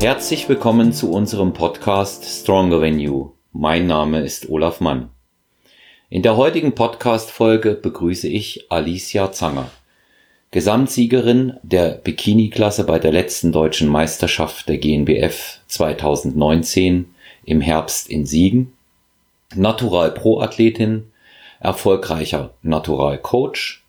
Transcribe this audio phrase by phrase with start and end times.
[0.00, 3.32] Herzlich willkommen zu unserem Podcast Stronger Than You.
[3.52, 5.10] Mein Name ist Olaf Mann.
[6.08, 9.70] In der heutigen Podcast-Folge begrüße ich Alicia Zanger,
[10.52, 18.72] Gesamtsiegerin der Bikini-Klasse bei der letzten deutschen Meisterschaft der GNBF 2019 im Herbst in Siegen,
[19.54, 21.12] Natural Pro-Athletin,
[21.60, 23.84] erfolgreicher Natural Coach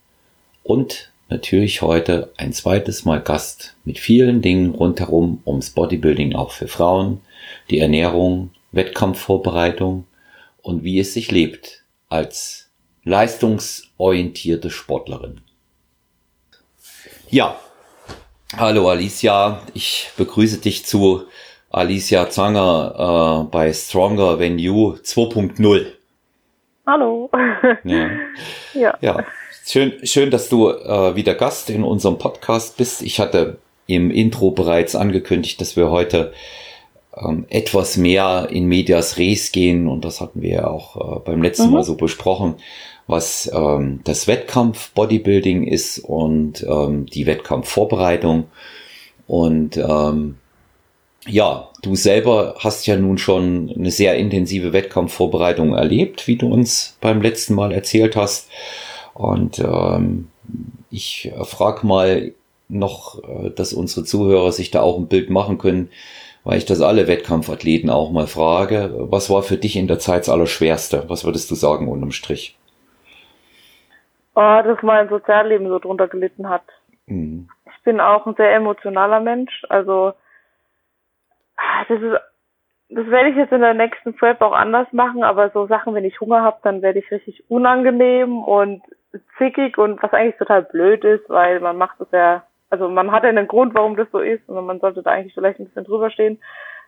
[0.63, 6.67] und natürlich heute ein zweites Mal Gast mit vielen Dingen rundherum ums Bodybuilding auch für
[6.67, 7.21] Frauen,
[7.69, 10.05] die Ernährung, Wettkampfvorbereitung
[10.61, 12.69] und wie es sich lebt als
[13.05, 15.41] leistungsorientierte Sportlerin.
[17.29, 17.55] Ja,
[18.57, 21.23] hallo Alicia, ich begrüße dich zu
[21.69, 25.85] Alicia Zanger äh, bei Stronger Than You 2.0.
[26.85, 27.29] Hallo.
[27.85, 28.09] Ja.
[28.73, 28.97] ja.
[28.99, 29.25] ja.
[29.65, 33.01] Schön, schön, dass du äh, wieder Gast in unserem Podcast bist.
[33.03, 36.33] Ich hatte im Intro bereits angekündigt, dass wir heute
[37.15, 41.43] ähm, etwas mehr in Medias Res gehen und das hatten wir ja auch äh, beim
[41.43, 41.73] letzten mhm.
[41.73, 42.55] Mal so besprochen,
[43.07, 48.45] was ähm, das Wettkampf Bodybuilding ist und ähm, die Wettkampfvorbereitung
[49.27, 50.37] und ähm,
[51.27, 56.97] ja, du selber hast ja nun schon eine sehr intensive Wettkampfvorbereitung erlebt, wie du uns
[56.99, 58.49] beim letzten Mal erzählt hast.
[59.13, 60.29] Und ähm,
[60.89, 62.33] ich frage mal
[62.69, 65.89] noch, äh, dass unsere Zuhörer sich da auch ein Bild machen können,
[66.43, 68.93] weil ich das alle Wettkampfathleten auch mal frage.
[69.11, 71.05] Was war für dich in der Zeit das Allerschwerste?
[71.07, 72.57] Was würdest du sagen unterm Strich?
[74.33, 76.63] Oh, dass mein Sozialleben so drunter gelitten hat.
[77.05, 77.49] Mhm.
[77.65, 79.63] Ich bin auch ein sehr emotionaler Mensch.
[79.69, 80.13] Also
[81.57, 82.17] ah, das ist
[82.93, 86.03] das werde ich jetzt in der nächsten Prep auch anders machen, aber so Sachen, wenn
[86.03, 88.81] ich Hunger habe, dann werde ich richtig unangenehm und
[89.37, 93.23] zickig und was eigentlich total blöd ist, weil man macht es ja, also man hat
[93.23, 95.83] ja einen Grund, warum das so ist und man sollte da eigentlich vielleicht ein bisschen
[95.83, 96.39] drüber stehen.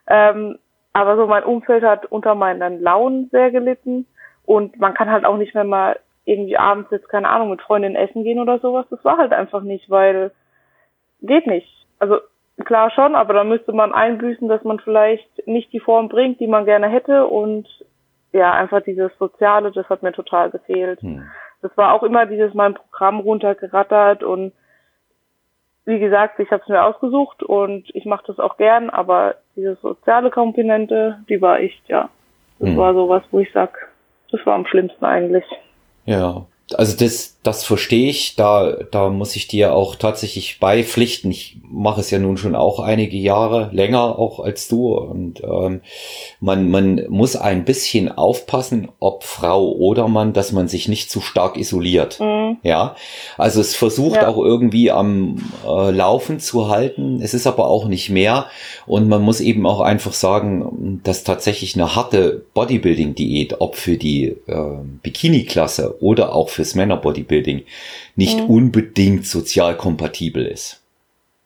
[0.08, 0.58] Ähm,
[0.94, 4.06] aber so mein Umfeld hat unter meinen Launen sehr gelitten
[4.46, 7.96] und man kann halt auch nicht mehr mal irgendwie abends jetzt, keine Ahnung, mit Freundinnen
[7.96, 8.86] essen gehen oder sowas.
[8.90, 10.32] Das war halt einfach nicht, weil
[11.22, 11.68] geht nicht.
[12.00, 12.20] Also
[12.64, 16.48] klar schon, aber da müsste man einbüßen, dass man vielleicht nicht die Form bringt, die
[16.48, 17.68] man gerne hätte und
[18.32, 21.02] ja, einfach dieses Soziale, das hat mir total gefehlt.
[21.02, 21.28] Hm
[21.64, 24.52] das war auch immer dieses mein Programm runtergerattert und
[25.86, 29.76] wie gesagt, ich habe es mir ausgesucht und ich mache das auch gern, aber diese
[29.76, 32.10] soziale Komponente, die war echt, ja,
[32.60, 32.78] das hm.
[32.78, 33.90] war sowas, wo ich sag,
[34.32, 35.46] das war am schlimmsten eigentlich.
[36.06, 38.36] Ja, also das, das verstehe ich.
[38.36, 41.30] Da, da muss ich dir auch tatsächlich beipflichten.
[41.32, 45.82] Ich mache es ja nun schon auch einige Jahre länger auch als du und ähm,
[46.40, 51.22] man, man muss ein bisschen aufpassen, ob Frau oder Mann, dass man sich nicht zu
[51.22, 52.20] stark isoliert.
[52.20, 52.58] Mhm.
[52.64, 52.96] Ja,
[53.38, 54.28] also es versucht ja.
[54.28, 57.20] auch irgendwie am äh, Laufen zu halten.
[57.22, 58.48] Es ist aber auch nicht mehr
[58.86, 64.36] und man muss eben auch einfach sagen, dass tatsächlich eine harte Bodybuilding-Diät, ob für die
[64.48, 64.64] äh,
[65.02, 67.64] Bikini-Klasse oder auch fürs Männer-Bodybuilding,
[68.16, 68.46] nicht mhm.
[68.46, 70.82] unbedingt sozial kompatibel ist.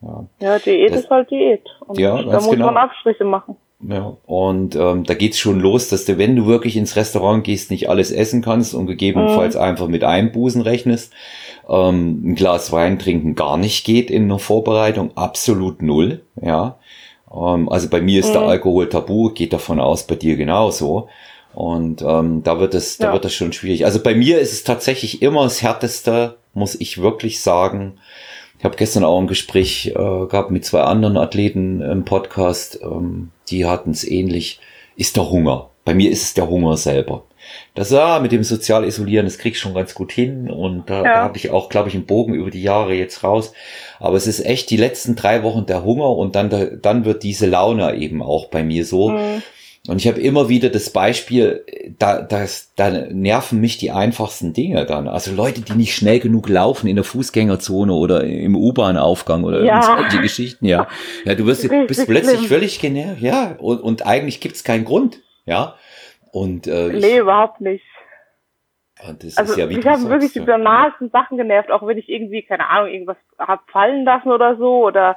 [0.00, 1.62] Ja, ja Diät das, ist halt Diät.
[1.86, 2.66] Und ja, da muss genau.
[2.66, 3.56] man Abstriche machen.
[3.80, 7.70] Ja, und ähm, da geht's schon los, dass du, wenn du wirklich ins Restaurant gehst,
[7.70, 9.60] nicht alles essen kannst und gegebenenfalls mhm.
[9.60, 11.12] einfach mit Einbußen rechnest.
[11.68, 16.22] Ähm, ein Glas Wein trinken gar nicht geht in einer Vorbereitung, absolut null.
[16.40, 16.78] Ja,
[17.32, 18.32] ähm, also bei mir ist mhm.
[18.34, 21.08] der Alkohol tabu, geht davon aus, bei dir genauso.
[21.58, 23.84] Und ähm, da wird es, da wird es schon schwierig.
[23.84, 27.98] Also bei mir ist es tatsächlich immer das Härteste, muss ich wirklich sagen.
[28.60, 33.32] Ich habe gestern auch ein Gespräch äh, gehabt mit zwei anderen Athleten im Podcast, ähm,
[33.48, 34.60] die hatten es ähnlich.
[34.94, 35.70] Ist der Hunger.
[35.84, 37.24] Bei mir ist es der Hunger selber.
[37.74, 40.98] Das ja, mit dem sozial isolieren, das krieg ich schon ganz gut hin und da,
[40.98, 41.02] ja.
[41.02, 43.52] da habe ich auch, glaube ich, einen Bogen über die Jahre jetzt raus.
[43.98, 47.46] Aber es ist echt die letzten drei Wochen der Hunger und dann, dann wird diese
[47.46, 49.08] Laune eben auch bei mir so.
[49.08, 49.42] Mhm.
[49.88, 51.64] Und ich habe immer wieder das Beispiel,
[51.98, 55.08] da, das, da nerven mich die einfachsten Dinge dann.
[55.08, 59.80] Also Leute, die nicht schnell genug laufen in der Fußgängerzone oder im U-Bahn-Aufgang oder ja.
[59.80, 60.88] solche Geschichten, ja.
[61.24, 62.48] Ja, du wirst, bist plötzlich schlimm.
[62.48, 63.56] völlig genervt, ja.
[63.58, 65.74] Und, und eigentlich gibt's keinen Grund, ja.
[66.32, 67.84] Und, äh, nee, ich, überhaupt nicht.
[69.36, 72.90] also ja, mich haben wirklich die banalsten Sachen genervt, auch wenn ich irgendwie, keine Ahnung,
[72.92, 75.16] irgendwas hab fallen lassen oder so oder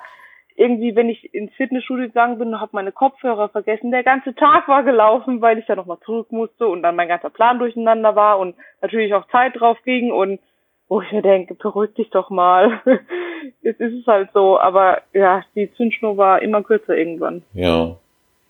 [0.62, 4.68] irgendwie, wenn ich ins Fitnessstudio gegangen bin und habe meine Kopfhörer vergessen, der ganze Tag
[4.68, 8.38] war gelaufen, weil ich ja nochmal zurück musste und dann mein ganzer Plan durcheinander war
[8.38, 10.40] und natürlich auch Zeit drauf ging und
[10.88, 12.82] wo ich mir denke, beruhig dich doch mal.
[13.62, 17.44] Jetzt ist es halt so, aber ja, die Zündschnur war immer kürzer irgendwann.
[17.54, 17.98] Ja.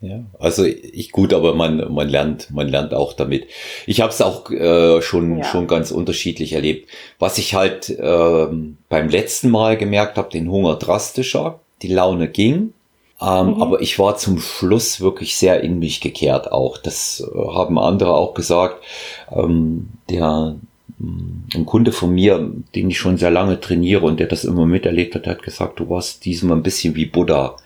[0.04, 3.46] Ja, also ich gut, aber man man lernt man lernt auch damit.
[3.86, 5.44] Ich habe es auch äh, schon ja.
[5.44, 6.90] schon ganz unterschiedlich erlebt.
[7.20, 8.48] Was ich halt äh,
[8.90, 12.74] beim letzten Mal gemerkt habe, den Hunger drastischer die Laune ging,
[13.22, 13.62] Ähm, mhm.
[13.62, 16.80] Aber ich war zum Schluss wirklich sehr in mich gekehrt auch.
[16.80, 18.84] Das äh, haben andere auch gesagt.
[19.32, 20.56] Ähm, der
[20.98, 24.66] mm, ein Kunde von mir, den ich schon sehr lange trainiere und der das immer
[24.66, 27.58] miterlebt hat, hat gesagt, du warst diesmal ein bisschen wie Buddha.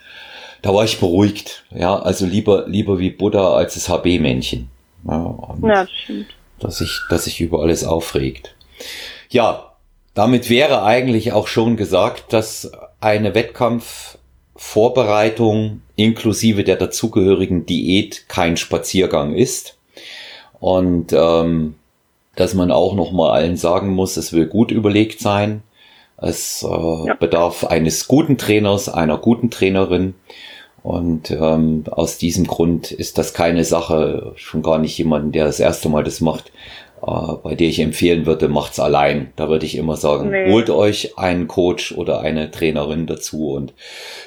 [0.62, 1.64] Da war ich beruhigt.
[1.74, 4.68] Ja, also lieber, lieber wie Buddha als das HB-Männchen.
[5.08, 6.28] Ja, ja, das stimmt.
[6.60, 8.56] Dass sich, dass sich über alles aufregt.
[9.30, 9.72] Ja,
[10.16, 19.34] damit wäre eigentlich auch schon gesagt, dass eine Wettkampfvorbereitung inklusive der dazugehörigen Diät kein Spaziergang
[19.34, 19.78] ist.
[20.60, 21.76] Und ähm,
[22.36, 25.64] dass man auch noch mal allen sagen muss, es will gut überlegt sein.
[26.18, 27.14] Es äh, ja.
[27.14, 30.16] bedarf eines guten Trainers, einer guten Trainerin.
[30.84, 35.60] Und ähm, aus diesem Grund ist das keine Sache, schon gar nicht jemanden, der das
[35.60, 36.52] erste Mal das macht,
[37.06, 39.32] bei der ich empfehlen würde, macht's allein.
[39.36, 40.52] Da würde ich immer sagen, nee.
[40.52, 43.52] holt euch einen Coach oder eine Trainerin dazu.
[43.52, 43.74] Und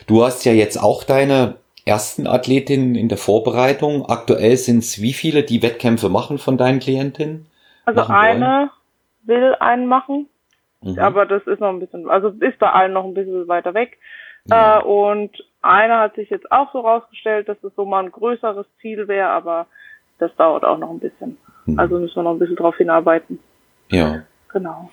[0.06, 4.06] du hast ja jetzt auch deine ersten Athletinnen in der Vorbereitung.
[4.06, 7.46] Aktuell sind es wie viele, die Wettkämpfe machen von deinen Klientinnen?
[7.84, 8.70] Also eine
[9.24, 10.28] will einen machen,
[10.82, 10.98] mhm.
[10.98, 13.98] aber das ist noch ein bisschen, also ist bei allen noch ein bisschen weiter weg.
[14.46, 14.78] Ja.
[14.78, 15.30] Äh, und
[15.62, 19.28] eine hat sich jetzt auch so rausgestellt, dass es so mal ein größeres Ziel wäre,
[19.28, 19.66] aber
[20.18, 21.38] das dauert auch noch ein bisschen.
[21.68, 21.78] Mhm.
[21.78, 23.38] Also müssen wir noch ein bisschen drauf hinarbeiten.
[23.90, 24.22] Ja.
[24.52, 24.90] Genau.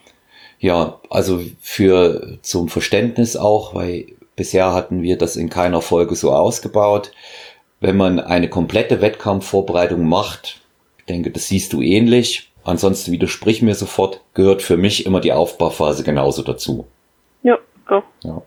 [0.60, 6.32] Ja, also für zum Verständnis auch, weil bisher hatten wir das in keiner Folge so
[6.32, 7.12] ausgebaut.
[7.80, 10.62] Wenn man eine komplette Wettkampfvorbereitung macht,
[11.00, 12.52] ich denke, das siehst du ähnlich.
[12.64, 16.88] Ansonsten widersprich mir sofort, gehört für mich immer die Aufbauphase genauso dazu.
[17.44, 18.04] Ja, doch.
[18.24, 18.42] Ja.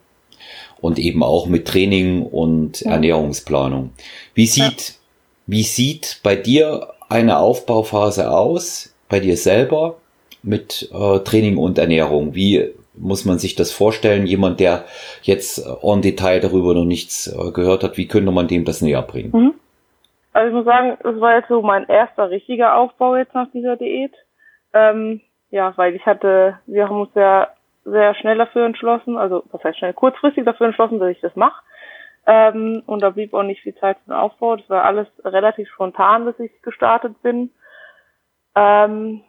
[0.81, 2.93] Und eben auch mit Training und ja.
[2.93, 3.93] Ernährungsplanung.
[4.35, 4.95] Wie sieht, ja.
[5.47, 9.97] wie sieht bei dir eine Aufbauphase aus bei dir selber
[10.43, 12.35] mit äh, Training und Ernährung?
[12.35, 14.27] Wie muss man sich das vorstellen?
[14.27, 14.85] Jemand, der
[15.23, 19.03] jetzt en Detail darüber noch nichts äh, gehört hat, wie könnte man dem das näher
[19.03, 19.31] bringen?
[19.33, 19.55] Mhm.
[20.33, 23.77] Also ich muss sagen, es war jetzt so mein erster richtiger Aufbau jetzt nach dieser
[23.77, 24.13] Diät.
[24.73, 25.21] Ähm,
[25.51, 27.49] ja, weil ich hatte, wir haben uns ja
[27.85, 31.63] sehr schnell dafür entschlossen, also was heißt schnell, kurzfristig dafür entschlossen, dass ich das mache.
[32.31, 34.57] Ähm, und da blieb auch nicht viel Zeit für den Aufbau.
[34.57, 37.51] Das war alles relativ spontan, dass ich gestartet bin.
[38.55, 39.23] Ähm,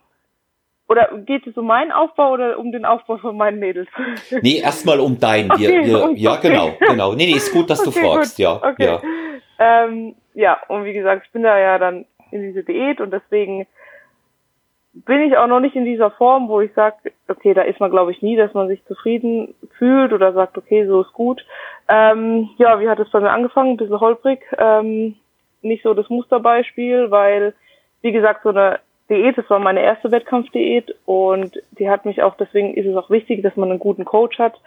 [0.89, 3.87] oder geht es um meinen Aufbau oder um den Aufbau von meinen Mädels?
[4.41, 5.49] Nee, erstmal um deinen.
[5.49, 7.13] Okay, wir, wir, ja, genau, genau.
[7.13, 8.43] Nee, nee, ist gut, dass okay, du fragst, gut.
[8.43, 8.55] ja.
[8.55, 8.85] Okay.
[8.85, 9.01] Ja.
[9.59, 13.65] Ähm, ja, und wie gesagt, ich bin da ja dann in diese Diät und deswegen
[14.93, 17.91] bin ich auch noch nicht in dieser Form, wo ich sage, okay, da ist man
[17.91, 21.45] glaube ich nie, dass man sich zufrieden fühlt oder sagt, okay, so ist gut.
[21.87, 23.71] Ähm, ja, wie hat es bei mir angefangen?
[23.71, 24.41] Ein bisschen holprig.
[24.57, 25.15] Ähm,
[25.61, 27.53] nicht so das Musterbeispiel, weil,
[28.01, 32.35] wie gesagt, so eine Diät, das war meine erste Wettkampfdiät und die hat mich auch,
[32.35, 34.59] deswegen ist es auch wichtig, dass man einen guten Coach hat,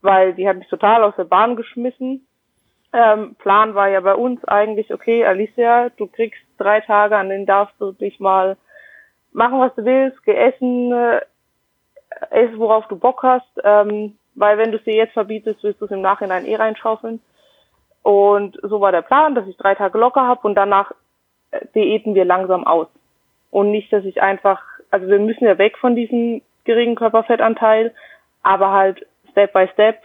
[0.00, 2.26] weil die hat mich total aus der Bahn geschmissen.
[2.92, 7.46] Ähm, Plan war ja bei uns eigentlich, okay, Alicia, du kriegst drei Tage, an denen
[7.46, 8.56] darfst du dich mal
[9.32, 11.20] machen, was du willst, geh essen, äh,
[12.30, 15.84] ess, worauf du Bock hast, ähm, weil wenn du es dir jetzt verbietest, wirst du
[15.84, 17.20] es im Nachhinein eh reinschaufeln.
[18.02, 20.92] Und so war der Plan, dass ich drei Tage locker habe und danach
[21.50, 22.88] äh, diäten wir langsam aus.
[23.50, 27.94] Und nicht, dass ich einfach, also wir müssen ja weg von diesem geringen Körperfettanteil,
[28.42, 30.00] aber halt Step by Step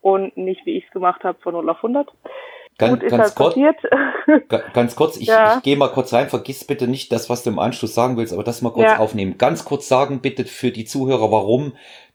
[0.00, 2.08] und nicht, wie ich es gemacht habe, von 0 auf 100.
[2.78, 3.56] Ganz, Gut, ganz, kurz,
[4.72, 5.56] ganz kurz, ich, ja.
[5.56, 8.32] ich gehe mal kurz rein, vergiss bitte nicht das, was du im Anschluss sagen willst,
[8.32, 8.98] aber das mal kurz ja.
[8.98, 9.36] aufnehmen.
[9.36, 11.72] Ganz kurz sagen bitte für die Zuhörer, warum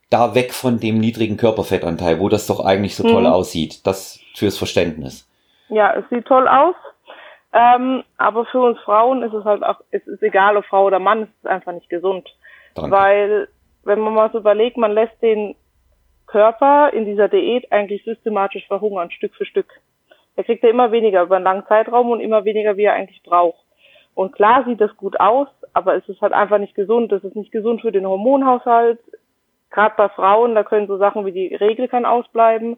[0.09, 3.33] da weg von dem niedrigen Körperfettanteil, wo das doch eigentlich so toll mhm.
[3.33, 3.85] aussieht.
[3.85, 5.29] Das fürs Verständnis.
[5.67, 6.75] Ja, es sieht toll aus,
[7.51, 10.99] ähm, aber für uns Frauen ist es halt auch, es ist egal, ob Frau oder
[10.99, 12.27] Mann, es ist einfach nicht gesund.
[12.73, 12.91] Danke.
[12.91, 13.47] Weil,
[13.83, 15.55] wenn man mal so überlegt, man lässt den
[16.25, 19.67] Körper in dieser Diät eigentlich systematisch verhungern, Stück für Stück.
[20.35, 23.21] Er kriegt ja immer weniger über einen langen Zeitraum und immer weniger, wie er eigentlich
[23.23, 23.63] braucht.
[24.15, 27.11] Und klar sieht das gut aus, aber es ist halt einfach nicht gesund.
[27.11, 28.99] Es ist nicht gesund für den Hormonhaushalt.
[29.71, 32.77] Gerade bei Frauen, da können so Sachen wie die Regel kann ausbleiben.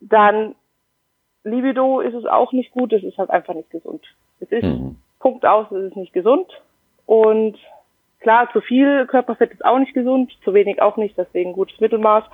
[0.00, 0.54] Dann
[1.42, 2.92] Libido ist es auch nicht gut.
[2.92, 4.04] Es ist halt einfach nicht gesund.
[4.40, 4.96] Es ist mhm.
[5.18, 6.46] Punkt aus, es ist nicht gesund.
[7.06, 7.58] Und
[8.20, 12.24] klar, zu viel Körperfett ist auch nicht gesund, zu wenig auch nicht, deswegen gutes Mittelmaß.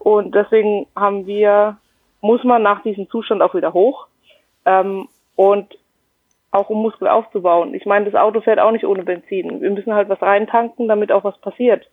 [0.00, 1.78] Und deswegen haben wir
[2.20, 4.06] muss man nach diesem Zustand auch wieder hoch.
[4.64, 5.76] Ähm, und
[6.50, 7.74] auch um Muskel aufzubauen.
[7.74, 9.60] Ich meine, das Auto fährt auch nicht ohne Benzin.
[9.60, 11.86] Wir müssen halt was reintanken, damit auch was passiert.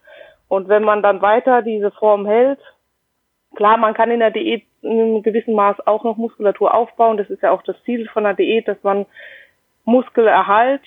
[0.47, 2.59] Und wenn man dann weiter diese Form hält,
[3.55, 7.17] klar, man kann in der Diät in einem gewissen Maß auch noch Muskulatur aufbauen.
[7.17, 9.05] Das ist ja auch das Ziel von der Diät, dass man
[9.85, 10.81] Muskelerhalt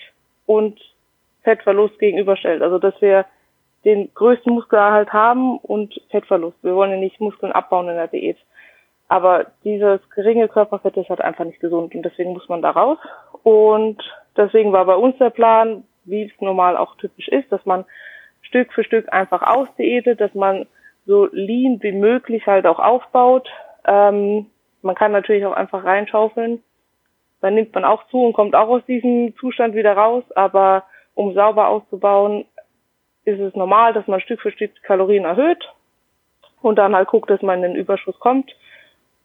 [0.46, 0.80] und
[1.42, 2.62] Fettverlust gegenüberstellt.
[2.62, 3.26] Also, dass wir
[3.84, 6.56] den größten Muskelerhalt haben und Fettverlust.
[6.62, 8.38] Wir wollen ja nicht Muskeln abbauen in der Diät.
[9.08, 12.98] Aber dieses geringe Körperfett ist halt einfach nicht gesund und deswegen muss man da raus.
[13.42, 14.02] Und
[14.36, 17.84] deswegen war bei uns der Plan, wie es normal auch typisch ist, dass man
[18.42, 20.66] Stück für Stück einfach ausdiätet, dass man
[21.06, 23.48] so lean wie möglich halt auch aufbaut.
[23.86, 24.46] Ähm,
[24.82, 26.62] man kann natürlich auch einfach reinschaufeln.
[27.40, 30.25] Dann nimmt man auch zu und kommt auch aus diesem Zustand wieder raus.
[30.34, 30.84] Aber
[31.14, 32.44] um sauber auszubauen,
[33.25, 35.68] ist es normal, dass man Stück für Stück Kalorien erhöht
[36.62, 38.54] und dann halt guckt, dass man in den Überschuss kommt,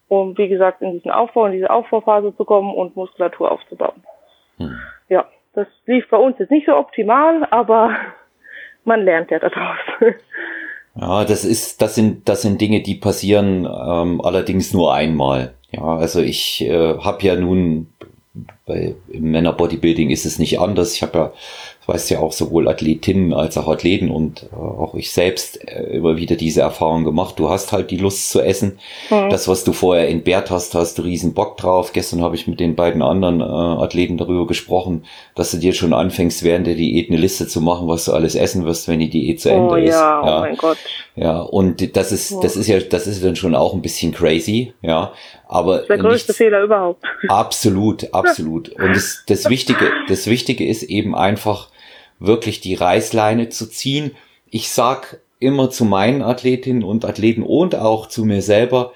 [0.08, 4.02] um wie gesagt in diesen Aufbau, in diese Aufbauphase zu kommen und Muskulatur aufzubauen.
[4.58, 4.78] Hm.
[5.08, 7.94] Ja, das lief bei uns jetzt nicht so optimal, aber
[8.84, 9.78] man lernt ja daraus.
[10.94, 15.54] Ja, das ist, das sind, das sind Dinge, die passieren ähm, allerdings nur einmal.
[15.70, 17.86] Ja, also ich äh, habe ja nun
[18.66, 20.94] bei im Männerbodybuilding ist es nicht anders.
[20.94, 21.32] Ich habe ja
[21.86, 25.96] das weißt ja auch sowohl Athletinnen als auch Athleten und äh, auch ich selbst äh,
[25.96, 27.38] immer wieder diese Erfahrung gemacht.
[27.38, 28.78] Du hast halt die Lust zu essen.
[29.10, 29.30] Mhm.
[29.30, 31.92] Das, was du vorher entbehrt hast, hast du riesen Bock drauf.
[31.92, 35.92] Gestern habe ich mit den beiden anderen äh, Athleten darüber gesprochen, dass du dir schon
[35.92, 39.10] anfängst, während der Diät eine Liste zu machen, was du alles essen wirst, wenn die
[39.10, 39.90] Diät zu Ende oh, ist.
[39.90, 40.78] Ja, ja, oh mein Gott.
[41.14, 44.72] Ja, und das ist, das ist ja, das ist dann schon auch ein bisschen crazy,
[44.80, 45.12] ja.
[45.46, 47.04] Aber das ist der größte nichts, Fehler überhaupt.
[47.28, 48.70] Absolut, absolut.
[48.70, 51.68] Und das, das Wichtige, das Wichtige ist eben einfach,
[52.26, 54.12] wirklich die Reißleine zu ziehen.
[54.50, 58.92] Ich sag immer zu meinen Athletinnen und Athleten und auch zu mir selber,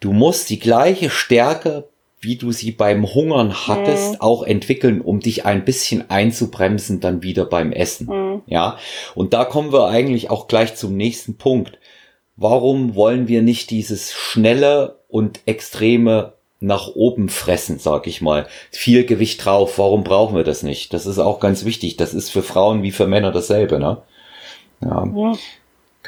[0.00, 1.88] du musst die gleiche Stärke,
[2.20, 4.20] wie du sie beim Hungern hattest, mhm.
[4.20, 8.06] auch entwickeln, um dich ein bisschen einzubremsen dann wieder beim Essen.
[8.06, 8.42] Mhm.
[8.46, 8.78] Ja.
[9.14, 11.78] Und da kommen wir eigentlich auch gleich zum nächsten Punkt.
[12.36, 18.46] Warum wollen wir nicht dieses schnelle und extreme nach oben fressen, sag ich mal.
[18.70, 20.92] Viel Gewicht drauf, warum brauchen wir das nicht?
[20.94, 21.96] Das ist auch ganz wichtig.
[21.96, 24.02] Das ist für Frauen wie für Männer dasselbe, ne?
[24.80, 25.04] Ja.
[25.04, 25.32] ja.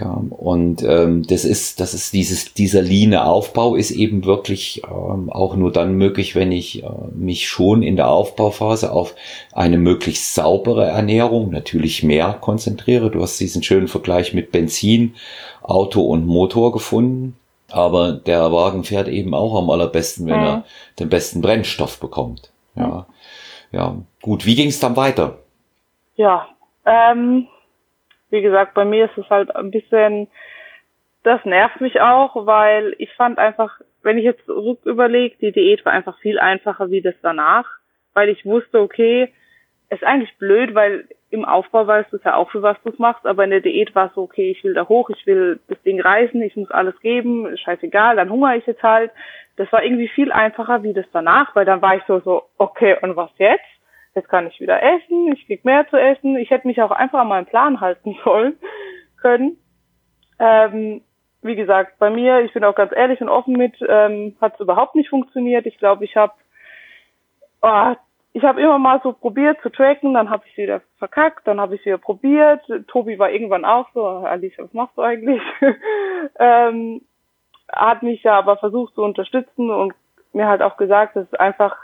[0.06, 5.56] Und ähm, das ist, das ist dieses, dieser leane Aufbau ist eben wirklich ähm, auch
[5.56, 9.14] nur dann möglich, wenn ich äh, mich schon in der Aufbauphase auf
[9.52, 13.10] eine möglichst saubere Ernährung, natürlich mehr konzentriere.
[13.10, 15.14] Du hast diesen schönen Vergleich mit Benzin,
[15.62, 17.36] Auto und Motor gefunden.
[17.70, 20.54] Aber der Wagen fährt eben auch am allerbesten, wenn ja.
[20.54, 20.64] er
[20.98, 22.50] den besten Brennstoff bekommt.
[22.74, 23.06] Ja,
[23.72, 23.96] ja.
[24.22, 25.38] Gut, wie ging es dann weiter?
[26.16, 26.48] Ja,
[26.86, 27.46] ähm,
[28.30, 30.28] wie gesagt, bei mir ist es halt ein bisschen,
[31.22, 35.84] das nervt mich auch, weil ich fand einfach, wenn ich jetzt zurück überlege, die Diät
[35.84, 37.66] war einfach viel einfacher wie das danach,
[38.14, 39.32] weil ich wusste, okay,
[39.90, 43.26] ist eigentlich blöd, weil im Aufbau weißt du ja auch, für was du es machst,
[43.26, 45.80] aber in der Diät war es so, okay, ich will da hoch, ich will das
[45.82, 49.10] Ding reißen, ich muss alles geben, scheißegal, dann hungere ich jetzt halt.
[49.56, 52.96] Das war irgendwie viel einfacher wie das danach, weil dann war ich so, so, okay,
[53.02, 53.64] und was jetzt?
[54.18, 56.36] Jetzt kann ich wieder essen, ich krieg mehr zu essen.
[56.36, 58.56] Ich hätte mich auch einfach an meinen Plan halten sollen
[59.20, 59.58] können.
[60.38, 61.02] Ähm,
[61.42, 64.60] wie gesagt, bei mir, ich bin auch ganz ehrlich und offen mit, ähm, hat es
[64.60, 65.66] überhaupt nicht funktioniert.
[65.66, 66.32] Ich glaube, ich habe
[67.62, 67.94] oh,
[68.32, 71.74] ich habe immer mal so probiert zu tracken, dann habe ich wieder verkackt, dann habe
[71.74, 72.60] ich wieder probiert.
[72.88, 75.42] Tobi war irgendwann auch so, Alicia, was machst du eigentlich?
[76.38, 77.02] ähm,
[77.70, 79.94] hat mich ja aber versucht zu unterstützen und
[80.32, 81.76] mir halt auch gesagt, dass es einfach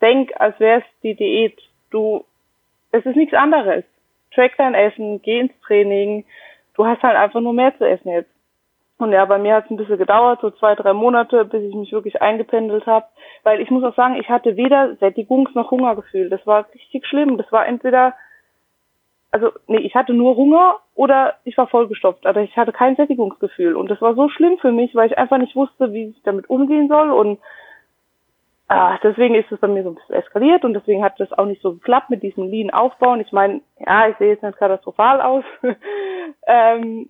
[0.00, 1.58] denk, als wäre es die Diät.
[1.90, 2.24] Du,
[2.92, 3.84] es ist nichts anderes.
[4.34, 6.24] Track dein Essen, geh ins Training.
[6.74, 8.30] Du hast halt einfach nur mehr zu essen jetzt.
[8.98, 11.74] Und ja, bei mir hat es ein bisschen gedauert, so zwei, drei Monate, bis ich
[11.74, 13.06] mich wirklich eingependelt habe.
[13.44, 16.28] Weil ich muss auch sagen, ich hatte weder Sättigungs- noch Hungergefühl.
[16.28, 17.38] Das war richtig schlimm.
[17.38, 18.14] Das war entweder,
[19.30, 22.26] also nee, ich hatte nur Hunger oder ich war vollgestopft.
[22.26, 23.76] Aber ich hatte kein Sättigungsgefühl.
[23.76, 26.50] Und das war so schlimm für mich, weil ich einfach nicht wusste, wie ich damit
[26.50, 27.10] umgehen soll.
[27.10, 27.38] Und
[28.68, 31.46] ah, deswegen ist es bei mir so ein bisschen eskaliert und deswegen hat das auch
[31.46, 33.20] nicht so geklappt mit diesem Lean aufbauen.
[33.20, 35.44] Ich meine, ja, ich sehe jetzt nicht katastrophal aus.
[36.46, 37.08] ähm,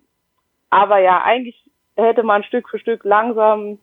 [0.69, 1.61] aber ja, eigentlich
[1.95, 3.79] hätte man Stück für Stück langsam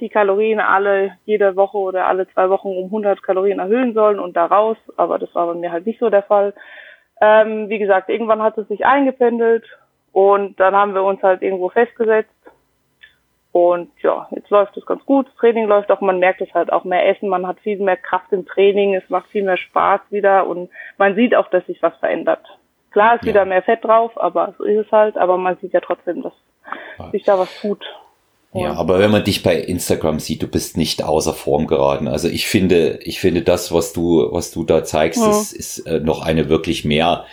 [0.00, 4.36] die Kalorien alle jede Woche oder alle zwei Wochen um 100 Kalorien erhöhen sollen und
[4.36, 6.54] daraus, aber das war bei mir halt nicht so der Fall.
[7.20, 9.64] Ähm, wie gesagt, irgendwann hat es sich eingependelt
[10.12, 12.30] und dann haben wir uns halt irgendwo festgesetzt
[13.54, 15.28] und ja, jetzt läuft es ganz gut.
[15.28, 17.96] Das Training läuft auch, man merkt es halt auch mehr Essen, man hat viel mehr
[17.96, 21.80] Kraft im Training, es macht viel mehr Spaß wieder und man sieht auch, dass sich
[21.80, 22.44] was verändert.
[22.90, 23.28] Klar ist ja.
[23.28, 26.32] wieder mehr Fett drauf, aber so ist es halt, aber man sieht ja trotzdem, dass
[27.12, 27.86] sich da was tut.
[28.54, 32.08] Ja, aber wenn man dich bei Instagram sieht, du bist nicht außer Form geraten.
[32.08, 35.30] Also ich finde, ich finde das, was du, was du da zeigst, ja.
[35.30, 37.24] ist, ist äh, noch eine wirklich mehr,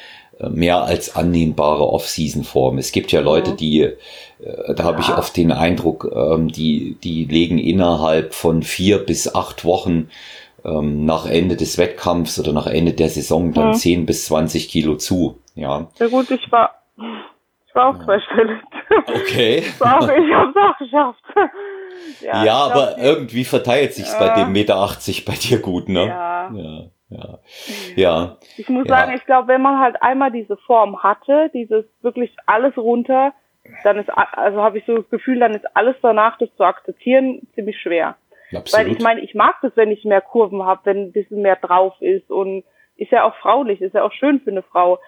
[0.49, 2.77] mehr als annehmbare Off-Season-Form.
[2.77, 3.95] Es gibt ja Leute, die, äh,
[4.75, 5.09] da habe ja.
[5.09, 10.09] ich oft den Eindruck, ähm, die, die legen innerhalb von vier bis acht Wochen
[10.65, 14.95] ähm, nach Ende des Wettkampfs oder nach Ende der Saison dann zehn bis zwanzig Kilo
[14.95, 15.39] zu.
[15.55, 15.87] Ja.
[15.99, 16.81] Ja gut, ich war
[17.71, 18.61] ich war auch zweistellig.
[19.07, 19.63] Okay.
[19.79, 21.23] Sorry, ich hab's auch geschafft.
[22.21, 26.07] ja, ja aber irgendwie verteilt sich's bei dem Meter 80 bei dir gut, ne?
[26.07, 26.51] Ja.
[27.11, 27.39] Ja.
[27.95, 27.95] Ja.
[27.95, 28.37] ja.
[28.57, 28.95] Ich muss ja.
[28.95, 33.33] sagen, ich glaube, wenn man halt einmal diese Form hatte, dieses wirklich alles runter,
[33.83, 37.47] dann ist, also habe ich so das Gefühl, dann ist alles danach, das zu akzeptieren,
[37.53, 38.15] ziemlich schwer.
[38.53, 38.73] Absolut.
[38.73, 41.55] Weil ich meine, ich mag das, wenn ich mehr Kurven habe, wenn ein bisschen mehr
[41.55, 42.63] drauf ist und
[42.97, 44.99] ist ja auch fraulich, ist ja auch schön für eine Frau.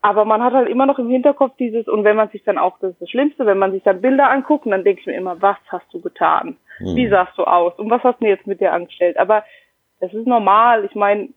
[0.00, 2.78] Aber man hat halt immer noch im Hinterkopf dieses, und wenn man sich dann auch,
[2.78, 5.40] das ist das Schlimmste, wenn man sich dann Bilder anguckt, dann denke ich mir immer,
[5.42, 6.56] was hast du getan?
[6.78, 6.94] Hm.
[6.94, 7.76] Wie sahst du aus?
[7.78, 9.16] Und was hast du jetzt mit dir angestellt?
[9.16, 9.44] Aber
[10.00, 10.84] das ist normal.
[10.84, 11.30] Ich meine,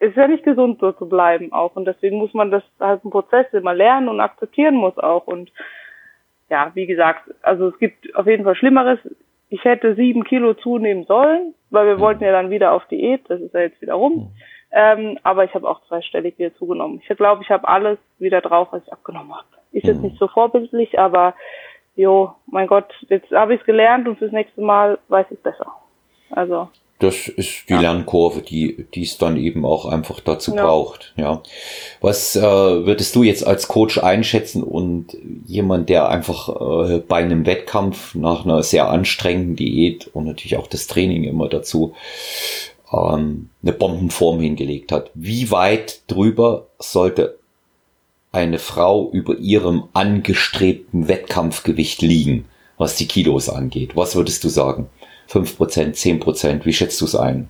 [0.00, 1.74] ist ja nicht gesund, so zu bleiben auch.
[1.76, 5.26] Und deswegen muss man das halt ein Prozess immer lernen und akzeptieren muss auch.
[5.26, 5.50] Und
[6.50, 8.98] ja, wie gesagt, also es gibt auf jeden Fall Schlimmeres.
[9.50, 13.22] Ich hätte sieben Kilo zunehmen sollen, weil wir wollten ja dann wieder auf Diät.
[13.28, 14.32] Das ist ja jetzt wieder rum.
[14.70, 17.00] Ähm, aber ich habe auch zweistellig wieder zugenommen.
[17.02, 19.46] Ich glaube, ich habe alles wieder drauf, was ich abgenommen habe.
[19.72, 21.34] Ist jetzt nicht so vorbildlich, aber
[21.96, 25.66] jo, mein Gott, jetzt habe ich es gelernt und fürs nächste Mal weiß ich besser.
[26.30, 27.80] Also das ist die ja.
[27.80, 30.64] Lernkurve, die die es dann eben auch einfach dazu ja.
[30.64, 31.12] braucht.
[31.16, 31.42] Ja.
[32.00, 36.48] Was äh, würdest du jetzt als Coach einschätzen und jemand, der einfach
[36.90, 41.48] äh, bei einem Wettkampf nach einer sehr anstrengenden Diät und natürlich auch das Training immer
[41.48, 41.94] dazu
[42.92, 47.38] ähm, eine Bombenform hingelegt hat, wie weit drüber sollte
[48.32, 53.94] eine Frau über ihrem angestrebten Wettkampfgewicht liegen, was die Kilos angeht?
[53.94, 54.88] Was würdest du sagen?
[55.28, 56.64] 5%, 10%?
[56.64, 57.48] Wie schätzt du es ein?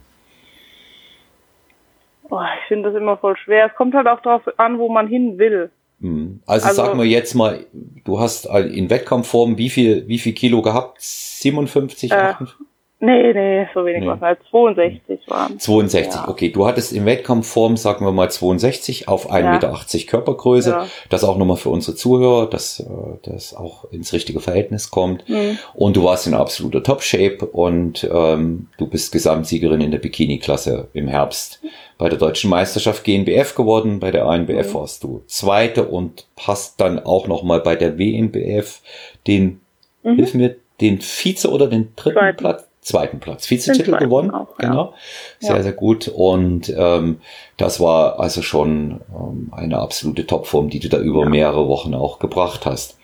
[2.31, 3.67] Oh, ich finde das immer voll schwer.
[3.67, 5.71] Es kommt halt auch darauf an, wo man hin will.
[6.01, 6.41] Hm.
[6.47, 7.67] Also, also sagen wir jetzt mal,
[8.05, 11.01] du hast in Wettkampfform wie viel, wie viel Kilo gehabt?
[11.01, 12.68] 57, äh, 58?
[13.01, 14.09] Nee, nee, so wenig nee.
[14.09, 14.41] was halt.
[14.51, 15.59] 62 waren.
[15.59, 16.29] 62, ja.
[16.29, 16.51] okay.
[16.51, 19.53] Du hattest in Wettkampfform, sagen wir mal 62 auf 1,80 ja.
[19.53, 20.71] Meter Körpergröße.
[20.71, 20.87] Ja.
[21.09, 22.85] Das auch nochmal für unsere Zuhörer, dass äh,
[23.23, 25.29] das auch ins richtige Verhältnis kommt.
[25.29, 25.59] Mhm.
[25.75, 31.07] Und du warst in absoluter Top-Shape und ähm, du bist Gesamtsiegerin in der Bikini-Klasse im
[31.07, 31.63] Herbst
[31.99, 34.01] bei der Deutschen Meisterschaft GNBF geworden.
[34.01, 34.75] Bei der ANBF mhm.
[34.75, 38.81] warst du Zweite und hast dann auch nochmal bei der WNBF
[39.29, 39.61] den,
[40.03, 40.17] mhm.
[40.17, 42.37] hilf mir, den Vize oder den dritten Zweiten.
[42.37, 42.68] Platz?
[42.89, 43.49] Zweiten Platz.
[43.51, 44.31] Vizetitel gewonnen.
[44.31, 44.69] Auch, ja.
[44.69, 44.95] Genau.
[45.39, 45.63] Sehr, ja.
[45.63, 46.09] sehr gut.
[46.09, 47.21] Und ähm,
[47.57, 51.29] das war also schon ähm, eine absolute Topform, die du da über ja.
[51.29, 52.99] mehrere Wochen auch gebracht hast.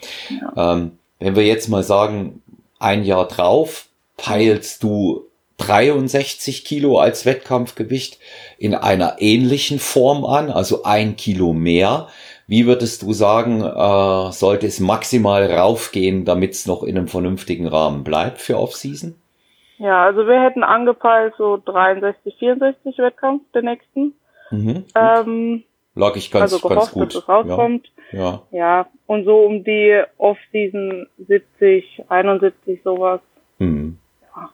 [0.56, 2.42] Ähm, wenn wir jetzt mal sagen,
[2.78, 5.26] ein Jahr drauf peilst du
[5.58, 8.18] 63 Kilo als Wettkampfgewicht
[8.58, 12.08] in einer ähnlichen Form an, also ein Kilo mehr.
[12.46, 17.66] Wie würdest du sagen, äh, sollte es maximal raufgehen, damit es noch in einem vernünftigen
[17.66, 19.14] Rahmen bleibt für Offseason?
[19.78, 24.14] Ja, also wir hätten angepeilt so 63, 64 Wettkampf der nächsten.
[24.50, 25.64] Mhm, ähm,
[25.96, 27.14] Lag ich ganz, also gehofft, ganz gut.
[27.14, 27.92] Dass es rauskommt.
[28.12, 28.58] Ja, ja.
[28.58, 33.20] ja, und so um die Off-Season 70, 71 sowas.
[33.58, 33.98] Mhm.
[34.34, 34.50] Ja.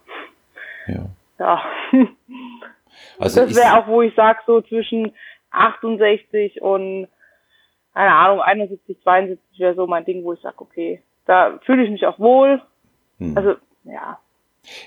[0.86, 1.06] Ja.
[1.38, 1.62] ja.
[3.18, 5.12] Also das wäre auch, wo ich sag so zwischen
[5.50, 7.06] 68 und
[7.94, 11.90] keine Ahnung, 71, 72 wäre so mein Ding, wo ich sag, okay, da fühle ich
[11.90, 12.62] mich auch wohl.
[13.18, 13.36] Mhm.
[13.36, 13.54] Also,
[13.84, 14.18] ja,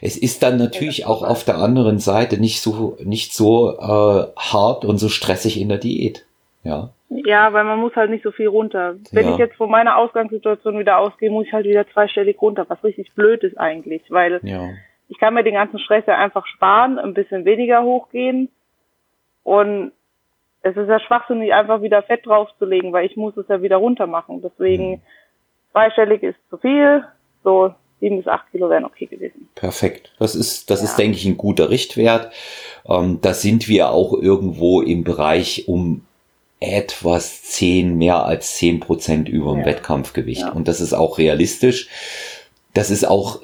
[0.01, 4.85] es ist dann natürlich auch auf der anderen Seite nicht so nicht so äh, hart
[4.85, 6.25] und so stressig in der Diät.
[6.63, 6.89] Ja.
[7.09, 8.95] Ja, weil man muss halt nicht so viel runter.
[9.11, 9.33] Wenn ja.
[9.33, 13.13] ich jetzt von meiner Ausgangssituation wieder ausgehe, muss ich halt wieder zweistellig runter, was richtig
[13.13, 14.69] blöd ist eigentlich, weil ja.
[15.09, 18.49] ich kann mir den ganzen Stress ja einfach sparen, ein bisschen weniger hochgehen
[19.43, 19.91] und
[20.63, 24.07] es ist ja schwachsinnig, einfach wieder Fett draufzulegen, weil ich muss es ja wieder runter
[24.07, 24.41] machen.
[24.41, 25.01] Deswegen mhm.
[25.71, 27.03] zweistellig ist zu viel,
[27.43, 29.49] so sieben bis acht Kilo wären okay gewesen.
[29.55, 30.11] Perfekt.
[30.19, 30.85] Das ist, das ja.
[30.85, 32.31] ist, denke ich, ein guter Richtwert.
[32.87, 36.05] Ähm, da sind wir auch irgendwo im Bereich um
[36.59, 39.65] etwas zehn, mehr als zehn Prozent über dem ja.
[39.65, 40.41] Wettkampfgewicht.
[40.41, 40.51] Ja.
[40.51, 41.89] Und das ist auch realistisch.
[42.73, 43.41] Das ist auch,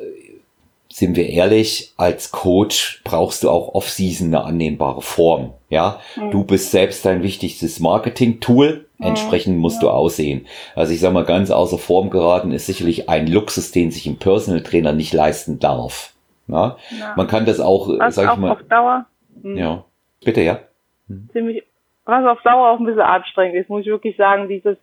[0.91, 5.53] sind wir ehrlich, als Coach brauchst du auch off-season eine annehmbare Form.
[5.69, 6.31] Ja, mhm.
[6.31, 8.85] du bist selbst dein wichtigstes Marketing-Tool.
[9.01, 9.87] Entsprechend musst ja.
[9.87, 10.45] du aussehen.
[10.75, 14.19] Also ich sag mal, ganz außer Form geraten ist sicherlich ein Luxus, den sich ein
[14.19, 16.13] Personal Trainer nicht leisten darf.
[16.47, 16.75] Ja?
[16.99, 17.13] ja.
[17.15, 18.51] Man kann das auch, was sag ich mal.
[18.51, 19.05] Auf Dauer.
[19.41, 19.57] Hm.
[19.57, 19.85] Ja.
[20.23, 20.59] Bitte, ja.
[21.07, 21.29] Hm.
[21.31, 21.63] Ziemlich,
[22.03, 24.77] was auf Dauer auch ein bisschen anstrengend ist, muss ich wirklich sagen, dieses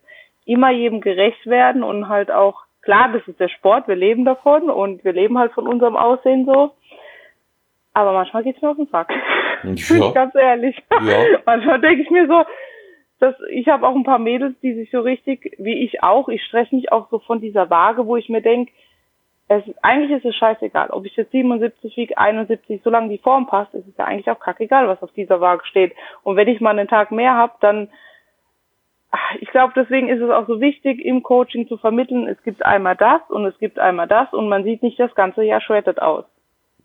[0.45, 4.69] immer jedem gerecht werden und halt auch, klar, das ist der Sport, wir leben davon
[4.69, 6.71] und wir leben halt von unserem Aussehen so.
[7.93, 9.11] Aber manchmal geht's mir auf den Sack.
[9.63, 10.11] Ja.
[10.13, 10.81] ganz ehrlich.
[10.91, 11.39] Ja.
[11.45, 12.43] manchmal denke ich mir so,
[13.19, 16.43] dass ich habe auch ein paar Mädels, die sich so richtig, wie ich auch, ich
[16.43, 18.71] stress mich auch so von dieser Waage, wo ich mir denke,
[19.49, 23.73] es, eigentlich ist es scheißegal, ob ich jetzt 77 wiege, 71, solange die Form passt,
[23.73, 25.95] ist es ja eigentlich auch kackegal, was auf dieser Waage steht.
[26.23, 27.89] Und wenn ich mal einen Tag mehr habe, dann,
[29.39, 32.97] ich glaube, deswegen ist es auch so wichtig, im Coaching zu vermitteln, es gibt einmal
[32.97, 36.25] das und es gibt einmal das und man sieht nicht das ganze Jahr shredded aus.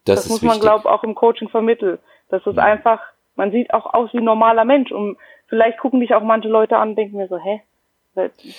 [0.05, 1.99] Das, das muss man, glaube ich, auch im Coaching vermitteln.
[2.29, 2.63] Das ist ja.
[2.63, 3.01] einfach,
[3.35, 5.17] man sieht auch aus wie ein normaler Mensch und
[5.53, 7.61] vielleicht gucken dich auch manche Leute an und denken mir so, hä,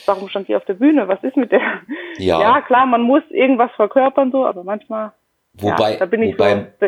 [0.06, 1.08] warum stand sie auf der Bühne?
[1.08, 1.60] Was ist mit der?
[2.20, 5.12] Ja, ja klar, man muss irgendwas verkörpern so, aber manchmal.
[5.56, 6.88] Wobei, ja, da bin ich wobei, so,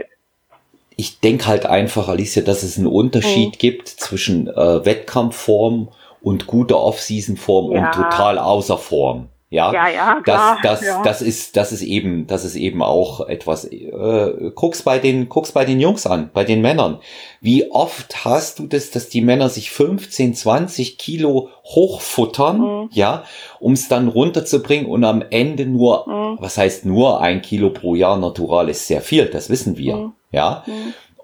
[0.96, 3.58] ich denke halt einfach, Alicia, dass es einen Unterschied mhm.
[3.58, 5.90] gibt zwischen äh, Wettkampfform
[6.22, 7.86] und guter Off-Season-Form ja.
[7.86, 9.30] und total außer Form.
[9.56, 10.60] Ja, ja, ja klar.
[10.62, 11.02] Das, das, ja.
[11.02, 13.66] das ist, das ist eben, das ist eben auch etwas.
[13.66, 17.00] Äh, guck's bei den, guck's bei den Jungs an, bei den Männern.
[17.40, 22.90] Wie oft hast du das, dass die Männer sich 15, 20 Kilo hochfuttern, mhm.
[22.92, 23.24] ja,
[23.60, 26.38] um es dann runterzubringen und am Ende nur, mhm.
[26.42, 30.14] was heißt nur ein Kilo pro Jahr natural ist sehr viel, das wissen wir, mhm.
[30.32, 30.64] ja.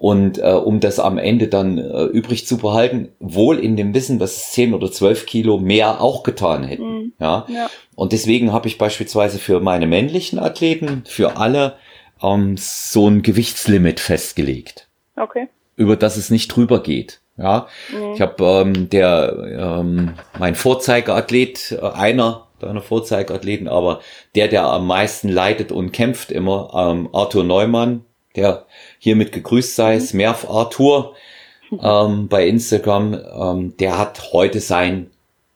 [0.02, 4.18] Und äh, um das am Ende dann äh, übrig zu behalten, wohl in dem Wissen,
[4.18, 6.84] dass es 10 oder 12 Kilo mehr auch getan hätten.
[6.84, 7.14] Mhm.
[7.20, 7.46] Ja?
[7.48, 7.70] ja?
[7.94, 11.76] Und deswegen habe ich beispielsweise für meine männlichen Athleten, für alle,
[12.20, 14.88] ähm, so ein Gewichtslimit festgelegt.
[15.16, 15.50] Okay.
[15.76, 17.22] Über das es nicht drüber geht.
[17.38, 18.14] Ja, mhm.
[18.16, 24.02] ich habe ähm, der ähm, mein Vorzeigeathlet, äh, einer deiner Vorzeigeathleten, aber
[24.34, 28.04] der, der am meisten leidet und kämpft immer, ähm, Arthur Neumann,
[28.36, 28.66] der
[29.00, 30.02] hiermit gegrüßt sei, mhm.
[30.02, 31.16] Smurf Arthur
[31.72, 35.12] ähm, bei Instagram, ähm, der hat heute sein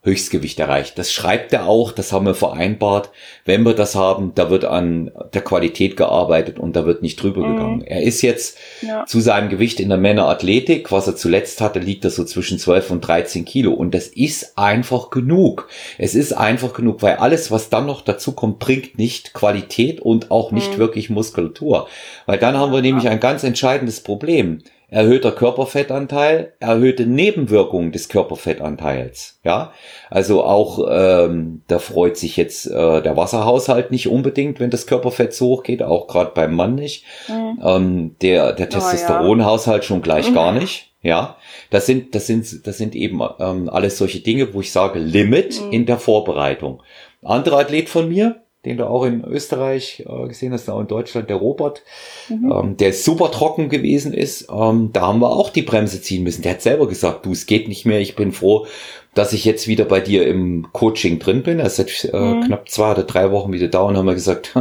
[0.06, 0.98] Höchstgewicht erreicht.
[1.00, 3.10] Das schreibt er auch, das haben wir vereinbart.
[3.44, 7.42] Wenn wir das haben, da wird an der Qualität gearbeitet und da wird nicht drüber
[7.42, 7.56] mhm.
[7.56, 7.82] gegangen.
[7.82, 9.06] Er ist jetzt ja.
[9.08, 12.92] zu seinem Gewicht in der Männerathletik, was er zuletzt hatte, liegt er so zwischen 12
[12.92, 15.68] und 13 Kilo und das ist einfach genug.
[15.98, 20.30] Es ist einfach genug, weil alles, was dann noch dazu kommt, bringt nicht Qualität und
[20.30, 20.78] auch nicht mhm.
[20.78, 21.88] wirklich Muskulatur.
[22.28, 29.40] Weil dann haben wir nämlich ein ganz entscheidendes Problem erhöhter Körperfettanteil, erhöhte Nebenwirkungen des Körperfettanteils.
[29.44, 29.74] Ja,
[30.10, 35.34] also auch ähm, da freut sich jetzt äh, der Wasserhaushalt nicht unbedingt, wenn das Körperfett
[35.34, 37.06] so hoch geht, auch gerade beim Mann nicht.
[37.28, 37.62] Mhm.
[37.64, 40.36] Ähm, der der Testosteronhaushalt schon gleich mhm.
[40.36, 40.92] gar nicht.
[41.02, 41.38] Ja,
[41.70, 45.62] das sind das sind das sind eben ähm, alles solche Dinge, wo ich sage Limit
[45.62, 45.72] mhm.
[45.72, 46.82] in der Vorbereitung.
[47.22, 51.30] Anderer Athlet von mir, den du auch in Österreich äh, gesehen hast, auch in Deutschland,
[51.30, 51.84] der Robert,
[52.30, 52.52] mhm.
[52.52, 54.48] ähm, der super trocken gewesen ist.
[54.52, 56.42] Ähm, da haben wir auch die Bremse ziehen müssen.
[56.42, 58.00] Der hat selber gesagt, du, es geht nicht mehr.
[58.00, 58.66] Ich bin froh,
[59.14, 61.60] dass ich jetzt wieder bei dir im Coaching drin bin.
[61.60, 62.46] Er ist seit äh, mhm.
[62.46, 64.56] knapp zwei oder drei Wochen wieder da und haben wir gesagt,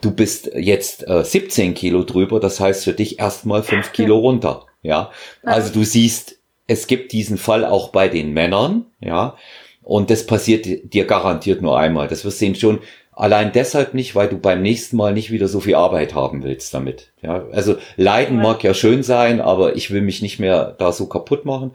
[0.00, 2.40] du bist jetzt äh, 17 Kilo drüber.
[2.40, 4.66] Das heißt für dich erstmal fünf Kilo runter.
[4.82, 5.10] Ja,
[5.42, 8.86] also du siehst, es gibt diesen Fall auch bei den Männern.
[9.00, 9.36] Ja,
[9.84, 12.08] und das passiert dir garantiert nur einmal.
[12.08, 12.80] Das wirst du sehen schon
[13.16, 16.74] Allein deshalb nicht, weil du beim nächsten Mal nicht wieder so viel Arbeit haben willst
[16.74, 17.12] damit.
[17.22, 21.06] Ja, also Leiden mag ja schön sein, aber ich will mich nicht mehr da so
[21.06, 21.72] kaputt machen.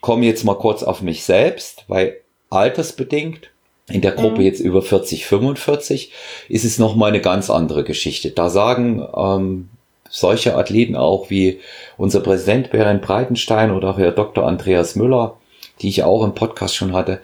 [0.00, 2.16] Komme jetzt mal kurz auf mich selbst, weil
[2.50, 3.50] altersbedingt
[3.88, 4.46] in der Gruppe mhm.
[4.46, 6.12] jetzt über 40, 45
[6.48, 8.30] ist es noch mal eine ganz andere Geschichte.
[8.30, 9.68] Da sagen ähm,
[10.08, 11.60] solche Athleten auch wie
[11.96, 14.46] unser Präsident Berend Breitenstein oder auch Herr Dr.
[14.46, 15.38] Andreas Müller,
[15.80, 17.20] die ich auch im Podcast schon hatte,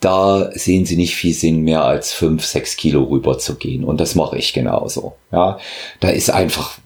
[0.00, 3.82] da sehen sie nicht viel Sinn mehr als fünf, sechs Kilo rüber zu gehen.
[3.82, 5.14] Und das mache ich genauso.
[5.32, 5.58] Ja,
[5.98, 6.78] da ist einfach,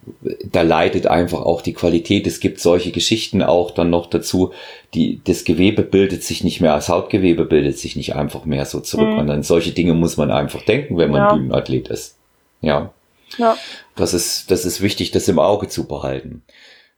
[0.51, 2.27] da leidet einfach auch die Qualität.
[2.27, 4.53] Es gibt solche Geschichten auch dann noch dazu,
[4.95, 8.81] die, das Gewebe bildet sich nicht mehr, das Hautgewebe bildet sich nicht einfach mehr so
[8.81, 9.11] zurück.
[9.11, 9.19] Mhm.
[9.19, 11.35] Und an solche Dinge muss man einfach denken, wenn man ja.
[11.35, 12.17] Bühnenathlet ist.
[12.63, 12.93] Ja.
[13.37, 13.59] Ja.
[13.95, 16.45] Das ist, das ist wichtig, das im Auge zu behalten.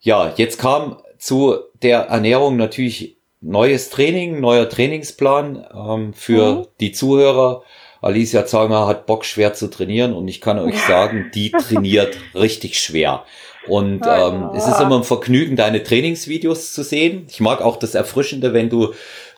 [0.00, 6.66] Ja, jetzt kam zu der Ernährung natürlich neues Training, neuer Trainingsplan ähm, für mhm.
[6.80, 7.62] die Zuhörer.
[8.00, 12.78] Alicia Zanger hat Bock schwer zu trainieren und ich kann euch sagen, die trainiert richtig
[12.78, 13.24] schwer.
[13.66, 17.26] Und ähm, es ist immer ein Vergnügen, deine Trainingsvideos zu sehen.
[17.30, 18.92] Ich mag auch das Erfrischende, wenn du,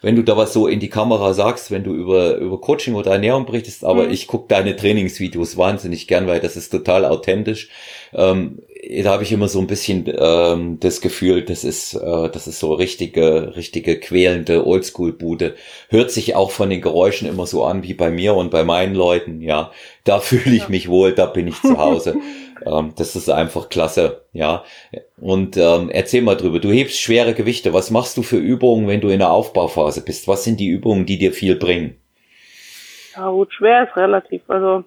[0.07, 3.11] wenn du da was so in die Kamera sagst, wenn du über, über Coaching oder
[3.11, 4.13] Ernährung berichtest, aber mhm.
[4.13, 7.71] ich gucke deine Trainingsvideos wahnsinnig gern, weil das ist total authentisch.
[8.15, 8.61] Ähm,
[9.03, 12.61] da habe ich immer so ein bisschen ähm, das Gefühl, das ist, äh, das ist
[12.61, 15.57] so richtige, richtige quälende Oldschool-Bude.
[15.89, 18.95] Hört sich auch von den Geräuschen immer so an wie bei mir und bei meinen
[18.95, 19.41] Leuten.
[19.41, 19.73] Ja,
[20.05, 20.69] da fühle ich ja.
[20.69, 22.15] mich wohl, da bin ich zu Hause.
[22.67, 24.23] ähm, das ist einfach klasse.
[24.33, 24.65] Ja,
[25.21, 26.59] und ähm, erzähl mal drüber.
[26.59, 27.73] Du hebst schwere Gewichte.
[27.73, 30.29] Was machst du für Übungen, wenn du in der Aufbauphase bist?
[30.29, 32.01] Was sind die Übungen, die dir viel bringen?
[33.15, 34.43] Ja, gut, schwer ist relativ.
[34.49, 34.85] Also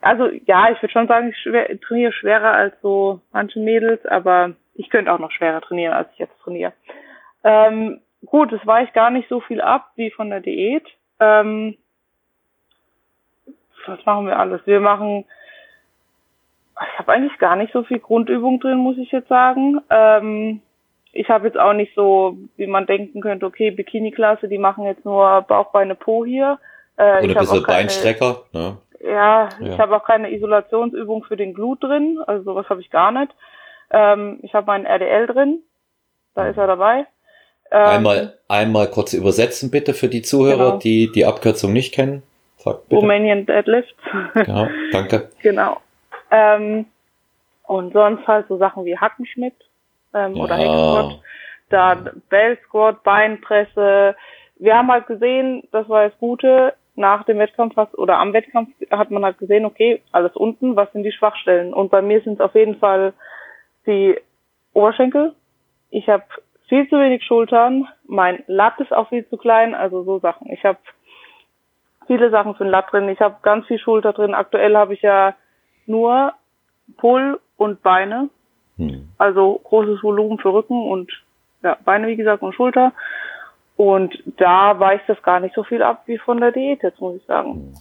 [0.00, 4.54] also ja, ich würde schon sagen, ich schwer, trainiere schwerer als so manche Mädels, aber
[4.74, 6.72] ich könnte auch noch schwerer trainieren, als ich jetzt trainiere.
[7.44, 10.86] Ähm, gut, es weicht gar nicht so viel ab wie von der Diät.
[11.18, 11.76] Ähm,
[13.86, 14.60] was machen wir alles?
[14.66, 15.24] Wir machen,
[16.92, 19.80] ich habe eigentlich gar nicht so viel Grundübung drin, muss ich jetzt sagen.
[19.90, 20.62] Ähm,
[21.12, 25.04] ich habe jetzt auch nicht so, wie man denken könnte, okay, Bikini-Klasse, die machen jetzt
[25.04, 26.58] nur Bauch, Beine, Po hier.
[26.96, 28.42] Äh, Oder ein bisschen Beinstrecker.
[28.52, 28.76] Ne?
[29.02, 32.90] Ja, ja, ich habe auch keine Isolationsübung für den Glut drin, also sowas habe ich
[32.90, 33.32] gar nicht.
[33.90, 35.62] Ähm, ich habe meinen RDL drin,
[36.34, 37.06] da ist er dabei.
[37.72, 40.76] Ähm, einmal, einmal kurz übersetzen bitte für die Zuhörer, genau.
[40.78, 42.22] die die Abkürzung nicht kennen.
[42.56, 43.00] Sag bitte.
[43.00, 43.94] Romanian Deadlift.
[44.34, 45.30] Genau, danke.
[45.42, 45.78] genau.
[46.30, 46.86] Ähm,
[47.64, 49.54] und sonst halt so Sachen wie Hackenschmidt
[50.14, 50.42] ähm, ja.
[50.42, 51.22] oder Hecksquat.
[51.68, 51.96] Da
[52.28, 54.16] Bell Squat, Beinpresse.
[54.56, 59.10] Wir haben halt gesehen, das war das Gute, nach dem Wettkampf oder am Wettkampf hat
[59.10, 61.72] man halt gesehen, okay, alles unten, was sind die Schwachstellen?
[61.72, 63.14] Und bei mir sind es auf jeden Fall
[63.86, 64.16] die
[64.72, 65.34] Oberschenkel.
[65.90, 66.24] Ich habe
[66.68, 67.88] viel zu wenig Schultern.
[68.06, 70.50] Mein Lat ist auch viel zu klein, also so Sachen.
[70.52, 70.78] Ich habe
[72.06, 73.08] viele Sachen für den Lat drin.
[73.08, 74.34] Ich habe ganz viel Schulter drin.
[74.34, 75.34] Aktuell habe ich ja
[75.90, 76.32] nur
[76.96, 78.30] Pull und Beine.
[78.78, 79.08] Hm.
[79.18, 81.10] Also großes Volumen für Rücken und
[81.62, 82.92] ja, Beine, wie gesagt, und Schulter.
[83.76, 87.16] Und da weicht das gar nicht so viel ab wie von der Diät, jetzt muss
[87.16, 87.74] ich sagen.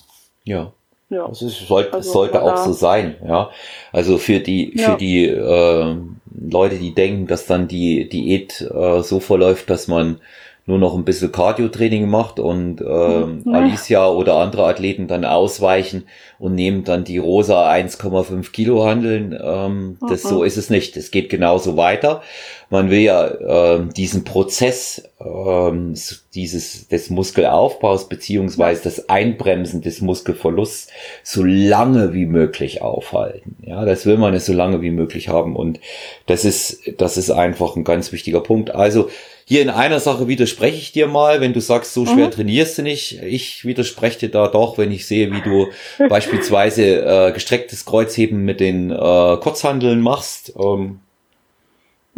[0.43, 0.71] Ja.
[1.09, 1.27] Ja.
[1.27, 3.49] Das ist, sollte, also, sollte auch so sein, ja.
[3.91, 4.95] Also für die, für ja.
[4.95, 5.95] die äh,
[6.39, 10.21] Leute, die denken, dass dann die Diät äh, so verläuft, dass man
[10.69, 13.51] nur noch ein bisschen Cardio-Training macht und ähm, ja.
[13.53, 16.03] Alicia oder andere Athleten dann ausweichen
[16.37, 19.35] und nehmen dann die rosa 1,5 Kilo handeln.
[19.41, 20.95] Ähm, das so ist es nicht.
[20.95, 22.21] Es geht genauso weiter.
[22.69, 25.95] Man will ja ähm, diesen Prozess ähm,
[26.35, 30.89] dieses des Muskelaufbaus beziehungsweise das Einbremsen des Muskelverlusts
[31.23, 33.57] so lange wie möglich aufhalten.
[33.65, 35.79] Ja, das will man es so lange wie möglich haben und
[36.27, 38.71] das ist das ist einfach ein ganz wichtiger Punkt.
[38.71, 39.09] Also
[39.49, 42.31] hier in einer Sache widerspreche ich dir mal, wenn du sagst, so schwer mhm.
[42.31, 43.19] trainierst du nicht.
[43.23, 45.69] Ich widerspreche dir da doch, wenn ich sehe, wie du
[46.07, 50.53] beispielsweise äh, gestrecktes Kreuzheben mit den äh, Kurzhandeln machst.
[50.55, 50.99] Ähm,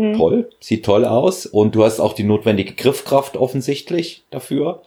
[0.01, 0.17] mhm.
[0.17, 1.45] Toll, sieht toll aus.
[1.45, 4.81] Und du hast auch die notwendige Griffkraft offensichtlich dafür.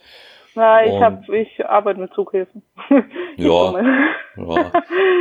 [0.55, 2.61] Ja, ich hab, ich arbeite mit Zughilfen.
[3.37, 3.73] ja,
[4.37, 4.71] ja.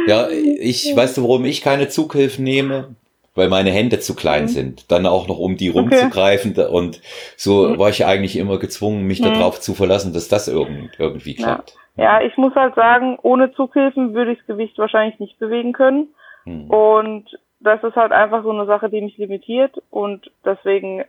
[0.07, 2.95] Ja, ich weißt du, warum ich keine Zughilfen nehme?
[3.35, 4.49] weil meine Hände zu klein mhm.
[4.49, 6.69] sind, dann auch noch um die rumzugreifen okay.
[6.71, 7.01] und
[7.37, 7.79] so mhm.
[7.79, 9.35] war ich eigentlich immer gezwungen, mich mhm.
[9.35, 11.75] darauf zu verlassen, dass das irgend, irgendwie klappt.
[11.97, 12.21] Ja.
[12.21, 12.27] ja.
[12.27, 16.09] ich muss halt sagen, ohne Zughilfen würde ich das Gewicht wahrscheinlich nicht bewegen können
[16.45, 16.71] mhm.
[16.71, 17.25] und
[17.65, 21.05] das ist halt einfach so eine Sache, die mich limitiert und deswegen,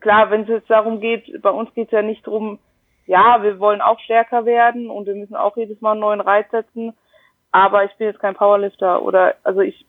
[0.00, 2.58] klar, wenn es jetzt darum geht, bei uns geht es ja nicht drum,
[3.06, 6.48] ja, wir wollen auch stärker werden und wir müssen auch jedes Mal einen neuen Reiz
[6.50, 6.94] setzen,
[7.50, 9.84] aber ich bin jetzt kein Powerlifter oder also ich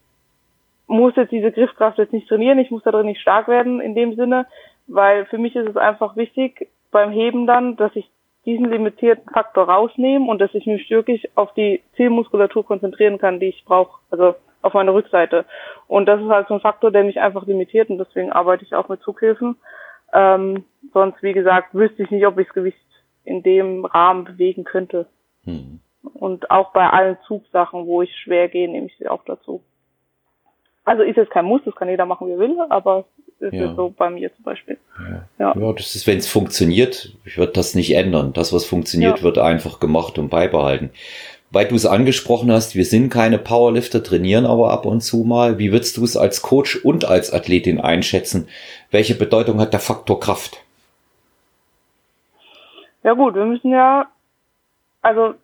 [0.87, 3.95] muss jetzt diese Griffkraft jetzt nicht trainieren, ich muss da drin nicht stark werden in
[3.95, 4.47] dem Sinne,
[4.87, 8.09] weil für mich ist es einfach wichtig beim Heben dann, dass ich
[8.45, 13.47] diesen limitierten Faktor rausnehme und dass ich mich wirklich auf die Zielmuskulatur konzentrieren kann, die
[13.47, 14.35] ich brauche, also
[14.65, 15.45] auf meine Rückseite.
[15.87, 18.73] Und das ist halt so ein Faktor, der mich einfach limitiert und deswegen arbeite ich
[18.73, 19.55] auch mit Zughilfen.
[20.13, 22.77] Ähm, sonst, wie gesagt, wüsste ich nicht, ob ich das Gewicht
[23.23, 25.07] in dem Rahmen bewegen könnte.
[25.43, 25.79] Hm.
[26.13, 29.63] Und auch bei allen Zugsachen, wo ich schwer gehe, nehme ich sie auch dazu.
[30.83, 33.05] Also ist es kein Muss, das kann jeder machen, wie er will, aber
[33.39, 33.73] ist ja.
[33.75, 34.77] so bei mir zum Beispiel.
[34.99, 35.59] Ja, ja.
[35.59, 38.33] ja das ist, wenn es funktioniert, wird das nicht ändern.
[38.33, 40.91] Das, was funktioniert, wird einfach gemacht und beibehalten.
[41.55, 45.57] Weil du es angesprochen hast, wir sind keine Powerlifter, trainieren aber ab und zu mal.
[45.57, 48.49] Wie würdest du es als Coach und als Athletin einschätzen?
[48.91, 50.61] Welche Bedeutung hat der Faktor Kraft?
[53.03, 54.07] Ja gut, wir müssen ja,
[55.01, 55.35] also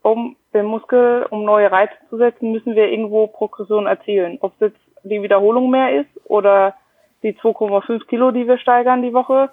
[0.00, 4.38] um den Muskel, um neue Reize zu setzen, müssen wir irgendwo Progression erzielen.
[4.40, 6.76] Ob es jetzt die Wiederholung mehr ist oder
[7.22, 9.50] die 2,5 Kilo, die wir steigern die Woche.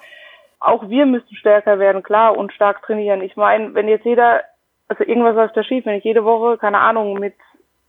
[0.62, 3.22] Auch wir müssen stärker werden, klar, und stark trainieren.
[3.22, 4.44] Ich meine, wenn jetzt jeder,
[4.88, 7.34] also irgendwas läuft da schief, wenn ich jede Woche, keine Ahnung, mit,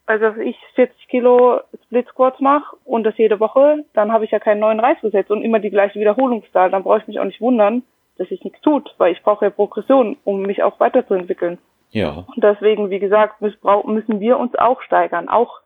[0.06, 4.38] also ich 40 Kilo Split Squats mache und das jede Woche, dann habe ich ja
[4.38, 6.70] keinen neuen Reiz gesetzt und immer die gleiche Wiederholungszahl.
[6.70, 7.82] Dann brauche ich mich auch nicht wundern,
[8.16, 11.58] dass sich nichts tut, weil ich brauche ja Progression, um mich auch weiterzuentwickeln.
[11.90, 12.24] Ja.
[12.26, 15.60] Und deswegen, wie gesagt, müssen wir uns auch steigern, auch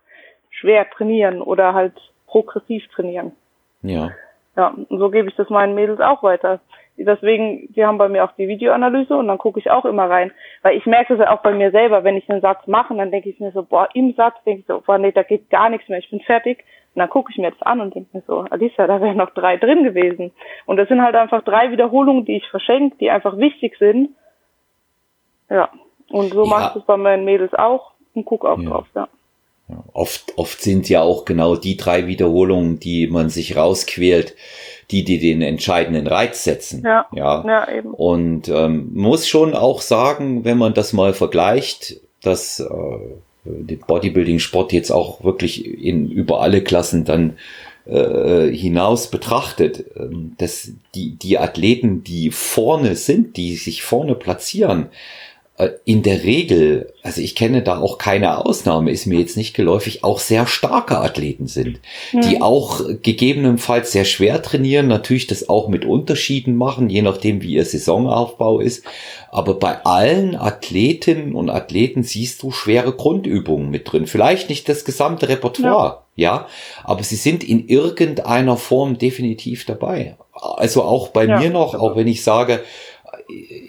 [0.51, 1.95] schwer trainieren oder halt
[2.27, 3.33] progressiv trainieren.
[3.83, 4.11] Ja.
[4.55, 6.61] Ja, und so gebe ich das meinen Mädels auch weiter.
[6.96, 10.31] Deswegen, die haben bei mir auch die Videoanalyse und dann gucke ich auch immer rein.
[10.62, 13.11] Weil ich merke es ja auch bei mir selber, wenn ich einen Satz mache, dann
[13.11, 15.68] denke ich mir so, boah, im Satz denke ich so, boah, nee, da geht gar
[15.70, 16.64] nichts mehr, ich bin fertig.
[16.94, 19.31] Und dann gucke ich mir das an und denke mir so, Alisa, da wären noch
[19.31, 20.33] drei drin gewesen.
[20.66, 24.11] Und das sind halt einfach drei Wiederholungen, die ich verschenke, die einfach wichtig sind.
[25.48, 25.70] Ja,
[26.11, 26.50] und so ja.
[26.50, 28.68] mache ich es bei meinen Mädels auch und gucke auch ja.
[28.68, 29.09] drauf, ja.
[29.92, 34.35] Oft, oft sind ja auch genau die drei Wiederholungen, die man sich rausquält,
[34.90, 36.83] die, die den entscheidenden Reiz setzen.
[36.85, 37.44] Ja, ja.
[37.46, 37.92] ja eben.
[37.92, 42.66] Und ähm, muss schon auch sagen, wenn man das mal vergleicht, dass äh,
[43.44, 47.37] den Bodybuilding-Sport jetzt auch wirklich in über alle Klassen dann
[47.85, 54.87] äh, hinaus betrachtet, ähm, dass die, die Athleten, die vorne sind, die sich vorne platzieren,
[55.85, 60.03] in der Regel, also ich kenne da auch keine Ausnahme, ist mir jetzt nicht geläufig,
[60.03, 61.79] auch sehr starke Athleten sind,
[62.12, 67.55] die auch gegebenenfalls sehr schwer trainieren, natürlich das auch mit Unterschieden machen, je nachdem wie
[67.55, 68.85] ihr Saisonaufbau ist.
[69.31, 74.07] Aber bei allen Athletinnen und Athleten siehst du schwere Grundübungen mit drin.
[74.07, 76.47] Vielleicht nicht das gesamte Repertoire, ja, ja
[76.83, 80.17] aber sie sind in irgendeiner Form definitiv dabei.
[80.33, 81.38] Also auch bei ja.
[81.38, 82.61] mir noch, auch wenn ich sage,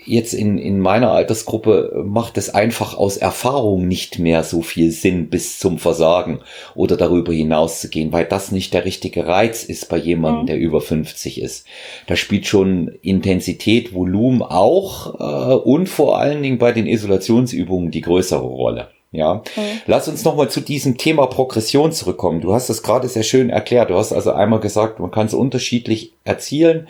[0.05, 5.29] jetzt in, in meiner Altersgruppe macht es einfach aus Erfahrung nicht mehr so viel Sinn,
[5.29, 6.39] bis zum Versagen
[6.75, 10.47] oder darüber hinaus zu gehen, weil das nicht der richtige Reiz ist bei jemandem, mhm.
[10.47, 11.65] der über 50 ist.
[12.07, 18.01] Da spielt schon Intensität, Volumen auch äh, und vor allen Dingen bei den Isolationsübungen die
[18.01, 18.89] größere Rolle.
[19.13, 19.81] Ja, mhm.
[19.85, 22.41] lass uns nochmal zu diesem Thema Progression zurückkommen.
[22.41, 23.91] Du hast das gerade sehr schön erklärt.
[23.91, 26.87] Du hast also einmal gesagt, man kann es unterschiedlich erzielen.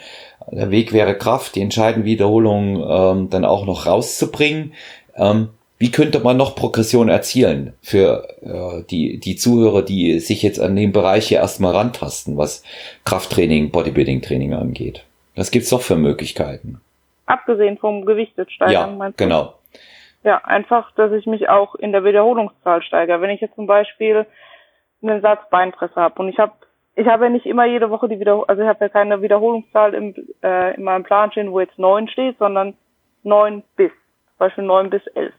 [0.51, 4.73] Der Weg wäre Kraft, die entscheidenden Wiederholungen ähm, dann auch noch rauszubringen.
[5.15, 10.59] Ähm, wie könnte man noch Progression erzielen für äh, die, die Zuhörer, die sich jetzt
[10.59, 12.63] an dem Bereich hier erstmal rantasten, was
[13.05, 15.05] Krafttraining, Bodybuilding-Training angeht?
[15.35, 16.79] Was gibt's doch für Möglichkeiten?
[17.25, 19.55] Abgesehen vom Gewichtesteigern, ja, genau.
[20.23, 23.19] Ja, einfach, dass ich mich auch in der Wiederholungszahl steigere.
[23.19, 24.25] Wenn ich jetzt zum Beispiel
[25.01, 26.53] einen Satz Beinpresse habe und ich habe
[26.95, 29.93] ich habe ja nicht immer jede Woche die Wiederholung, also ich habe ja keine Wiederholungszahl
[29.93, 32.75] im, äh, in meinem Plan stehen, wo jetzt neun steht, sondern
[33.23, 35.33] neun bis, zum Beispiel neun bis elf.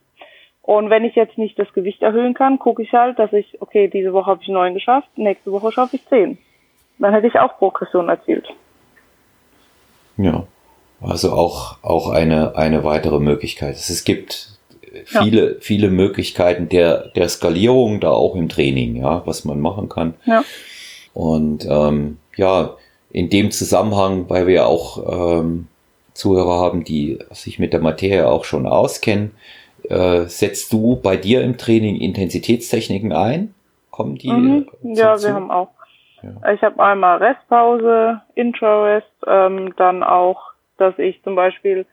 [0.62, 3.88] Und wenn ich jetzt nicht das Gewicht erhöhen kann, gucke ich halt, dass ich, okay,
[3.88, 6.38] diese Woche habe ich neun geschafft, nächste Woche schaffe ich zehn.
[6.99, 8.49] Dann hätte ich auch Progression erzielt.
[10.17, 10.47] Ja,
[11.03, 13.75] also auch, auch eine, eine weitere Möglichkeit.
[13.75, 14.59] Es gibt
[15.05, 15.61] viele, ja.
[15.61, 20.14] viele Möglichkeiten der, der Skalierung da auch im Training, ja, was man machen kann.
[20.25, 20.45] Ja.
[21.14, 22.74] Und ähm, ja,
[23.11, 25.68] in dem Zusammenhang, weil wir auch ähm,
[26.12, 29.33] Zuhörer haben, die sich mit der Materie auch schon auskennen,
[29.88, 33.55] äh, setzt du bei dir im Training Intensitätstechniken ein?
[33.90, 34.33] Kommen die?
[34.33, 34.68] Mhm.
[34.83, 35.68] Ja, wir haben auch.
[36.22, 36.53] Ja.
[36.53, 40.40] Ich habe einmal Restpause, Intro-Rest, ähm, dann auch,
[40.79, 41.87] dass ich zum Beispiel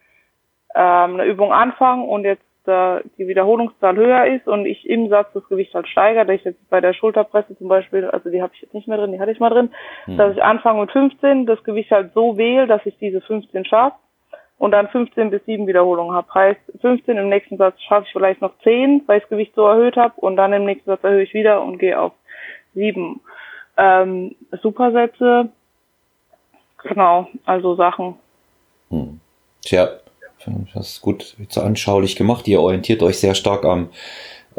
[0.73, 5.33] ähm, eine Übung anfange und jetzt da die Wiederholungszahl höher ist und ich im Satz
[5.33, 8.53] das Gewicht halt steigere, dass ich jetzt bei der Schulterpresse zum Beispiel, also die habe
[8.53, 9.71] ich jetzt nicht mehr drin, die hatte ich mal drin,
[10.05, 10.17] hm.
[10.17, 13.95] dass ich anfange mit 15, das Gewicht halt so wähle, dass ich diese 15 schaffe
[14.57, 16.31] und dann 15 bis 7 Wiederholungen habe.
[16.33, 19.65] Heißt, 15 im nächsten Satz schaffe ich vielleicht noch 10, weil ich das Gewicht so
[19.65, 22.13] erhöht habe und dann im nächsten Satz erhöhe ich wieder und gehe auf
[22.75, 23.19] 7.
[23.77, 25.49] Ähm, Supersätze,
[26.83, 28.15] genau, also Sachen.
[28.89, 29.19] Hm.
[29.61, 29.89] Tja,
[30.73, 32.47] das ist gut so anschaulich gemacht.
[32.47, 33.89] Ihr orientiert euch sehr stark am,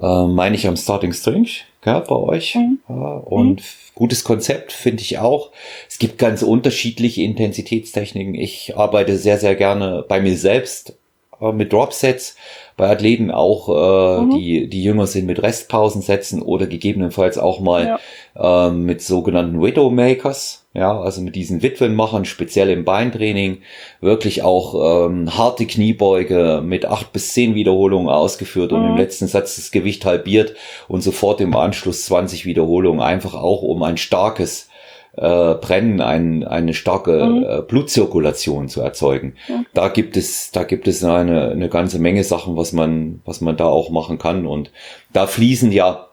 [0.01, 1.47] äh, meine ich, am Starting String
[1.83, 2.55] gell, bei euch.
[2.55, 2.79] Mhm.
[2.89, 3.65] Und mhm.
[3.95, 5.51] gutes Konzept finde ich auch.
[5.89, 8.35] Es gibt ganz unterschiedliche Intensitätstechniken.
[8.35, 10.97] Ich arbeite sehr, sehr gerne bei mir selbst
[11.43, 12.37] äh, mit Dropsets
[12.77, 14.31] bei Athleten auch, äh, mhm.
[14.31, 17.99] die, die jünger sind mit Restpausen setzen oder gegebenenfalls auch mal
[18.35, 18.69] ja.
[18.69, 20.61] ähm, mit sogenannten Widowmakers.
[20.75, 23.59] Ja, also mit diesen Witwenmachern, speziell im Beintraining,
[24.01, 28.79] wirklich auch ähm, harte Kniebeuge mit acht bis zehn Wiederholungen ausgeführt mhm.
[28.79, 28.97] und im mhm.
[28.97, 30.55] letzten Satz das Gewicht halbiert
[30.89, 34.71] und sofort im Anschluss 20 Wiederholungen, einfach auch um ein starkes
[35.17, 37.45] äh, Brennen ein, eine starke mhm.
[37.45, 39.35] äh, Blutzirkulation zu erzeugen.
[39.49, 39.65] Ja.
[39.75, 43.57] Da gibt es, da gibt es eine, eine ganze Menge Sachen, was man, was man
[43.57, 44.47] da auch machen kann.
[44.47, 44.71] Und
[45.13, 46.09] da fließen ja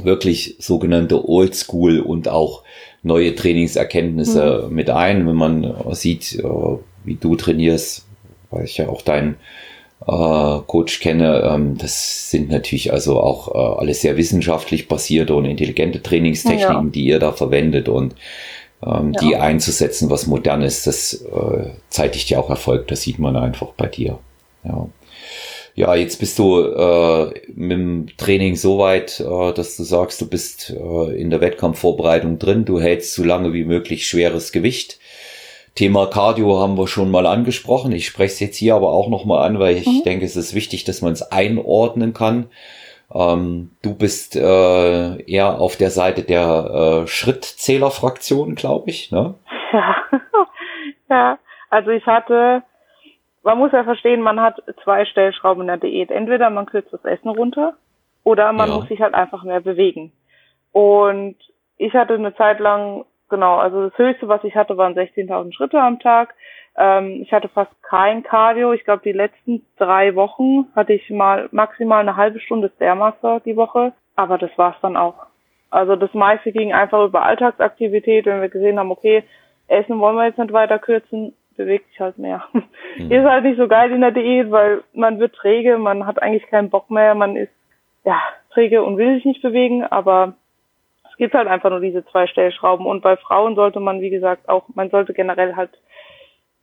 [0.00, 2.62] wirklich sogenannte Oldschool und auch
[3.02, 4.74] neue Trainingserkenntnisse mhm.
[4.74, 5.26] mit ein.
[5.26, 6.44] Wenn man sieht, äh,
[7.04, 8.06] wie du trainierst,
[8.50, 9.36] weil ich ja auch dein
[10.08, 11.42] äh, Coach kenne.
[11.44, 16.90] Ähm, das sind natürlich also auch äh, alles sehr wissenschaftlich basierte und intelligente Trainingstechniken, ja.
[16.92, 18.14] die ihr da verwendet und
[18.84, 19.20] ähm, ja.
[19.20, 22.88] die einzusetzen, was modern ist, das äh, zeitigt ja auch Erfolg.
[22.88, 24.18] Das sieht man einfach bei dir.
[24.64, 24.88] Ja.
[25.74, 30.26] Ja, jetzt bist du äh, mit dem Training so weit, äh, dass du sagst, du
[30.26, 34.98] bist äh, in der Wettkampfvorbereitung drin, du hältst so lange wie möglich schweres Gewicht.
[35.78, 37.92] Thema Cardio haben wir schon mal angesprochen.
[37.92, 40.02] Ich spreche es jetzt hier aber auch nochmal an, weil ich mhm.
[40.04, 42.50] denke, es ist wichtig, dass man es einordnen kann.
[43.14, 49.34] Ähm, du bist äh, eher auf der Seite der äh, Schrittzählerfraktion, glaube ich, ne?
[49.72, 49.96] Ja.
[51.10, 51.38] ja,
[51.70, 52.64] also ich hatte,
[53.44, 56.10] man muss ja verstehen, man hat zwei Stellschrauben in der Diät.
[56.10, 57.74] Entweder man kürzt das Essen runter
[58.24, 58.74] oder man ja.
[58.74, 60.10] muss sich halt einfach mehr bewegen.
[60.72, 61.36] Und
[61.76, 65.80] ich hatte eine Zeit lang genau, also das Höchste, was ich hatte, waren 16.000 Schritte
[65.80, 66.34] am Tag.
[66.76, 68.72] Ähm, ich hatte fast kein Cardio.
[68.72, 73.56] Ich glaube, die letzten drei Wochen hatte ich mal maximal eine halbe Stunde Stairmaster die
[73.56, 73.92] Woche.
[74.16, 75.26] Aber das war's dann auch.
[75.70, 79.24] Also das meiste ging einfach über Alltagsaktivität, wenn wir gesehen haben, okay,
[79.66, 82.44] Essen wollen wir jetzt nicht weiter kürzen, bewegt sich halt mehr.
[82.96, 83.12] Mhm.
[83.12, 86.46] Ist halt nicht so geil in der Diät, weil man wird träge, man hat eigentlich
[86.48, 87.52] keinen Bock mehr, man ist
[88.04, 88.20] ja
[88.50, 90.34] träge und will sich nicht bewegen, aber
[91.18, 94.64] gibt halt einfach nur diese zwei Stellschrauben und bei Frauen sollte man, wie gesagt, auch,
[94.74, 95.70] man sollte generell halt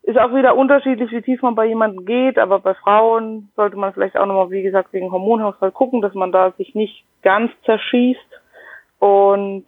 [0.06, 3.92] ist auch wieder unterschiedlich, wie tief man bei jemandem geht, aber bei Frauen sollte man
[3.92, 8.20] vielleicht auch nochmal, wie gesagt, wegen Hormonhaushalt gucken, dass man da sich nicht ganz zerschießt.
[9.00, 9.66] Und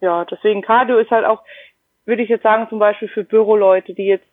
[0.00, 1.42] ja, deswegen Cardio ist halt auch,
[2.04, 4.26] würde ich jetzt sagen, zum Beispiel für Büroleute, die jetzt,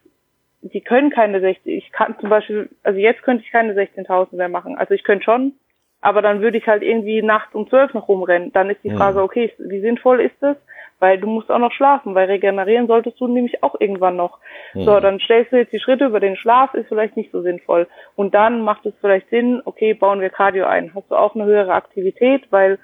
[0.61, 4.49] die können keine 16, ich kann zum Beispiel, also jetzt könnte ich keine 16.000 mehr
[4.49, 4.77] machen.
[4.77, 5.53] Also ich könnte schon,
[6.01, 8.51] aber dann würde ich halt irgendwie nachts um 12 noch rumrennen.
[8.51, 10.57] Dann ist die Frage, okay, wie sinnvoll ist das?
[11.01, 14.37] weil du musst auch noch schlafen, weil regenerieren solltest du nämlich auch irgendwann noch.
[14.75, 14.83] Mhm.
[14.83, 17.87] So, dann stellst du jetzt die Schritte über den Schlaf, ist vielleicht nicht so sinnvoll.
[18.15, 20.93] Und dann macht es vielleicht Sinn, okay, bauen wir Cardio ein.
[20.93, 22.77] Hast du auch eine höhere Aktivität, weil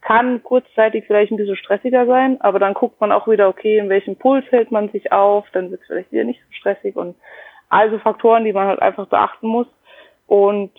[0.00, 3.88] kann kurzzeitig vielleicht ein bisschen stressiger sein, aber dann guckt man auch wieder, okay, in
[3.88, 7.14] welchem Puls hält man sich auf, dann wird es vielleicht wieder nicht so stressig und
[7.68, 9.68] also Faktoren, die man halt einfach beachten muss.
[10.26, 10.72] Und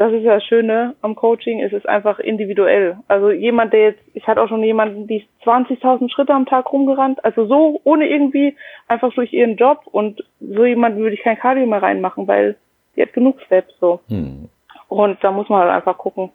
[0.00, 2.96] das ist ja das Schöne am Coaching, es ist einfach individuell.
[3.06, 7.22] Also jemand, der jetzt, ich hatte auch schon jemanden, die 20.000 Schritte am Tag rumgerannt,
[7.22, 8.56] also so ohne irgendwie
[8.88, 12.56] einfach durch ihren Job und so jemanden würde ich kein Cardio mehr reinmachen, weil
[12.96, 14.00] die hat genug Steps so.
[14.08, 14.48] Hm.
[14.88, 16.30] Und da muss man halt einfach gucken.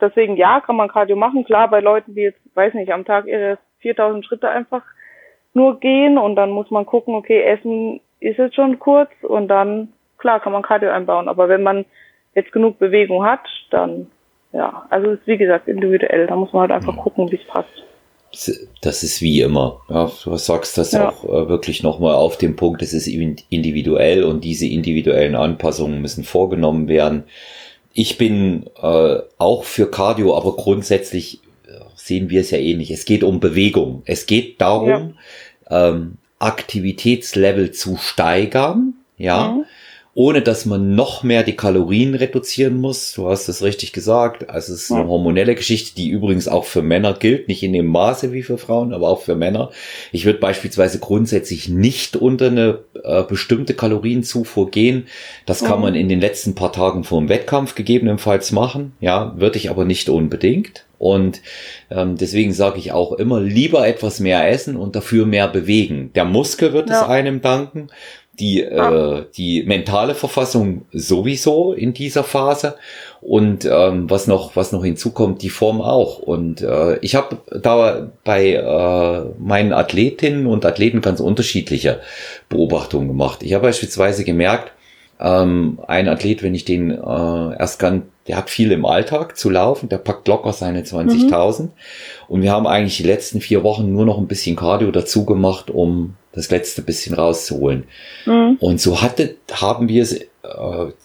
[0.00, 1.44] Deswegen ja, kann man Cardio machen.
[1.44, 4.82] Klar, bei Leuten, die jetzt, weiß nicht, am Tag ihre 4000 Schritte einfach
[5.54, 9.92] nur gehen und dann muss man gucken, okay, Essen ist jetzt schon kurz und dann,
[10.18, 11.28] klar, kann man Cardio einbauen.
[11.28, 11.84] Aber wenn man
[12.36, 14.06] jetzt genug Bewegung hat, dann
[14.52, 16.26] ja, also ist wie gesagt individuell.
[16.26, 17.00] Da muss man halt einfach mhm.
[17.00, 17.68] gucken, wie es passt.
[18.80, 19.80] Das ist wie immer.
[19.88, 21.08] Ja, du sagst das ja.
[21.08, 26.24] auch äh, wirklich nochmal auf den Punkt, es ist individuell und diese individuellen Anpassungen müssen
[26.24, 27.24] vorgenommen werden.
[27.92, 32.90] Ich bin äh, auch für Cardio, aber grundsätzlich äh, sehen wir es ja ähnlich.
[32.90, 34.02] Es geht um Bewegung.
[34.04, 35.14] Es geht darum,
[35.70, 35.88] ja.
[35.88, 39.64] ähm, Aktivitätslevel zu steigern, ja, mhm
[40.16, 43.12] ohne dass man noch mehr die Kalorien reduzieren muss.
[43.12, 44.48] Du hast es richtig gesagt.
[44.48, 47.84] Also es ist eine hormonelle Geschichte, die übrigens auch für Männer gilt, nicht in dem
[47.88, 49.70] Maße wie für Frauen, aber auch für Männer.
[50.12, 55.06] Ich würde beispielsweise grundsätzlich nicht unter eine äh, bestimmte Kalorienzufuhr gehen.
[55.44, 58.92] Das kann man in den letzten paar Tagen vor dem Wettkampf gegebenenfalls machen.
[59.00, 60.86] Ja, würde ich aber nicht unbedingt.
[60.98, 61.42] Und
[61.90, 66.10] ähm, deswegen sage ich auch immer, lieber etwas mehr essen und dafür mehr bewegen.
[66.14, 67.02] Der Muskel wird ja.
[67.02, 67.88] es einem danken
[68.38, 72.76] die, äh, die mentale Verfassung sowieso in dieser Phase
[73.20, 76.18] und ähm, was noch was noch hinzukommt, die Form auch.
[76.18, 82.00] Und äh, ich habe da bei äh, meinen Athletinnen und Athleten ganz unterschiedliche
[82.48, 83.42] Beobachtungen gemacht.
[83.42, 84.72] Ich habe beispielsweise gemerkt,
[85.18, 89.48] ähm, ein Athlet, wenn ich den äh, erst kann, der hat viel im Alltag zu
[89.48, 91.62] laufen, der packt locker seine 20.000.
[91.62, 91.68] Mhm.
[92.28, 95.70] Und wir haben eigentlich die letzten vier Wochen nur noch ein bisschen Cardio dazu gemacht,
[95.70, 97.84] um das letzte bisschen rauszuholen.
[98.26, 98.58] Mhm.
[98.60, 100.26] Und so hatte, haben wir es äh,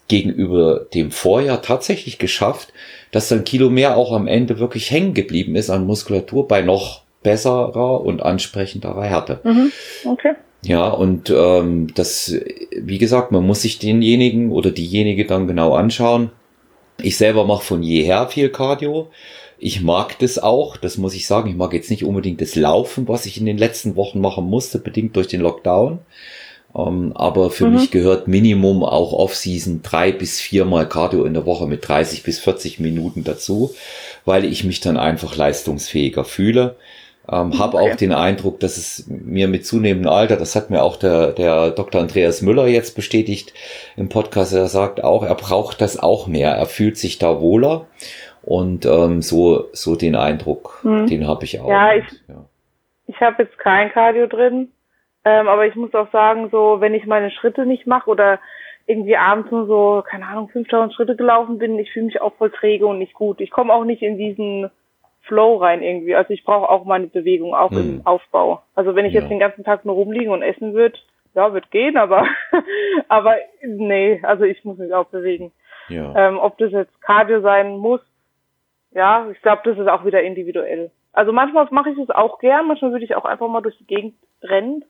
[0.07, 2.73] gegenüber dem Vorjahr tatsächlich geschafft,
[3.11, 7.01] dass dann Kilo mehr auch am Ende wirklich hängen geblieben ist an Muskulatur bei noch
[7.23, 9.39] besserer und ansprechenderer Härte.
[9.43, 9.71] Mhm.
[10.05, 10.33] Okay.
[10.63, 12.35] Ja, und ähm, das,
[12.77, 16.29] wie gesagt, man muss sich denjenigen oder diejenige dann genau anschauen.
[17.01, 19.09] Ich selber mache von jeher viel Cardio.
[19.63, 21.47] Ich mag das auch, das muss ich sagen.
[21.47, 24.79] Ich mag jetzt nicht unbedingt das Laufen, was ich in den letzten Wochen machen musste,
[24.79, 25.99] bedingt durch den Lockdown.
[26.73, 27.73] Um, ähm, aber für mhm.
[27.73, 32.39] mich gehört Minimum auch Off-Season drei bis viermal Cardio in der Woche mit 30 bis
[32.39, 33.75] 40 Minuten dazu,
[34.25, 36.77] weil ich mich dann einfach leistungsfähiger fühle.
[37.31, 37.91] Ähm, habe okay.
[37.91, 41.69] auch den Eindruck, dass es mir mit zunehmendem Alter, das hat mir auch der, der
[41.69, 42.01] Dr.
[42.01, 43.53] Andreas Müller jetzt bestätigt
[43.95, 47.85] im Podcast, er sagt auch, er braucht das auch mehr, er fühlt sich da wohler
[48.43, 51.07] und ähm, so, so den Eindruck, hm.
[51.07, 51.69] den habe ich auch.
[51.69, 52.45] Ja, ich, ja.
[53.07, 54.69] ich habe jetzt kein Cardio drin,
[55.23, 58.39] ähm, aber ich muss auch sagen, so wenn ich meine Schritte nicht mache oder
[58.87, 62.51] irgendwie abends nur so, keine Ahnung, 5000 Schritte gelaufen bin, ich fühle mich auch voll
[62.51, 63.39] träge und nicht gut.
[63.39, 64.71] Ich komme auch nicht in diesen
[65.21, 66.15] Flow rein irgendwie.
[66.15, 67.77] Also ich brauche auch meine Bewegung, auch hm.
[67.77, 68.63] im Aufbau.
[68.75, 69.21] Also wenn ich ja.
[69.21, 70.97] jetzt den ganzen Tag nur rumliegen und essen würde,
[71.35, 72.25] ja, wird gehen, aber
[73.07, 75.51] aber nee, also ich muss mich auch bewegen.
[75.87, 76.13] Ja.
[76.15, 78.01] Ähm, ob das jetzt Cardio sein muss,
[78.91, 80.91] ja, ich glaube, das ist auch wieder individuell.
[81.13, 83.87] Also manchmal mache ich es auch gern, manchmal würde ich auch einfach mal durch die
[83.87, 84.85] Gegend rennen.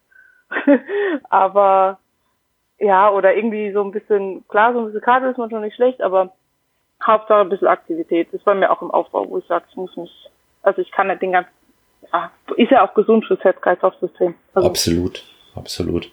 [1.30, 2.00] aber
[2.80, 6.02] ja, oder irgendwie so ein bisschen, klar, so ein bisschen Karte ist manchmal nicht schlecht,
[6.02, 6.34] aber
[7.06, 8.28] Hauptsache ein bisschen Aktivität.
[8.32, 10.12] Das war mir auch im Aufbau, wo ich sage, ich muss mich,
[10.64, 11.52] also ich kann nicht den ganzen,
[12.12, 14.36] ja, ist ja auch gesund fürs Herz-Kreislauf-System.
[14.54, 15.24] Also absolut,
[15.56, 16.10] absolut.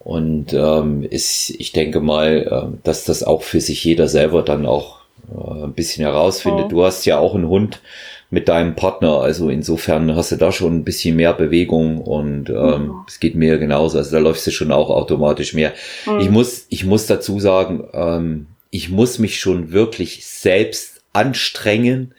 [0.00, 4.66] Und ähm, ist, ich denke mal, äh, dass das auch für sich jeder selber dann
[4.66, 5.00] auch
[5.32, 6.66] äh, ein bisschen herausfindet.
[6.66, 6.68] Oh.
[6.68, 7.80] Du hast ja auch einen Hund.
[8.30, 9.20] mit deinem Partner.
[9.20, 13.04] Also insofern hast du da schon ein bisschen mehr Bewegung und ähm, mhm.
[13.06, 13.98] es geht mir genauso.
[13.98, 15.72] Also da läufst du schon auch automatisch mehr.
[16.06, 16.20] Mhm.
[16.20, 22.14] Ich muss, ich muss dazu sagen, ähm, ich muss mich schon wirklich selbst anstrengen,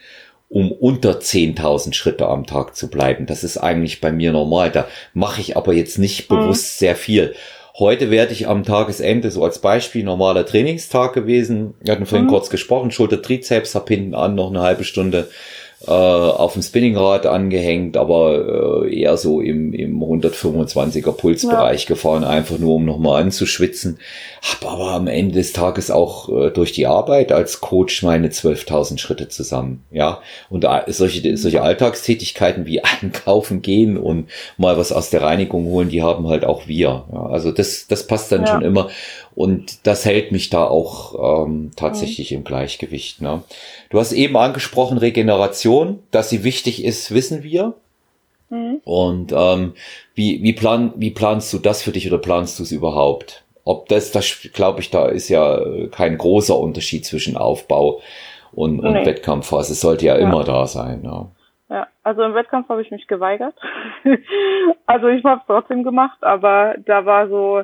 [0.50, 3.28] um unter 10.000 Schritte am Tag zu bleiben.
[3.28, 4.72] Das ist eigentlich bei mir normal.
[4.72, 6.36] Da mache ich aber jetzt nicht mhm.
[6.38, 7.36] bewusst sehr viel.
[7.80, 11.76] Heute werde ich am Tagesende, so als Beispiel, normaler Trainingstag gewesen.
[11.80, 12.32] Wir hatten vorhin mhm.
[12.32, 15.30] kurz gesprochen, Schulter, Trizeps, hab hinten an noch eine halbe Stunde
[15.88, 21.88] äh, auf dem Spinningrad angehängt, aber äh, eher so im, im 125er Pulsbereich ja.
[21.88, 23.98] gefahren, einfach nur um nochmal anzuschwitzen.
[24.42, 28.98] Hab aber am Ende des Tages auch äh, durch die Arbeit als Coach meine 12.000
[28.98, 29.86] Schritte zusammen.
[29.90, 35.88] Ja, und solche, solche Alltagstätigkeiten wie einkaufen gehen und mal was aus der Reinigung holen,
[35.88, 37.06] die haben halt auch wir.
[37.10, 38.48] Ja, also das, das passt dann ja.
[38.48, 38.90] schon immer.
[39.40, 42.40] Und das hält mich da auch ähm, tatsächlich mhm.
[42.40, 43.22] im Gleichgewicht.
[43.22, 43.42] Ne?
[43.90, 47.74] Du hast eben angesprochen Regeneration, dass sie wichtig ist, wissen wir.
[48.50, 48.82] Mhm.
[48.84, 49.76] Und ähm,
[50.14, 53.46] wie, wie, plan, wie planst du das für dich oder planst du es überhaupt?
[53.64, 58.02] Ob das, das glaube ich, da ist ja äh, kein großer Unterschied zwischen Aufbau
[58.52, 59.06] und, und nee.
[59.06, 59.72] Wettkampfphase.
[59.72, 61.04] Es sollte ja, ja, immer da sein.
[61.06, 61.28] Ja.
[61.70, 63.56] Ja, also im Wettkampf habe ich mich geweigert.
[64.86, 67.62] also ich habe es trotzdem gemacht, aber da war so,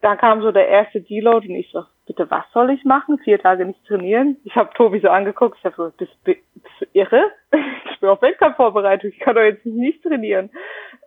[0.00, 3.18] da kam so der erste Deload und ich so, bitte, was soll ich machen?
[3.18, 4.36] Vier Tage nicht trainieren?
[4.44, 6.40] Ich habe Tobi so angeguckt, ich habe so, bist, bist
[6.80, 7.24] du irre?
[7.90, 10.50] ich bin auf Wettkampfvorbereitung, ich kann doch jetzt nicht trainieren.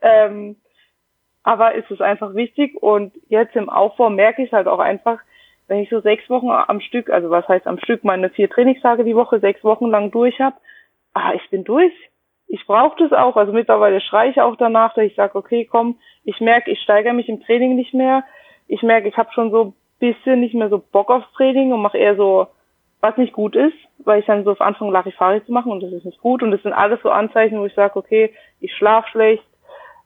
[0.01, 0.57] Ähm,
[1.43, 5.19] aber ist einfach wichtig und jetzt im Aufbau merke ich halt auch einfach,
[5.67, 9.03] wenn ich so sechs Wochen am Stück, also was heißt am Stück, meine vier Trainingstage
[9.03, 10.57] die Woche, sechs Wochen lang durch habe,
[11.13, 11.93] ah, ich bin durch.
[12.47, 13.35] Ich brauche das auch.
[13.35, 17.13] Also mittlerweile schreie ich auch danach, dass ich sage, okay, komm, ich merke, ich steigere
[17.13, 18.23] mich im Training nicht mehr
[18.69, 21.97] ich merke, ich habe schon so bisschen nicht mehr so Bock aufs Training und mache
[21.97, 22.47] eher so,
[23.01, 25.91] was nicht gut ist, weil ich dann so auf Anfang Larifari zu machen und das
[25.91, 26.41] ist nicht gut.
[26.41, 29.43] Und das sind alles so Anzeichen, wo ich sage, okay, ich schlafe schlecht,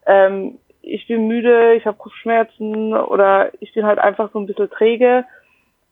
[0.06, 4.70] ähm, ich bin müde, ich habe Kopfschmerzen oder ich bin halt einfach so ein bisschen
[4.70, 5.24] träge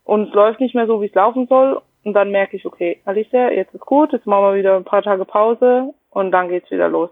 [0.04, 1.80] und es läuft nicht mehr so, wie es laufen soll.
[2.04, 5.02] Und dann merke ich, okay, Alicia, jetzt ist gut, jetzt machen wir wieder ein paar
[5.02, 7.10] Tage Pause und dann geht's wieder los.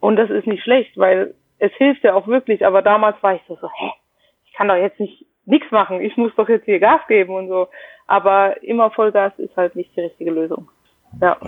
[0.00, 3.42] Und das ist nicht schlecht, weil es hilft ja auch wirklich, aber damals war ich
[3.46, 3.92] so, so hä,
[4.58, 7.68] kann doch jetzt nicht nichts machen, ich muss doch jetzt hier Gas geben und so.
[8.06, 10.68] Aber immer Vollgas ist halt nicht die richtige Lösung.
[11.22, 11.38] Ja.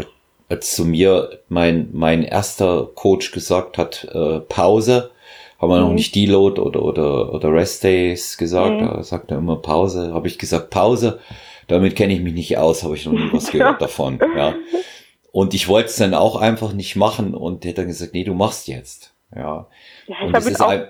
[0.49, 5.11] Als zu mir mein, mein erster Coach gesagt hat, äh, Pause,
[5.59, 5.89] haben wir mhm.
[5.89, 8.87] noch nicht Deload oder, oder, oder Rest Days gesagt, mhm.
[8.87, 11.21] da sagt er immer Pause, habe ich gesagt Pause,
[11.67, 14.19] damit kenne ich mich nicht aus, habe ich noch nie was gehört davon.
[14.37, 14.55] Ja.
[15.33, 18.25] Und ich wollte es dann auch einfach nicht machen und der hat dann gesagt, nee,
[18.25, 19.15] du machst jetzt.
[19.35, 19.67] Ja.
[20.07, 20.89] ja ich ist auch ein,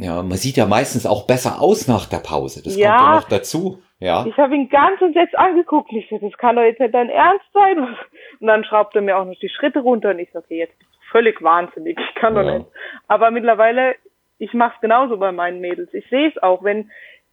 [0.00, 2.62] ja, man sieht ja meistens auch besser aus nach der Pause.
[2.64, 3.82] Das ja, kommt ja noch dazu.
[3.98, 4.24] Ja.
[4.26, 5.92] Ich habe ihn ganz entsetzt angeguckt.
[5.92, 7.78] Ich so, das kann doch jetzt nicht dein Ernst sein.
[8.40, 10.78] Und dann schraubt er mir auch noch die Schritte runter und ich so, okay, jetzt
[10.78, 11.98] bist du völlig wahnsinnig.
[11.98, 12.58] Ich kann doch ja.
[12.58, 12.70] nicht.
[13.06, 13.96] Aber mittlerweile,
[14.38, 15.92] ich mache es genauso bei meinen Mädels.
[15.92, 16.90] Ich sehe es auch, wenn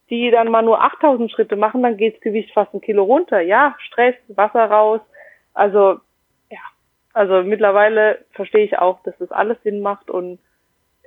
[0.09, 3.39] die dann mal nur 8000 Schritte machen, dann geht's Gewicht fast ein Kilo runter.
[3.39, 4.99] Ja, Stress, Wasser raus.
[5.53, 5.99] Also,
[6.49, 6.59] ja.
[7.13, 10.39] Also mittlerweile verstehe ich auch, dass das alles Sinn macht und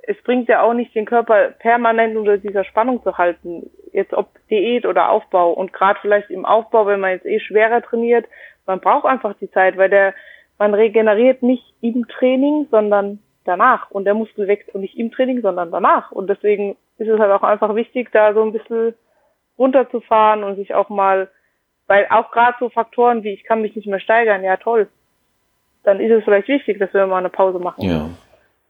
[0.03, 3.69] es bringt ja auch nicht, den Körper permanent unter dieser Spannung zu halten.
[3.93, 5.51] Jetzt ob Diät oder Aufbau.
[5.51, 8.25] Und gerade vielleicht im Aufbau, wenn man jetzt eh schwerer trainiert,
[8.65, 10.13] man braucht einfach die Zeit, weil der,
[10.57, 13.91] man regeneriert nicht im Training, sondern danach.
[13.91, 16.11] Und der Muskel wächst und nicht im Training, sondern danach.
[16.11, 18.93] Und deswegen ist es halt auch einfach wichtig, da so ein bisschen
[19.57, 21.29] runterzufahren und sich auch mal,
[21.87, 24.87] weil auch gerade so Faktoren wie ich kann mich nicht mehr steigern, ja toll.
[25.83, 27.81] Dann ist es vielleicht wichtig, dass wir mal eine Pause machen.
[27.81, 28.09] Ja.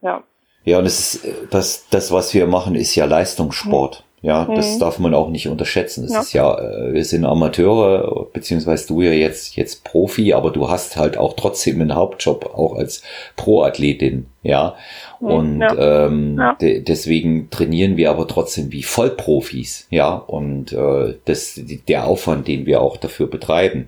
[0.01, 0.23] Ja.
[0.63, 4.03] Ja, und das ist, das, das, was wir machen, ist ja Leistungssport.
[4.23, 4.55] Ja, mhm.
[4.55, 6.03] das darf man auch nicht unterschätzen.
[6.03, 6.19] Das ja.
[6.21, 10.95] ist ja, äh, wir sind Amateure, beziehungsweise du ja jetzt, jetzt Profi, aber du hast
[10.95, 13.01] halt auch trotzdem einen Hauptjob, auch als
[13.35, 14.75] Pro-Athletin, ja.
[15.19, 16.05] Mhm, und ja.
[16.05, 16.53] Ähm, ja.
[16.53, 20.13] De deswegen trainieren wir aber trotzdem wie Vollprofis, ja.
[20.13, 23.87] Und äh, das, der Aufwand, den wir auch dafür betreiben.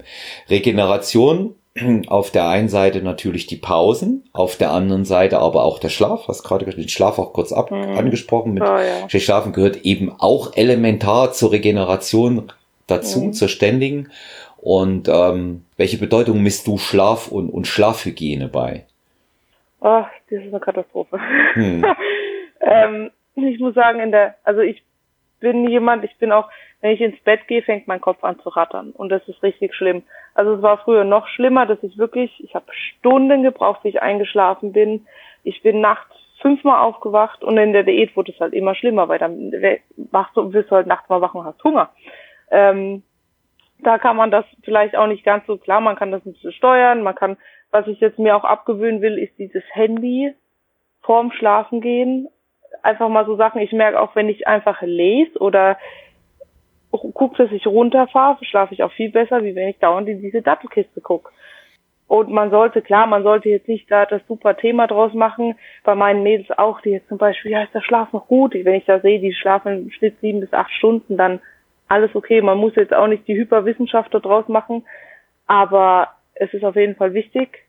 [0.50, 1.54] Regeneration
[2.08, 6.28] auf der einen Seite natürlich die Pausen, auf der anderen Seite aber auch der Schlaf.
[6.28, 7.98] Hast gerade den Schlaf auch kurz ab mhm.
[7.98, 8.54] angesprochen.
[8.54, 9.20] Mit oh, ja.
[9.20, 12.52] Schlafen gehört eben auch elementar zur Regeneration
[12.86, 13.34] dazu, mhm.
[13.34, 14.12] zur ständigen.
[14.58, 18.86] Und ähm, welche Bedeutung misst du Schlaf und, und Schlafhygiene bei?
[19.82, 21.20] Ach, das ist eine Katastrophe.
[21.54, 21.84] Hm.
[22.62, 24.82] ähm, ich muss sagen, in der, also ich
[25.44, 28.50] bin jemand, ich bin auch, wenn ich ins Bett gehe, fängt mein Kopf an zu
[28.50, 28.92] rattern.
[28.92, 30.04] Und das ist richtig schlimm.
[30.34, 34.02] Also es war früher noch schlimmer, dass ich wirklich, ich habe Stunden gebraucht, bis ich
[34.02, 35.06] eingeschlafen bin.
[35.44, 39.20] Ich bin nachts fünfmal aufgewacht und in der Diät wurde es halt immer schlimmer, weil
[39.20, 39.52] dann
[40.12, 41.90] machst du, wirst du halt nachts mal wach und hast Hunger.
[42.50, 43.04] Ähm,
[43.80, 46.52] da kann man das vielleicht auch nicht ganz so klar, man kann das nicht so
[46.52, 47.38] steuern, man kann,
[47.72, 50.34] was ich jetzt mir auch abgewöhnen will, ist dieses Handy
[51.02, 52.28] vorm Schlafen gehen.
[52.84, 55.78] Einfach mal so Sachen, ich merke auch, wenn ich einfach lese oder
[56.92, 60.42] gucke, dass ich runterfahre, schlafe ich auch viel besser, wie wenn ich dauernd in diese
[60.42, 61.32] Dattelkiste gucke.
[62.08, 65.56] Und man sollte, klar, man sollte jetzt nicht da das super Thema draus machen.
[65.84, 68.54] Bei meinen Mädels auch, die jetzt zum Beispiel, ja, ist der Schlaf noch gut?
[68.54, 71.40] Wenn ich da sehe, die schlafen im Schnitt sieben bis acht Stunden, dann
[71.88, 72.42] alles okay.
[72.42, 74.86] Man muss jetzt auch nicht die Hyperwissenschaftler draus machen.
[75.48, 77.63] Aber es ist auf jeden Fall wichtig.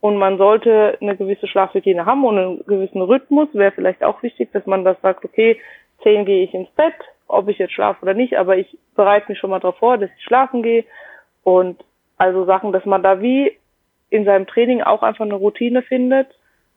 [0.00, 3.48] Und man sollte eine gewisse Schlafhygiene haben und einen gewissen Rhythmus.
[3.52, 5.60] Wäre vielleicht auch wichtig, dass man das sagt, okay,
[6.02, 6.94] zehn gehe ich ins Bett,
[7.26, 10.10] ob ich jetzt schlafe oder nicht, aber ich bereite mich schon mal darauf vor, dass
[10.16, 10.84] ich schlafen gehe.
[11.42, 11.84] Und
[12.16, 13.56] also Sachen, dass man da wie
[14.10, 16.28] in seinem Training auch einfach eine Routine findet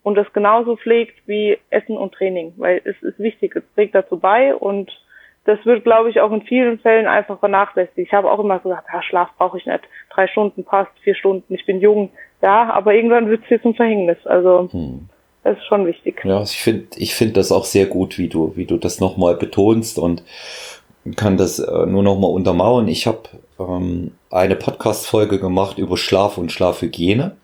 [0.04, 4.20] und das genauso pflegt wie Essen und Training, weil es ist wichtig, es trägt dazu
[4.20, 4.92] bei und
[5.46, 7.98] das wird, glaube ich, auch in vielen Fällen einfach vernachlässigt.
[7.98, 9.82] Ich habe auch immer gesagt, ja, Schlaf brauche ich nicht.
[10.14, 12.12] Drei Stunden passt, vier Stunden, ich bin jung.
[12.42, 14.18] Ja, aber irgendwann wird es hier zum Verhängnis.
[14.26, 15.10] Also hm.
[15.44, 16.22] das ist schon wichtig.
[16.24, 19.36] Ja, ich finde ich finde das auch sehr gut, wie du, wie du das nochmal
[19.36, 20.24] betonst und
[21.16, 22.88] kann das äh, nur nochmal untermauern.
[22.88, 23.24] Ich habe
[23.60, 27.38] ähm, eine Podcast-Folge gemacht über Schlaf und Schlafhygiene,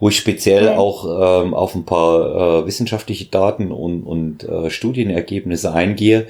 [0.00, 0.76] wo ich speziell ja.
[0.76, 6.26] auch ähm, auf ein paar äh, wissenschaftliche Daten und, und äh, Studienergebnisse eingehe.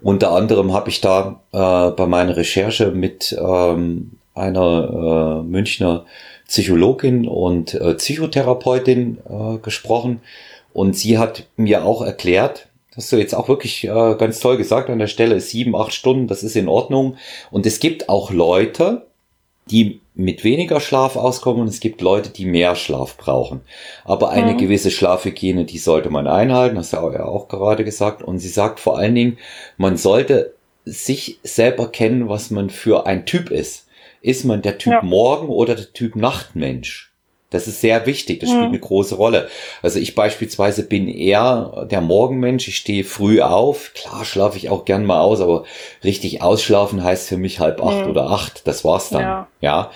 [0.00, 6.04] Unter anderem habe ich da äh, bei meiner Recherche mit ähm, einer äh, Münchner
[6.46, 10.20] Psychologin und äh, Psychotherapeutin äh, gesprochen
[10.76, 14.90] und sie hat mir auch erklärt, hast du jetzt auch wirklich äh, ganz toll gesagt
[14.90, 17.16] an der Stelle, sieben, acht Stunden, das ist in Ordnung.
[17.50, 19.06] Und es gibt auch Leute,
[19.70, 23.60] die mit weniger Schlaf auskommen und es gibt Leute, die mehr Schlaf brauchen.
[24.04, 24.58] Aber eine mhm.
[24.58, 28.22] gewisse Schlafhygiene, die sollte man einhalten, hast du ja auch gerade gesagt.
[28.22, 29.38] Und sie sagt vor allen Dingen,
[29.76, 30.54] man sollte
[30.86, 33.88] sich selber kennen, was man für ein Typ ist.
[34.22, 35.02] Ist man der Typ ja.
[35.02, 37.12] Morgen oder der Typ Nachtmensch?
[37.50, 38.68] Das ist sehr wichtig, das spielt mhm.
[38.70, 39.48] eine große Rolle.
[39.80, 44.84] Also ich beispielsweise bin eher der Morgenmensch, ich stehe früh auf, klar schlafe ich auch
[44.84, 45.62] gern mal aus, aber
[46.02, 48.10] richtig ausschlafen heißt für mich halb acht mhm.
[48.10, 49.22] oder acht, das war's dann.
[49.22, 49.48] Ja.
[49.60, 49.90] ja.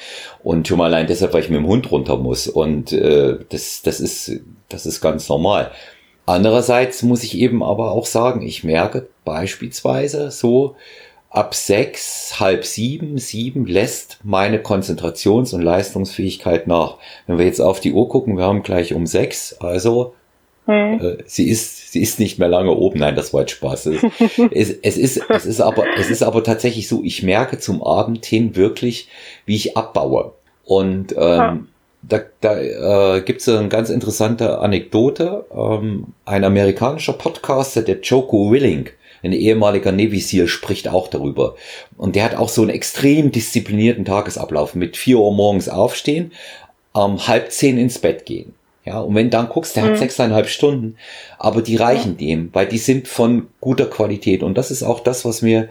[0.44, 2.46] Und schon mal allein deshalb, weil ich mit dem Hund runter muss.
[2.46, 5.72] Und äh, das, das, ist, das ist ganz normal.
[6.26, 10.76] Andererseits muss ich eben aber auch sagen, ich merke beispielsweise so,
[11.30, 16.98] ab sechs, halb sieben, sieben lässt meine Konzentrations- und Leistungsfähigkeit nach.
[17.26, 20.14] Wenn wir jetzt auf die Uhr gucken, wir haben gleich um sechs, also
[20.66, 21.00] hm.
[21.00, 22.98] äh, sie ist, sie ist nicht mehr lange oben.
[22.98, 23.86] Nein, das war jetzt Spaß.
[23.86, 24.02] Es,
[24.50, 28.26] es, es, ist, es ist aber, es ist aber tatsächlich so, ich merke zum Abend
[28.26, 29.08] hin wirklich,
[29.46, 30.32] wie ich abbaue.
[30.64, 31.58] Und ähm, ja.
[32.02, 35.46] da, da äh, gibt es eine ganz interessante Anekdote.
[35.52, 38.90] Ähm, ein amerikanischer Podcaster, der Joko Willing,
[39.22, 41.56] ein ehemaliger Navy SEAL spricht auch darüber.
[41.96, 46.32] Und der hat auch so einen extrem disziplinierten Tagesablauf mit vier Uhr morgens aufstehen,
[46.96, 48.54] ähm, halb zehn ins Bett gehen.
[48.84, 49.88] Ja, und wenn du dann guckst, der mhm.
[49.88, 50.96] hat sechseinhalb Stunden,
[51.38, 52.26] aber die reichen ja.
[52.26, 54.42] dem, weil die sind von guter Qualität.
[54.42, 55.68] Und das ist auch das, was mir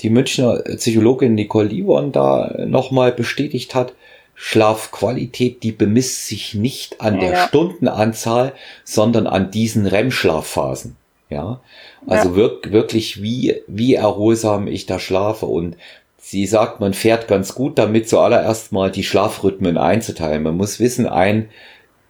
[0.00, 3.94] die Münchner Psychologin Nicole Livon da nochmal bestätigt hat.
[4.36, 7.28] Schlafqualität, die bemisst sich nicht an ja.
[7.28, 10.96] der Stundenanzahl, sondern an diesen REM-Schlafphasen.
[11.30, 11.60] Ja,
[12.06, 12.36] also ja.
[12.36, 15.46] Wirk, wirklich, wie, wie erholsam ich da schlafe.
[15.46, 15.76] Und
[16.18, 20.42] sie sagt, man fährt ganz gut damit, zuallererst mal die Schlafrhythmen einzuteilen.
[20.42, 21.48] Man muss wissen, ein,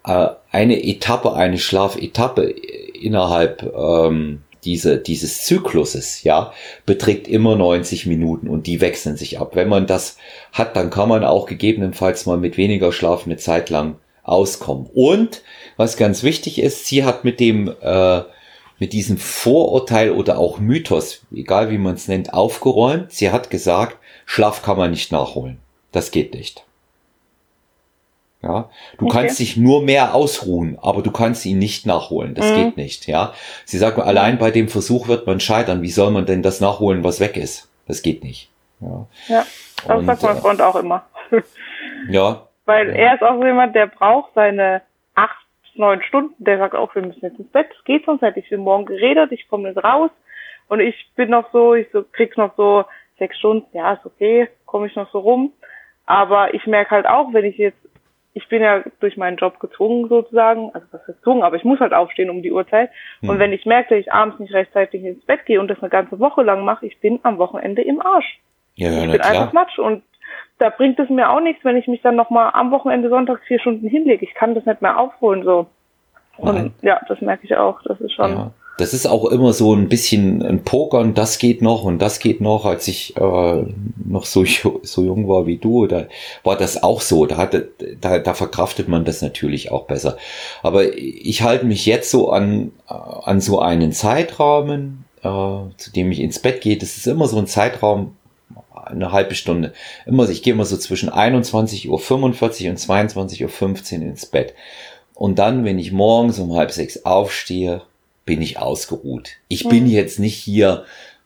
[0.05, 2.43] äh, eine Etappe, eine Schlafetappe
[2.93, 6.51] innerhalb ähm, diese, dieses Zykluses, ja,
[6.85, 9.51] beträgt immer 90 Minuten und die wechseln sich ab.
[9.55, 10.17] Wenn man das
[10.51, 14.89] hat, dann kann man auch gegebenenfalls mal mit weniger Schlaf eine Zeit lang auskommen.
[14.93, 15.43] Und
[15.77, 18.21] was ganz wichtig ist, sie hat mit dem äh,
[18.79, 23.11] mit diesem Vorurteil oder auch Mythos, egal wie man es nennt, aufgeräumt.
[23.11, 25.59] Sie hat gesagt, Schlaf kann man nicht nachholen.
[25.91, 26.65] Das geht nicht.
[28.41, 28.69] Ja,
[28.99, 29.17] du okay.
[29.17, 32.35] kannst dich nur mehr ausruhen, aber du kannst ihn nicht nachholen.
[32.35, 32.55] Das mhm.
[32.55, 33.07] geht nicht.
[33.07, 33.33] Ja,
[33.65, 35.81] sie sagt, allein bei dem Versuch wird man scheitern.
[35.81, 37.71] Wie soll man denn das nachholen, was weg ist?
[37.87, 38.51] Das geht nicht.
[38.81, 39.45] Ja, ja
[39.87, 41.05] das Und, sagt mein äh, Freund auch immer.
[42.09, 42.47] ja.
[42.65, 42.95] Weil ja.
[42.95, 44.83] er ist auch so jemand, der braucht seine
[45.77, 48.47] neun Stunden, der sagt auch, wir müssen jetzt ins Bett, es geht sonst, hätte ich
[48.47, 50.11] für morgen geredet, ich komme jetzt raus
[50.67, 52.85] und ich bin noch so, ich so, krieg's noch so
[53.17, 55.53] sechs Stunden, ja, ist okay, komme ich noch so rum.
[56.05, 57.77] Aber ich merke halt auch, wenn ich jetzt,
[58.33, 61.79] ich bin ja durch meinen Job gezwungen sozusagen, also was ist gezwungen, aber ich muss
[61.79, 62.89] halt aufstehen um die Uhrzeit.
[63.21, 63.29] Hm.
[63.29, 65.89] Und wenn ich merke, dass ich abends nicht rechtzeitig ins Bett gehe und das eine
[65.89, 68.39] ganze Woche lang mache, ich bin am Wochenende im Arsch.
[68.75, 69.31] Ja, ich bin klar.
[69.31, 70.03] einfach Matsch und
[70.57, 73.59] da bringt es mir auch nichts, wenn ich mich dann nochmal am Wochenende sonntags vier
[73.59, 74.25] Stunden hinlege.
[74.25, 75.67] Ich kann das nicht mehr aufholen so.
[76.37, 76.73] Und Nein.
[76.81, 77.81] ja, das merke ich auch.
[77.83, 78.31] Das ist schon.
[78.31, 78.51] Ja.
[78.77, 82.41] das ist auch immer so ein bisschen ein Pokern, das geht noch und das geht
[82.41, 82.65] noch.
[82.65, 83.63] Als ich äh,
[84.05, 86.05] noch so, so jung war wie du, da
[86.43, 87.25] war das auch so.
[87.25, 87.69] Da, hatte,
[87.99, 90.17] da, da verkraftet man das natürlich auch besser.
[90.61, 95.27] Aber ich halte mich jetzt so an, an so einen Zeitrahmen, äh,
[95.77, 96.77] zu dem ich ins Bett gehe.
[96.77, 98.15] Das ist immer so ein Zeitraum,
[98.85, 99.73] eine halbe Stunde.
[100.05, 104.53] Immer, ich gehe immer so zwischen 21.45 Uhr und 22.15 Uhr ins Bett.
[105.13, 107.81] Und dann, wenn ich morgens um halb sechs aufstehe,
[108.25, 109.31] bin ich ausgeruht.
[109.47, 109.69] Ich mhm.
[109.69, 110.85] bin jetzt nicht hier,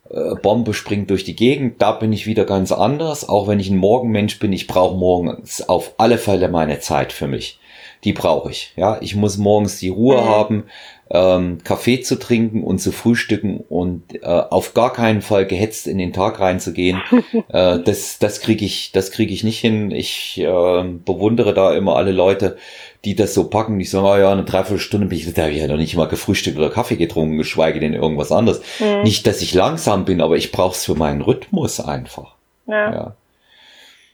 [0.10, 3.28] äh, Bombe springt durch die Gegend, da bin ich wieder ganz anders.
[3.28, 7.28] Auch wenn ich ein Morgenmensch bin, ich brauche morgens auf alle Fälle meine Zeit für
[7.28, 7.60] mich.
[8.04, 8.74] Die brauche ich.
[8.76, 10.26] Ja, ich muss morgens die Ruhe mhm.
[10.26, 10.64] haben,
[11.12, 15.98] ähm, Kaffee zu trinken und zu frühstücken und äh, auf gar keinen Fall gehetzt in
[15.98, 17.02] den Tag reinzugehen.
[17.50, 19.92] äh, das das kriege ich, das kriege ich nicht hin.
[19.92, 22.58] Ich äh, bewundere da immer alle Leute,
[23.06, 23.80] die das so packen.
[23.80, 26.08] Ich sage, oh ja, eine Dreiviertelstunde bin ich, da habe ich ja noch nicht mal
[26.08, 28.62] gefrühstückt oder Kaffee getrunken, geschweige denn irgendwas anderes.
[28.80, 29.04] Mhm.
[29.04, 32.36] Nicht, dass ich langsam bin, aber ich brauche es für meinen Rhythmus einfach.
[32.68, 32.92] Ja.
[32.94, 33.16] Ja,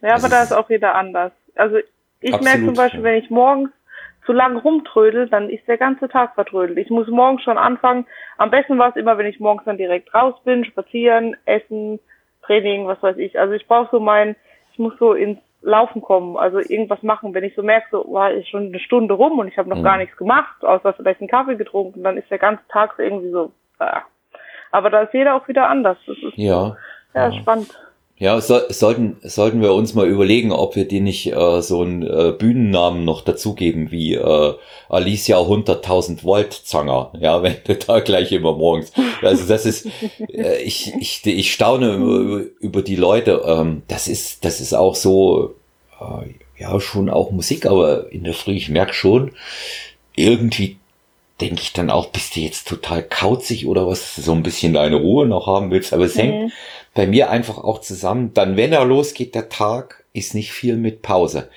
[0.01, 1.33] ja aber da ist auch wieder anders.
[1.55, 1.77] Also
[2.21, 3.05] ich merke zum Beispiel, ja.
[3.05, 3.69] wenn ich morgens
[4.25, 6.77] zu lang rumtrödel, dann ist der ganze Tag vertrödelt.
[6.77, 8.05] Ich muss morgens schon anfangen.
[8.37, 11.99] Am besten war es immer, wenn ich morgens dann direkt raus bin, spazieren, essen,
[12.43, 13.39] Training, was weiß ich.
[13.39, 14.35] Also ich brauche so mein,
[14.71, 17.33] ich muss so ins Laufen kommen, also irgendwas machen.
[17.33, 19.79] Wenn ich so merke, so war ich schon eine Stunde rum und ich habe noch
[19.79, 19.83] mhm.
[19.83, 23.31] gar nichts gemacht, außer vielleicht einen Kaffee getrunken, dann ist der ganze Tag so irgendwie
[23.31, 23.51] so.
[23.79, 24.01] Äh.
[24.71, 25.97] Aber da ist jeder auch wieder anders.
[26.05, 26.75] Das ist ja,
[27.13, 27.31] ja, ja.
[27.31, 27.73] spannend.
[28.17, 32.01] Ja, so, sollten, sollten wir uns mal überlegen, ob wir dir nicht äh, so einen
[32.01, 34.53] äh, Bühnennamen noch dazugeben wie äh,
[34.87, 37.11] Alicia 100.000 Volt Zanger.
[37.19, 38.93] Ja, wenn du da gleich immer morgens.
[39.21, 39.87] Also das ist,
[40.29, 43.43] äh, ich, ich, ich staune über, über die Leute.
[43.45, 45.55] Ähm, das ist, das ist auch so,
[45.99, 49.33] äh, ja, schon auch Musik, aber in der Früh, ich merke schon,
[50.15, 50.77] irgendwie
[51.41, 54.95] denke ich dann auch, bist du jetzt total kauzig oder was, so ein bisschen deine
[54.95, 55.93] Ruhe noch haben willst.
[55.93, 56.19] Aber es mhm.
[56.21, 56.53] hängt
[56.95, 58.31] bei mir einfach auch zusammen.
[58.33, 61.49] Dann, wenn er losgeht, der Tag, ist nicht viel mit Pause.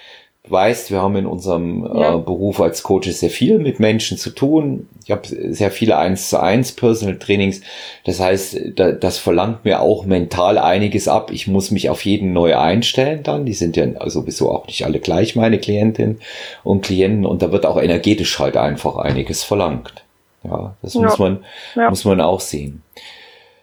[0.43, 2.15] Du weißt, wir haben in unserem äh, ja.
[2.15, 4.89] äh, Beruf als Coaches sehr viel mit Menschen zu tun.
[5.05, 7.61] Ich habe sehr viele 1 zu 1 Personal Trainings.
[8.05, 11.31] Das heißt, da, das verlangt mir auch mental einiges ab.
[11.33, 13.47] Ich muss mich auf jeden neu einstellen dann.
[13.47, 16.19] Die sind ja sowieso auch nicht alle gleich, meine Klientinnen
[16.65, 17.27] und Klienten.
[17.27, 20.05] Und da wird auch energetisch halt einfach einiges verlangt.
[20.43, 21.03] Ja, das ja.
[21.03, 21.45] muss man,
[21.77, 21.91] ja.
[21.91, 22.83] muss man auch sehen.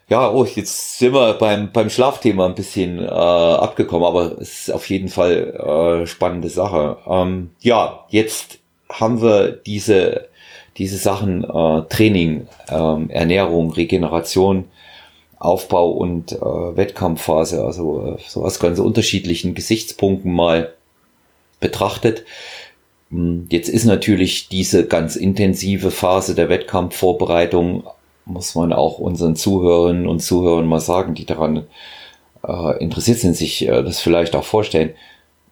[0.08, 4.70] Ja, oh, jetzt sind wir beim, beim Schlafthema ein bisschen äh, abgekommen, aber es ist
[4.70, 6.98] auf jeden Fall äh, spannende Sache.
[7.08, 10.28] Ähm, ja, jetzt haben wir diese,
[10.76, 14.66] diese Sachen äh, Training, ähm, Ernährung, Regeneration,
[15.38, 20.72] Aufbau und äh, Wettkampfphase, also äh, so aus ganz unterschiedlichen Gesichtspunkten mal
[21.58, 22.24] betrachtet.
[23.10, 27.84] Hm, jetzt ist natürlich diese ganz intensive Phase der Wettkampfvorbereitung
[28.26, 31.66] muss man auch unseren Zuhörerinnen und Zuhörern mal sagen, die daran
[32.46, 34.90] äh, interessiert sind, sich äh, das vielleicht auch vorstellen.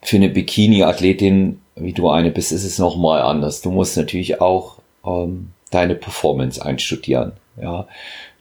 [0.02, 3.62] Für eine Bikini-Athletin, wie du eine bist, ist es nochmal anders.
[3.62, 7.32] Du musst natürlich auch ähm, deine Performance einstudieren.
[7.60, 7.86] Ja,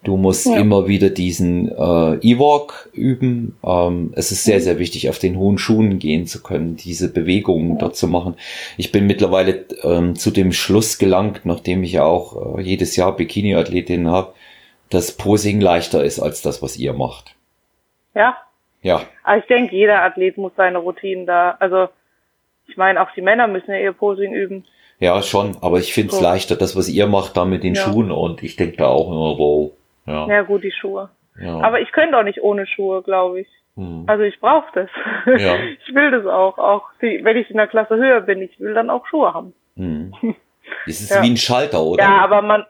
[0.03, 0.57] Du musst ja.
[0.57, 3.57] immer wieder diesen äh, E-Walk üben.
[3.65, 7.73] Ähm, es ist sehr, sehr wichtig, auf den hohen Schuhen gehen zu können, diese Bewegungen
[7.73, 7.77] ja.
[7.77, 8.35] dort zu machen.
[8.77, 13.15] Ich bin mittlerweile ähm, zu dem Schluss gelangt, nachdem ich ja auch äh, jedes Jahr
[13.15, 14.33] Bikini-Athletinnen habe,
[14.89, 17.35] dass Posing leichter ist als das, was ihr macht.
[18.13, 18.35] Ja.
[18.81, 19.03] Ja.
[19.23, 21.87] Aber ich denke, jeder Athlet muss seine Routinen da, also
[22.67, 24.65] ich meine, auch die Männer müssen ja ihr Posing üben.
[24.99, 26.23] Ja, schon, aber ich finde es so.
[26.23, 27.81] leichter, das, was ihr macht, da mit den ja.
[27.81, 29.71] Schuhen und ich denke da auch immer, wow,
[30.05, 30.27] ja.
[30.27, 31.09] ja, gut, die Schuhe.
[31.39, 31.61] Ja.
[31.61, 33.47] Aber ich könnte auch nicht ohne Schuhe, glaube ich.
[33.75, 34.03] Hm.
[34.07, 34.89] Also ich brauche das.
[35.39, 35.55] Ja.
[35.87, 36.57] Ich will das auch.
[36.57, 39.53] Auch die, wenn ich in der Klasse höher bin, ich will dann auch Schuhe haben.
[39.75, 40.13] Hm.
[40.85, 41.21] Das ist ja.
[41.21, 42.03] wie ein Schalter, oder?
[42.03, 42.65] Ja, aber man,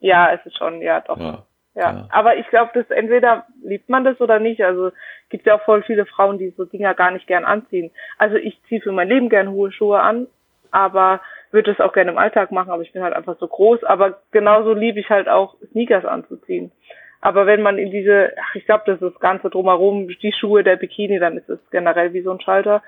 [0.00, 1.18] ja, es ist schon, ja, doch.
[1.18, 1.44] Ja.
[1.74, 2.08] Ja, ja.
[2.10, 4.62] aber ich glaube, das entweder liebt man das oder nicht.
[4.62, 4.92] Also
[5.30, 7.90] gibt ja auch voll viele Frauen, die so Dinger gar nicht gern anziehen.
[8.18, 10.26] Also ich ziehe für mein Leben gern hohe Schuhe an,
[10.70, 11.20] aber
[11.52, 13.84] würde das auch gerne im Alltag machen, aber ich bin halt einfach so groß.
[13.84, 16.72] Aber genauso liebe ich halt auch Sneakers anzuziehen.
[17.20, 20.64] Aber wenn man in diese, ach, ich glaube, das ist das Ganze drumherum, die Schuhe,
[20.64, 22.82] der Bikini, dann ist es generell wie so ein Schalter.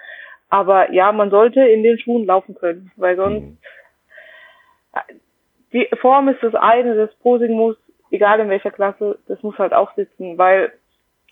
[0.50, 3.58] Aber ja, man sollte in den Schuhen laufen können, weil sonst mhm.
[5.72, 7.76] die Form ist das eine, das Posing muss,
[8.10, 10.72] egal in welcher Klasse, das muss halt auch sitzen, weil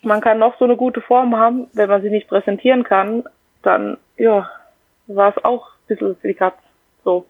[0.02, 3.24] man kann noch so eine gute Form haben, wenn man sie nicht präsentieren kann,
[3.62, 4.50] dann ja,
[5.06, 6.58] war es auch ein bisschen für die Katze.
[7.04, 7.26] So.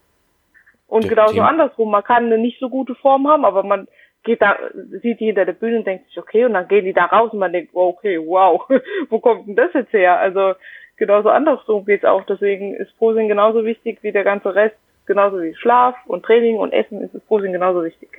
[0.89, 3.89] Und genauso andersrum, man kann eine nicht so gute Form haben, aber man
[4.25, 4.57] geht da,
[5.01, 7.33] sieht die hinter der Bühne und denkt sich, okay, und dann gehen die da raus
[7.33, 8.63] und man denkt, okay, wow,
[9.09, 10.19] wo kommt denn das jetzt her?
[10.19, 10.55] Also
[10.97, 12.25] genauso andersrum geht's auch.
[12.27, 16.73] Deswegen ist Posing genauso wichtig wie der ganze Rest, genauso wie Schlaf und Training und
[16.73, 18.11] Essen ist das Posing genauso wichtig.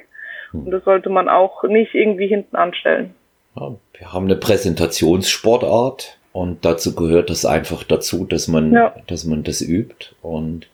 [0.53, 3.15] Und das sollte man auch nicht irgendwie hinten anstellen.
[3.55, 8.95] Ja, wir haben eine Präsentationssportart und dazu gehört das einfach dazu, dass man, ja.
[9.07, 10.15] dass man das übt.
[10.21, 10.67] Und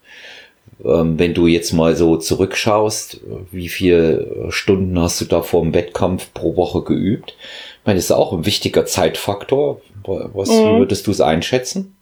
[0.82, 3.20] wenn du jetzt mal so zurückschaust,
[3.50, 7.36] wie viele Stunden hast du da vor dem Wettkampf pro Woche geübt?
[7.80, 9.80] Ich meine, das ist auch ein wichtiger Zeitfaktor.
[10.04, 10.78] Was mhm.
[10.78, 11.96] würdest du es einschätzen?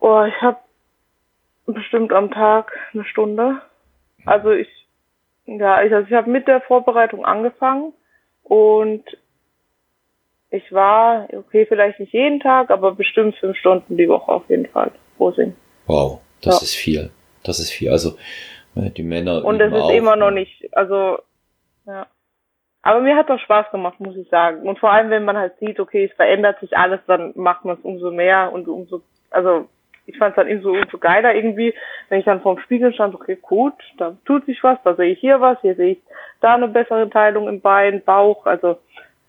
[0.00, 0.58] Oh, ich habe
[1.66, 3.60] bestimmt am Tag eine Stunde.
[4.24, 4.68] Also ich,
[5.46, 7.92] ja, ich, also ich habe mit der Vorbereitung angefangen
[8.42, 9.04] und
[10.50, 14.66] ich war, okay, vielleicht nicht jeden Tag, aber bestimmt fünf Stunden die Woche auf jeden
[14.66, 15.54] Fall Posing.
[15.86, 16.62] Wow, das ja.
[16.62, 17.10] ist viel.
[17.46, 17.90] Das ist viel.
[17.90, 18.16] Also
[18.76, 19.44] äh, die Männer.
[19.44, 21.18] Und es ist auch, immer noch nicht, also
[21.86, 22.06] ja.
[22.82, 24.68] Aber mir hat doch Spaß gemacht, muss ich sagen.
[24.68, 27.76] Und vor allem, wenn man halt sieht, okay, es verändert sich alles, dann macht man
[27.76, 29.68] es umso mehr und umso, also
[30.06, 31.74] ich fand es dann umso, umso geiler irgendwie,
[32.08, 35.18] wenn ich dann vorm Spiegel stand, okay, gut, da tut sich was, da sehe ich
[35.18, 35.98] hier was, hier sehe ich
[36.40, 38.78] da eine bessere Teilung im Bein, Bauch, also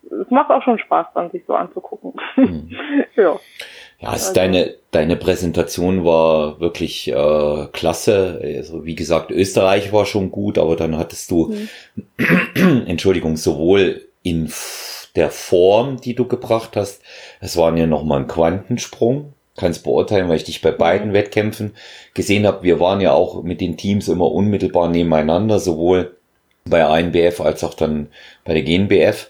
[0.04, 2.14] es macht auch schon Spaß, dann sich so anzugucken.
[2.36, 2.76] Mhm.
[3.16, 3.36] ja.
[4.00, 8.40] Ja, also, deine, deine Präsentation war wirklich äh, klasse.
[8.42, 11.54] Also wie gesagt, Österreich war schon gut, aber dann hattest du,
[12.16, 12.84] mhm.
[12.86, 14.52] Entschuldigung, sowohl in
[15.16, 17.02] der Form, die du gebracht hast,
[17.40, 19.32] es waren ja nochmal ein Quantensprung.
[19.56, 21.14] Kannst beurteilen, weil ich dich bei beiden mhm.
[21.14, 21.74] Wettkämpfen
[22.14, 22.62] gesehen habe.
[22.62, 26.16] Wir waren ja auch mit den Teams immer unmittelbar nebeneinander, sowohl
[26.64, 28.08] bei ANBF als auch dann
[28.44, 29.28] bei der GNBF.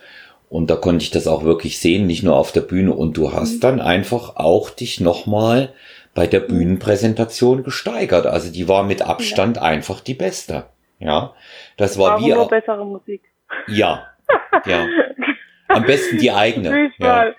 [0.48, 2.92] Und da konnte ich das auch wirklich sehen, nicht nur auf der Bühne.
[2.92, 3.60] Und du hast mhm.
[3.60, 5.74] dann einfach auch dich nochmal
[6.14, 8.26] bei der Bühnenpräsentation gesteigert.
[8.26, 9.62] Also die war mit Abstand ja.
[9.62, 10.64] einfach die beste.
[10.98, 11.34] Ja,
[11.76, 13.22] das war, war wie auch bessere Musik.
[13.68, 14.08] Ja,
[14.66, 14.86] ja.
[15.68, 16.90] Am besten die eigene.
[16.98, 17.32] Ja.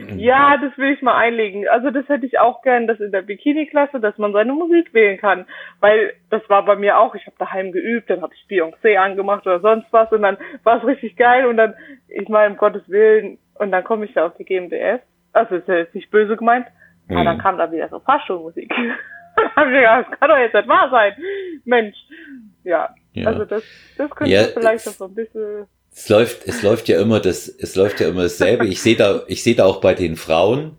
[0.00, 0.18] Mhm.
[0.18, 1.68] Ja, das will ich mal einlegen.
[1.68, 5.18] Also das hätte ich auch gern, dass in der Bikini-Klasse, dass man seine Musik wählen
[5.18, 5.46] kann.
[5.80, 9.46] Weil das war bei mir auch, ich habe daheim geübt, dann habe ich Beyoncé angemacht
[9.46, 11.74] oder sonst was und dann war es richtig geil und dann,
[12.08, 15.00] ich meine, um Gottes Willen, und dann komme ich ja auf die GmbF.
[15.32, 16.66] Also ist ja jetzt nicht böse gemeint.
[17.08, 17.16] Mhm.
[17.16, 18.72] Aber dann kam da wieder so Fahrstuhlmusik.
[19.36, 21.14] das kann doch jetzt nicht wahr sein.
[21.64, 21.96] Mensch.
[22.64, 22.94] Ja.
[23.12, 23.26] ja.
[23.26, 23.62] Also das,
[23.98, 27.48] das könnte ja, vielleicht noch so ein bisschen es läuft, es läuft ja immer das,
[27.48, 28.66] es läuft ja immer dasselbe.
[28.66, 30.72] Ich sehe da, ich sehe da auch bei den Frauen,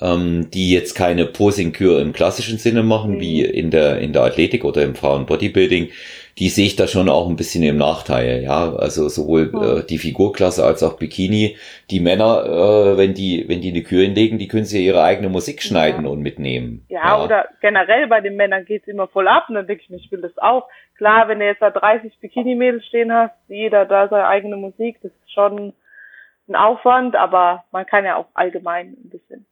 [0.00, 3.20] ähm, die jetzt keine Posing-Kür im klassischen Sinne machen, mhm.
[3.20, 5.90] wie in der, in der Athletik oder im Frauen-Bodybuilding,
[6.38, 8.72] die sehe ich da schon auch ein bisschen im Nachteil, ja.
[8.74, 9.62] Also sowohl mhm.
[9.62, 11.56] äh, die Figurklasse als auch Bikini.
[11.90, 15.28] Die Männer, äh, wenn die, wenn die eine Kür hinlegen, die können sie ihre eigene
[15.28, 16.10] Musik schneiden ja.
[16.10, 16.84] und mitnehmen.
[16.88, 19.90] Ja, ja, oder generell bei den Männern geht's immer voll ab und dann denke ich
[19.90, 20.68] mir, ich will das auch.
[20.96, 25.12] Klar, wenn du jetzt da 30 Bikini-Mädels stehen hast, jeder da seine eigene Musik, das
[25.12, 25.72] ist schon
[26.48, 29.46] ein Aufwand, aber man kann ja auch allgemein ein bisschen,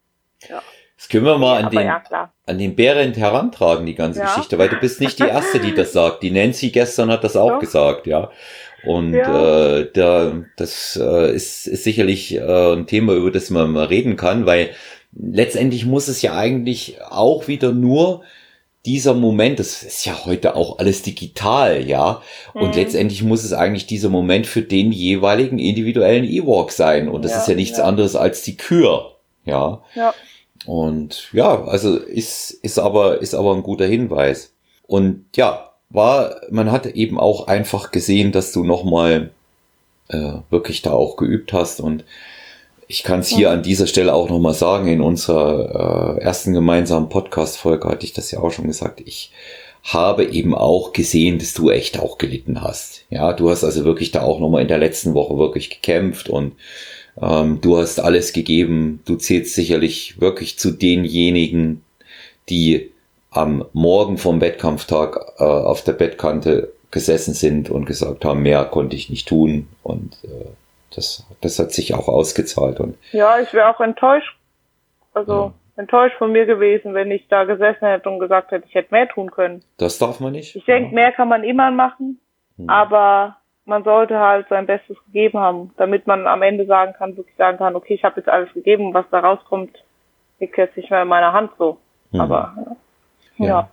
[0.48, 0.62] ja.
[0.96, 2.02] Das können wir mal an den, ja,
[2.46, 4.26] an den Behrendt herantragen, die ganze ja.
[4.26, 6.22] Geschichte, weil du bist nicht die Erste, die das sagt.
[6.22, 7.58] Die Nancy gestern hat das auch ja.
[7.58, 8.30] gesagt, ja.
[8.86, 13.86] Und äh, da, das äh, ist, ist sicherlich äh, ein Thema, über das man mal
[13.86, 14.70] reden kann, weil
[15.12, 18.22] letztendlich muss es ja eigentlich auch wieder nur
[18.86, 22.22] dieser Moment, das ist ja heute auch alles digital, ja.
[22.54, 22.74] Und mhm.
[22.74, 27.08] letztendlich muss es eigentlich dieser Moment für den jeweiligen individuellen E-Walk sein.
[27.08, 27.84] Und das ja, ist ja nichts ja.
[27.84, 29.82] anderes als die Kür, ja.
[29.94, 30.14] Ja.
[30.64, 34.52] Und ja, also ist, ist aber, ist aber ein guter Hinweis.
[34.86, 39.30] Und ja, war, man hat eben auch einfach gesehen, dass du nochmal
[40.08, 42.04] äh, wirklich da auch geübt hast und
[42.88, 47.08] ich kann es hier an dieser Stelle auch nochmal sagen, in unserer äh, ersten gemeinsamen
[47.08, 49.00] Podcast-Folge hatte ich das ja auch schon gesagt.
[49.04, 49.32] Ich
[49.82, 53.04] habe eben auch gesehen, dass du echt auch gelitten hast.
[53.10, 56.52] Ja, du hast also wirklich da auch nochmal in der letzten Woche wirklich gekämpft und
[57.20, 59.02] ähm, du hast alles gegeben.
[59.06, 61.84] Du zählst sicherlich wirklich zu denjenigen,
[62.48, 62.92] die
[63.30, 68.96] am Morgen vom Wettkampftag äh, auf der Bettkante gesessen sind und gesagt haben, mehr konnte
[68.96, 69.68] ich nicht tun.
[69.82, 70.46] Und äh,
[70.94, 72.80] das, das hat sich auch ausgezahlt.
[72.80, 74.36] Und ja, ich wäre auch enttäuscht,
[75.12, 75.54] also ja.
[75.76, 79.08] enttäuscht von mir gewesen, wenn ich da gesessen hätte und gesagt hätte, ich hätte mehr
[79.08, 79.62] tun können.
[79.76, 80.56] Das darf man nicht.
[80.56, 80.94] Ich denke, ja.
[80.94, 82.20] mehr kann man immer machen,
[82.56, 82.68] hm.
[82.68, 83.36] aber
[83.66, 87.58] man sollte halt sein Bestes gegeben haben, damit man am Ende sagen kann, wirklich sagen
[87.58, 89.76] kann, okay, ich habe jetzt alles gegeben, was da rauskommt,
[90.38, 91.78] liegt jetzt nicht mehr in meiner Hand so.
[92.12, 92.20] Mhm.
[92.20, 92.54] Aber
[93.38, 93.46] ja.
[93.46, 93.70] ja.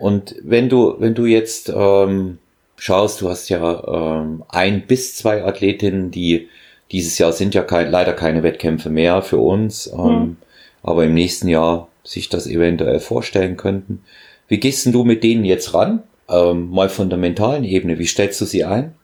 [0.00, 2.38] Und wenn du, wenn du jetzt ähm,
[2.76, 6.48] schaust, du hast ja ähm, ein bis zwei Athletinnen, die
[6.90, 10.36] dieses Jahr sind ja kein, leider keine Wettkämpfe mehr für uns, ähm, mhm.
[10.82, 14.02] aber im nächsten Jahr sich das eventuell vorstellen könnten.
[14.48, 16.02] Wie gehst denn du mit denen jetzt ran?
[16.28, 18.94] Ähm, mal von der mentalen Ebene, wie stellst du sie ein?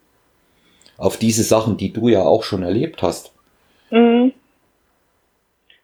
[0.98, 3.34] Auf diese Sachen, die du ja auch schon erlebt hast.
[3.90, 4.32] Mhm.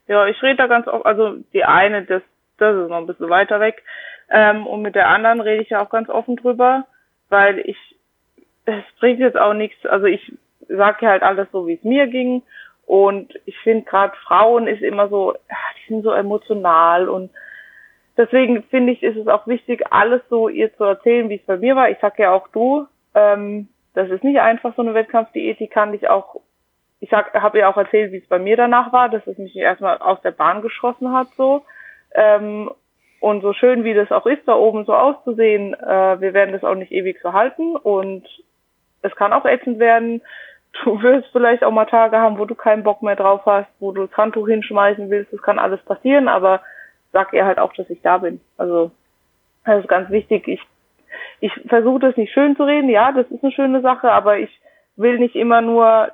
[0.08, 2.22] Ja, ich rede da ganz oft, also die eine, das,
[2.58, 3.82] das ist noch ein bisschen weiter weg.
[4.30, 6.86] Ähm, und mit der anderen rede ich ja auch ganz offen drüber,
[7.28, 7.76] weil ich
[8.64, 9.84] es bringt jetzt auch nichts.
[9.86, 10.32] Also ich
[10.68, 12.42] sage halt alles so, wie es mir ging.
[12.86, 15.34] Und ich finde gerade Frauen ist immer so,
[15.78, 17.30] die sind so emotional und
[18.16, 21.56] deswegen finde ich, ist es auch wichtig, alles so ihr zu erzählen, wie es bei
[21.56, 21.90] mir war.
[21.90, 25.92] Ich sag ja auch du, ähm, das ist nicht einfach so eine Wettkampfdiät, die kann
[25.94, 26.40] ich auch,
[27.00, 29.56] ich sag, habe ja auch erzählt, wie es bei mir danach war, dass es mich
[29.56, 31.64] erstmal aus der Bahn geschossen hat so.
[32.14, 32.70] Ähm,
[33.20, 36.64] und so schön wie das auch ist, da oben so auszusehen, äh, wir werden das
[36.64, 38.26] auch nicht ewig so halten und
[39.02, 40.22] es kann auch ätzend werden.
[40.82, 43.92] Du wirst vielleicht auch mal Tage haben, wo du keinen Bock mehr drauf hast, wo
[43.92, 46.62] du das Handtuch hinschmeißen willst, das kann alles passieren, aber
[47.12, 48.40] sag ihr halt auch, dass ich da bin.
[48.56, 48.90] Also
[49.64, 50.48] das ist ganz wichtig.
[50.48, 50.60] Ich
[51.42, 54.60] ich versuche das nicht schön zu reden, ja, das ist eine schöne Sache, aber ich
[54.94, 56.12] will nicht immer nur,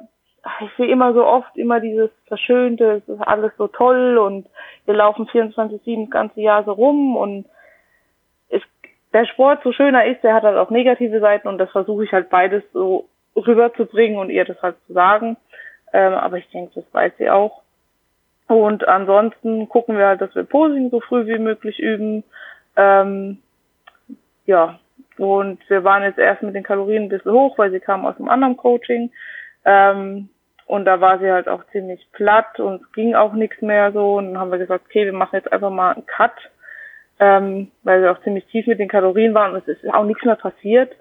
[0.60, 4.48] ich will immer so oft immer dieses Verschönte, es ist alles so toll und
[4.86, 7.44] wir laufen 24-7 das ganze Jahr so rum und
[8.48, 8.62] es,
[9.12, 12.12] der Sport so schöner ist, der hat halt auch negative Seiten und das versuche ich
[12.12, 13.06] halt beides so
[13.36, 15.36] rüberzubringen und ihr das halt zu sagen.
[15.92, 17.60] Ähm, aber ich denke, das weiß sie auch.
[18.46, 22.24] Und ansonsten gucken wir halt, dass wir Posing so früh wie möglich üben.
[22.76, 23.42] Ähm,
[24.46, 24.78] ja,
[25.18, 28.16] und wir waren jetzt erst mit den Kalorien ein bisschen hoch, weil sie kam aus
[28.16, 29.10] einem anderen Coaching.
[29.64, 30.28] Ähm,
[30.66, 34.16] und da war sie halt auch ziemlich platt und es ging auch nichts mehr so.
[34.16, 36.32] Und dann haben wir gesagt, okay, wir machen jetzt einfach mal einen Cut,
[37.18, 40.24] ähm, weil sie auch ziemlich tief mit den Kalorien waren und es ist auch nichts
[40.24, 40.92] mehr passiert.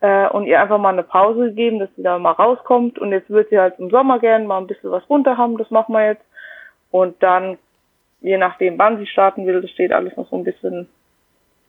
[0.00, 2.98] Äh, und ihr einfach mal eine Pause gegeben, dass sie da mal rauskommt.
[2.98, 5.70] Und jetzt wird sie halt im Sommer gern mal ein bisschen was runter haben, das
[5.70, 6.24] machen wir jetzt.
[6.90, 7.58] Und dann,
[8.20, 10.88] je nachdem wann sie starten will, das steht alles noch so ein bisschen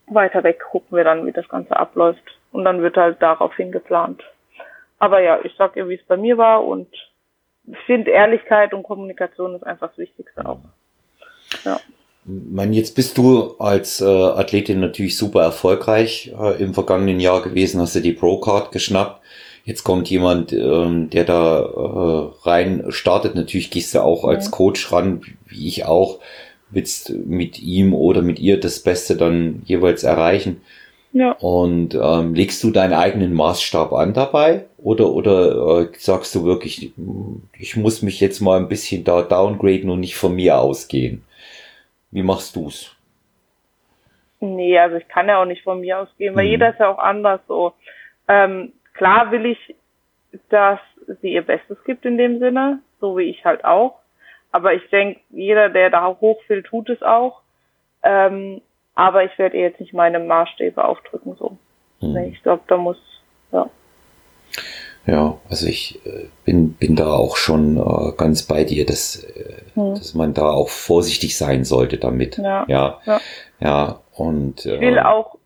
[0.07, 2.23] weiter weg gucken wir dann, wie das Ganze abläuft.
[2.51, 4.23] Und dann wird halt daraufhin geplant.
[4.99, 6.87] Aber ja, ich sag ihr, wie es bei mir war und
[7.67, 10.59] ich finde Ehrlichkeit und Kommunikation ist einfach das Wichtigste auch.
[11.65, 11.79] Ja.
[12.23, 17.79] Man, jetzt bist du als äh, Athletin natürlich super erfolgreich äh, im vergangenen Jahr gewesen,
[17.79, 19.21] hast du die Pro-Card geschnappt.
[19.63, 23.35] Jetzt kommt jemand, ähm, der da äh, rein startet.
[23.35, 26.19] Natürlich gehst du auch als Coach ran, wie ich auch
[26.69, 30.61] willst mit ihm oder mit ihr das Beste dann jeweils erreichen.
[31.13, 31.31] Ja.
[31.39, 34.65] Und ähm, legst du deinen eigenen Maßstab an dabei?
[34.77, 36.91] Oder, oder äh, sagst du wirklich,
[37.57, 41.23] ich muss mich jetzt mal ein bisschen da downgraden und nicht von mir ausgehen?
[42.11, 42.95] Wie machst du's?
[44.39, 46.51] Nee, also ich kann ja auch nicht von mir ausgehen, weil hm.
[46.51, 47.73] jeder ist ja auch anders so.
[48.27, 49.75] Ähm, klar will ich,
[50.49, 50.79] dass
[51.21, 53.99] sie ihr Bestes gibt in dem Sinne, so wie ich halt auch.
[54.57, 57.41] Aber ich denke, jeder, der da hoch will, tut es auch.
[58.01, 58.59] Ähm,
[58.95, 61.59] aber ich werde jetzt nicht meine Maßstäbe aufdrücken so.
[61.99, 62.17] Hm.
[62.33, 62.97] Ich glaube, da muss,
[63.51, 63.69] ja.
[65.05, 69.61] Ja, also ich äh, bin, bin da auch schon äh, ganz bei dir, dass, äh,
[69.75, 69.93] hm.
[69.93, 72.39] dass man da auch vorsichtig sein sollte damit.
[72.39, 72.65] Ja.
[72.67, 72.99] Ja.
[73.05, 73.21] Ja,
[73.59, 75.37] ja und äh, ich will auch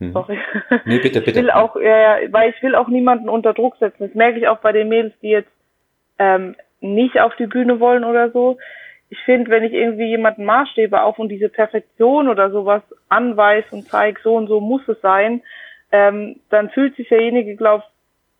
[0.00, 0.12] hm.
[0.12, 0.38] Sorry.
[0.86, 1.40] Nee, bitte, bitte.
[1.40, 4.06] Ich will auch, ja, weil ich will auch niemanden unter Druck setzen.
[4.06, 5.52] Das merke ich auch bei den Mädels, die jetzt
[6.18, 8.58] ähm, nicht auf die Bühne wollen oder so.
[9.10, 13.88] Ich finde, wenn ich irgendwie jemanden Maßstäbe auf und diese Perfektion oder sowas anweise und
[13.88, 15.42] zeige, so und so muss es sein,
[15.92, 17.84] ähm, dann fühlt sich derjenige, glaube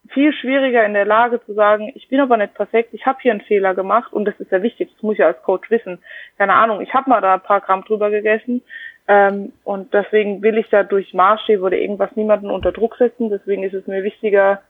[0.09, 3.33] viel schwieriger in der Lage zu sagen, ich bin aber nicht perfekt, ich habe hier
[3.33, 5.99] einen Fehler gemacht und das ist ja wichtig, das muss ich als Coach wissen.
[6.37, 8.63] Keine Ahnung, ich habe mal da ein paar Gramm drüber gegessen
[9.09, 13.63] ähm, und deswegen will ich da durch Maßstäbe oder irgendwas niemanden unter Druck setzen, deswegen
[13.63, 14.61] ist es mir wichtiger,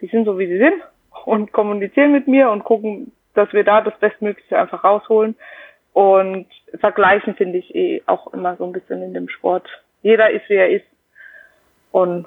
[0.00, 0.82] die sind so wie sie sind
[1.24, 5.36] und kommunizieren mit mir und gucken, dass wir da das Bestmögliche einfach rausholen.
[5.92, 6.46] Und
[6.78, 9.66] vergleichen finde ich eh auch immer so ein bisschen in dem Sport.
[10.02, 10.84] Jeder ist, wie er ist.
[11.90, 12.26] Und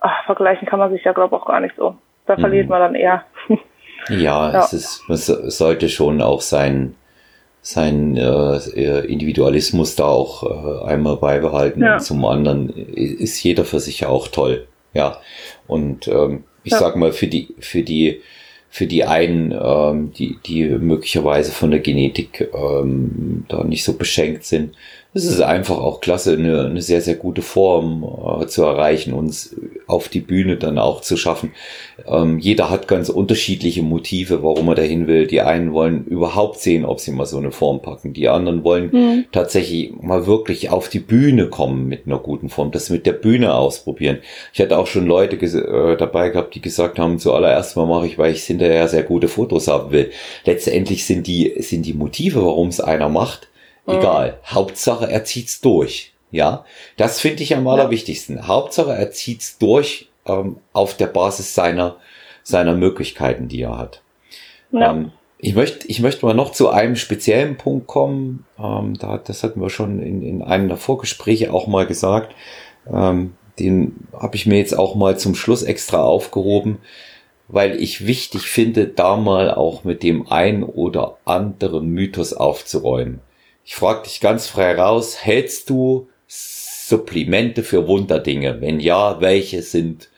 [0.00, 1.96] ach, vergleichen kann man sich ja, glaube ich, auch gar nicht so.
[2.26, 2.40] Da mhm.
[2.40, 3.24] verliert man dann eher.
[4.08, 5.26] ja, ja, es ist, es
[5.58, 6.94] sollte schon auch sein,
[7.60, 11.82] sein äh, Individualismus da auch äh, einmal beibehalten.
[11.82, 11.94] Ja.
[11.94, 14.68] Und zum anderen ist jeder für sich ja auch toll.
[14.92, 15.18] Ja.
[15.66, 16.78] Und ähm, ich ja.
[16.78, 18.22] sag mal, für die, für die,
[18.70, 24.44] für die einen, ähm, die, die möglicherweise von der Genetik ähm, da nicht so beschenkt
[24.44, 24.76] sind,
[25.12, 28.04] es ist einfach auch klasse, eine, eine sehr, sehr gute Form
[28.42, 29.56] äh, zu erreichen, uns
[29.88, 31.52] auf die Bühne dann auch zu schaffen.
[32.06, 35.26] Ähm, jeder hat ganz unterschiedliche Motive, warum er dahin will.
[35.26, 38.12] Die einen wollen überhaupt sehen, ob sie mal so eine Form packen.
[38.12, 39.24] Die anderen wollen mhm.
[39.32, 43.52] tatsächlich mal wirklich auf die Bühne kommen mit einer guten Form, das mit der Bühne
[43.52, 44.18] ausprobieren.
[44.52, 48.16] Ich hatte auch schon Leute äh, dabei gehabt, die gesagt haben, zuallererst mal mache ich,
[48.16, 50.12] weil ich hinterher sehr gute Fotos haben will.
[50.44, 53.48] Letztendlich sind die, sind die Motive, warum es einer macht,
[53.98, 54.32] Egal.
[54.32, 54.54] Mhm.
[54.54, 56.12] Hauptsache, er zieht's durch.
[56.30, 56.64] Ja,
[56.96, 58.36] das finde ich am allerwichtigsten.
[58.36, 58.46] Ja.
[58.46, 61.96] Hauptsache, er zieht's durch ähm, auf der Basis seiner,
[62.42, 64.02] seiner Möglichkeiten, die er hat.
[64.70, 64.92] Ja.
[64.92, 68.44] Ähm, ich möchte, ich möchte mal noch zu einem speziellen Punkt kommen.
[68.58, 72.34] Ähm, da, das hatten wir schon in, in einem der Vorgespräche auch mal gesagt.
[72.92, 76.78] Ähm, den habe ich mir jetzt auch mal zum Schluss extra aufgehoben,
[77.48, 83.20] weil ich wichtig finde, da mal auch mit dem ein oder anderen Mythos aufzuräumen.
[83.64, 88.60] Ich frage dich ganz frei raus, hältst du Supplemente für Wunderdinge?
[88.60, 90.10] Wenn ja, welche sind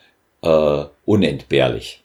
[0.42, 2.02] äh, unentbehrlich?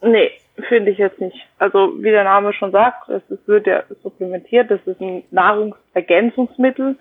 [0.00, 0.30] Nee,
[0.68, 1.36] finde ich jetzt nicht.
[1.58, 6.96] Also wie der Name schon sagt, es wird ja supplementiert, das ist ein Nahrungsergänzungsmittel.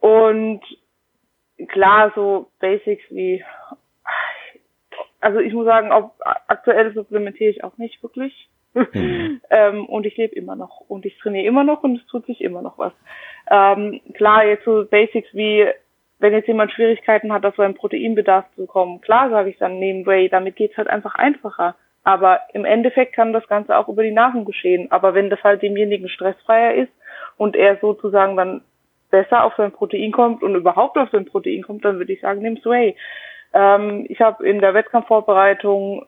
[0.00, 0.60] Und
[1.68, 3.44] klar, so Basics wie,
[5.20, 6.12] also ich muss sagen, auch
[6.46, 8.48] aktuell supplementiere ich auch nicht wirklich.
[8.92, 9.40] Mhm.
[9.50, 12.40] ähm, und ich lebe immer noch und ich trainiere immer noch und es tut sich
[12.40, 12.92] immer noch was.
[13.50, 15.66] Ähm, klar, jetzt so Basics wie,
[16.18, 20.06] wenn jetzt jemand Schwierigkeiten hat, auf seinen Proteinbedarf zu kommen, klar sage ich dann, nehmen
[20.06, 21.74] Whey, damit geht's halt einfach einfacher.
[22.04, 24.90] Aber im Endeffekt kann das Ganze auch über die Nahrung geschehen.
[24.90, 26.92] Aber wenn das halt demjenigen stressfreier ist
[27.36, 28.62] und er sozusagen dann
[29.10, 32.40] besser auf sein Protein kommt und überhaupt auf sein Protein kommt, dann würde ich sagen,
[32.40, 32.96] nimm Sway.
[33.52, 36.06] Ähm, ich habe in der Wettkampfvorbereitung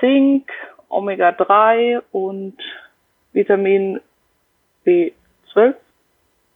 [0.00, 0.50] Zink,
[0.92, 2.56] Omega-3 und
[3.32, 4.00] Vitamin
[4.86, 5.74] B12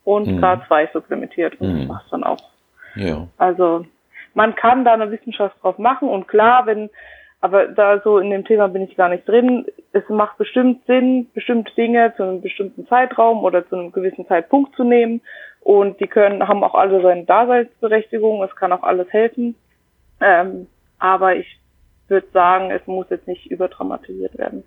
[0.04, 0.44] und mhm.
[0.44, 1.60] K2 supplementiert.
[1.60, 1.88] Und mhm.
[1.88, 2.50] das dann auch.
[2.94, 3.26] Ja.
[3.38, 3.86] Also
[4.34, 6.90] man kann da eine Wissenschaft drauf machen und klar, wenn
[7.40, 9.66] aber da so in dem Thema bin ich gar nicht drin.
[9.92, 14.74] Es macht bestimmt Sinn, bestimmte Dinge zu einem bestimmten Zeitraum oder zu einem gewissen Zeitpunkt
[14.74, 15.20] zu nehmen.
[15.60, 18.42] Und die können, haben auch alle seine Daseinsberechtigung.
[18.42, 19.54] Es kann auch alles helfen.
[20.20, 20.66] Ähm,
[20.98, 21.46] aber ich
[22.08, 24.64] würde sagen, es muss jetzt nicht überdramatisiert werden.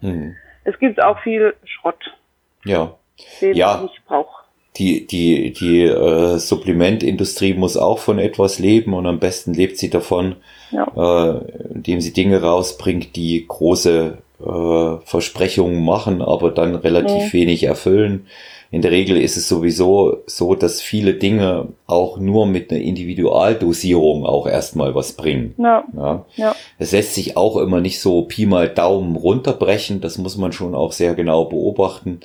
[0.00, 0.34] Hm.
[0.64, 2.14] Es gibt auch viel Schrott.
[2.64, 2.94] Ja.
[3.40, 3.74] Den ja.
[3.74, 4.46] man nicht braucht
[4.78, 9.90] die, die, die äh, Supplementindustrie muss auch von etwas leben und am besten lebt sie
[9.90, 10.36] davon,
[10.70, 10.86] ja.
[10.96, 17.32] äh, indem sie Dinge rausbringt, die große äh, Versprechungen machen, aber dann relativ mhm.
[17.32, 18.26] wenig erfüllen.
[18.70, 24.26] In der Regel ist es sowieso so, dass viele Dinge auch nur mit einer Individualdosierung
[24.26, 25.54] auch erstmal was bringen.
[25.58, 25.84] Ja.
[25.96, 26.26] Ja.
[26.36, 26.56] ja.
[26.78, 30.00] Es lässt sich auch immer nicht so Pi mal Daumen runterbrechen.
[30.00, 32.20] Das muss man schon auch sehr genau beobachten.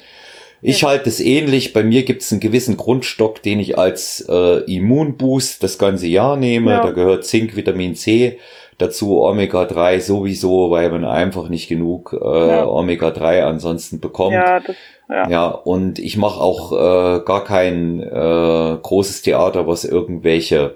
[0.63, 1.73] Ich halte es ähnlich.
[1.73, 6.37] Bei mir gibt es einen gewissen Grundstock, den ich als äh, Immunboost das ganze Jahr
[6.37, 6.71] nehme.
[6.71, 6.83] Ja.
[6.83, 8.37] Da gehört Zink, Vitamin C
[8.81, 12.65] dazu, Omega-3 sowieso, weil man einfach nicht genug äh, ja.
[12.65, 14.33] Omega-3 ansonsten bekommt.
[14.33, 14.75] Ja, das,
[15.09, 15.29] ja.
[15.29, 20.75] ja und ich mache auch äh, gar kein äh, großes Theater, was irgendwelche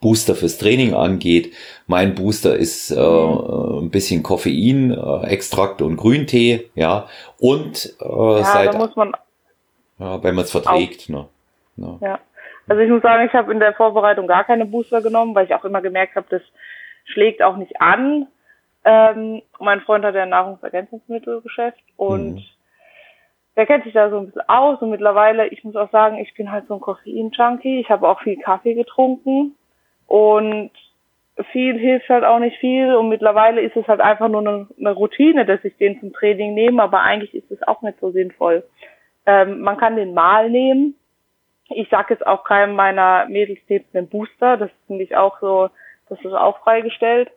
[0.00, 1.52] Booster fürs Training angeht.
[1.86, 3.86] Mein Booster ist äh, mhm.
[3.86, 7.08] ein bisschen Koffein, äh, Extrakt und Grüntee, ja.
[7.38, 9.12] Und äh, ja, seit, da muss man
[9.98, 11.26] ja, wenn man es verträgt, ne?
[11.76, 11.98] ne?
[12.00, 12.18] Ja.
[12.68, 15.54] Also ich muss sagen, ich habe in der Vorbereitung gar keine Booster genommen, weil ich
[15.54, 16.42] auch immer gemerkt habe, das
[17.06, 18.28] schlägt auch nicht an.
[18.84, 22.44] Ähm, mein Freund hat ja ein Nahrungsergänzungsmittelgeschäft und mhm.
[23.56, 26.32] der kennt sich da so ein bisschen aus und mittlerweile, ich muss auch sagen, ich
[26.34, 27.80] bin halt so ein Koffein-Junkie.
[27.80, 29.56] Ich habe auch viel Kaffee getrunken
[30.06, 30.70] und
[31.52, 34.92] viel hilft halt auch nicht viel und mittlerweile ist es halt einfach nur eine, eine
[34.92, 38.64] Routine, dass ich den zum Training nehme, aber eigentlich ist es auch nicht so sinnvoll.
[39.26, 40.94] Ähm, man kann den mal nehmen.
[41.68, 45.68] Ich sage jetzt auch keinem meiner Mädels nehmt einen Booster, das finde ich auch so,
[46.08, 47.30] das ist auch freigestellt,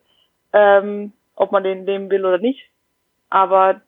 [0.53, 2.69] ähm, ob man den nehmen will oder nicht.
[3.29, 3.81] Aber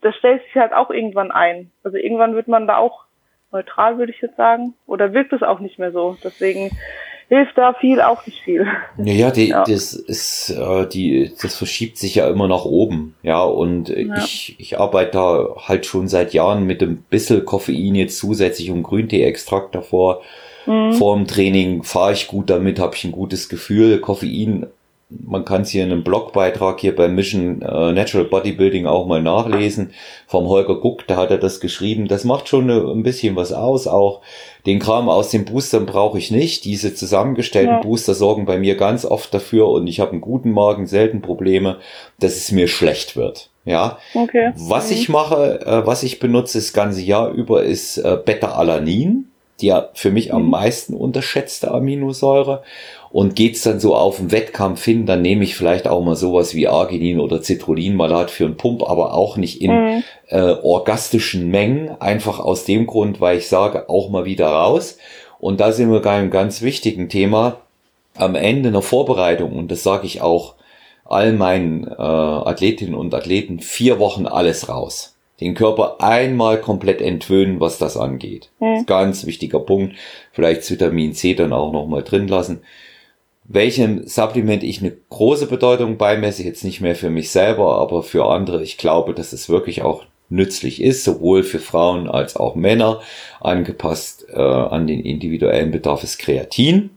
[0.00, 1.70] das stellt sich halt auch irgendwann ein.
[1.82, 3.04] Also irgendwann wird man da auch
[3.52, 6.16] neutral, würde ich jetzt sagen, oder wirkt es auch nicht mehr so.
[6.22, 6.70] Deswegen
[7.28, 8.66] hilft da viel auch nicht viel.
[8.98, 9.64] Ja, die, ja.
[9.64, 13.14] das ist, äh, die, das verschiebt sich ja immer nach oben.
[13.22, 14.16] Ja, und ja.
[14.16, 18.82] ich, ich arbeite da halt schon seit Jahren mit einem bisschen Koffein jetzt zusätzlich und
[18.82, 20.22] Grüntee-Extrakt davor.
[20.66, 20.92] Mhm.
[20.94, 24.00] Vor dem Training fahre ich gut damit, habe ich ein gutes Gefühl.
[24.00, 24.66] Koffein
[25.10, 29.22] man kann es hier in einem Blogbeitrag hier beim Mission äh, Natural Bodybuilding auch mal
[29.22, 29.92] nachlesen.
[30.26, 32.08] Vom Holger Guck, da hat er das geschrieben.
[32.08, 33.86] Das macht schon eine, ein bisschen was aus.
[33.86, 34.22] Auch
[34.66, 36.64] den Kram aus den Boostern brauche ich nicht.
[36.64, 37.80] Diese zusammengestellten ja.
[37.80, 41.78] Booster sorgen bei mir ganz oft dafür und ich habe einen guten Magen, selten Probleme,
[42.18, 43.50] dass es mir schlecht wird.
[43.64, 43.98] Ja.
[44.14, 44.52] Okay.
[44.56, 44.96] Was mhm.
[44.96, 49.26] ich mache, äh, was ich benutze das ganze Jahr über, ist äh, Beta-Alanin
[49.60, 50.50] die ja für mich am mhm.
[50.50, 52.62] meisten unterschätzte Aminosäure.
[53.10, 56.56] Und geht's dann so auf den Wettkampf hin, dann nehme ich vielleicht auch mal sowas
[56.56, 60.02] wie Arginin oder Citrulinmalat für einen Pump, aber auch nicht in mhm.
[60.28, 61.90] äh, orgastischen Mengen.
[62.00, 64.98] Einfach aus dem Grund, weil ich sage, auch mal wieder raus.
[65.38, 67.58] Und da sind wir bei einem ganz wichtigen Thema.
[68.16, 70.54] Am Ende einer Vorbereitung, und das sage ich auch
[71.04, 77.60] all meinen äh, Athletinnen und Athleten, vier Wochen alles raus den Körper einmal komplett entwöhnen,
[77.60, 78.50] was das angeht.
[78.60, 78.86] Mhm.
[78.86, 79.96] Ganz wichtiger Punkt.
[80.32, 82.60] Vielleicht Vitamin C dann auch noch mal drin lassen
[83.44, 88.26] welchem Supplement ich eine große Bedeutung beimesse, jetzt nicht mehr für mich selber, aber für
[88.26, 88.62] andere.
[88.62, 93.02] Ich glaube, dass es wirklich auch nützlich ist, sowohl für Frauen als auch Männer,
[93.40, 96.90] angepasst äh, an den individuellen Bedarf ist Kreatin.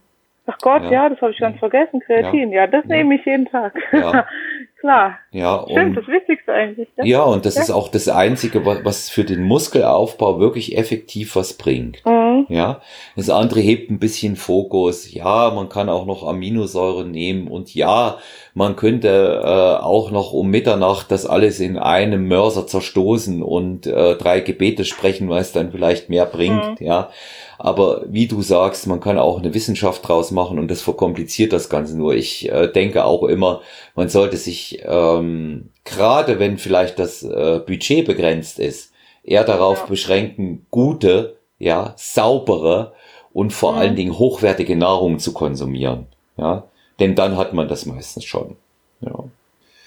[0.50, 2.52] Ach Gott, ja, ja das habe ich ganz vergessen, Kreatin.
[2.52, 3.74] Ja, ja das nehme ich jeden Tag.
[3.92, 4.26] Ja.
[4.80, 5.18] Klar.
[5.32, 6.88] Ja, Stimmt, das Wichtigste eigentlich.
[6.98, 11.54] Ja, ja und das ist auch das Einzige, was für den Muskelaufbau wirklich effektiv was
[11.54, 12.06] bringt.
[12.06, 12.46] Mhm.
[12.50, 12.82] Ja,
[13.16, 15.12] das andere hebt ein bisschen Fokus.
[15.12, 18.20] Ja, man kann auch noch Aminosäuren nehmen und ja,
[18.54, 24.16] man könnte äh, auch noch um Mitternacht das alles in einem Mörser zerstoßen und äh,
[24.16, 26.80] drei Gebete sprechen, weil es dann vielleicht mehr bringt.
[26.80, 26.86] Mhm.
[26.86, 27.10] Ja,
[27.58, 31.70] aber wie du sagst, man kann auch eine Wissenschaft draus machen und das verkompliziert das
[31.70, 32.14] Ganze nur.
[32.14, 33.62] Ich äh, denke auch immer,
[33.96, 38.92] man sollte sich, ähm, gerade wenn vielleicht das äh, Budget begrenzt ist,
[39.24, 39.86] eher darauf ja.
[39.86, 42.94] beschränken, gute, ja, saubere
[43.34, 43.78] und vor mhm.
[43.78, 46.08] allen Dingen hochwertige Nahrung zu konsumieren.
[46.38, 46.64] Ja,
[47.00, 48.56] denn dann hat man das meistens schon.
[49.02, 49.24] Ja.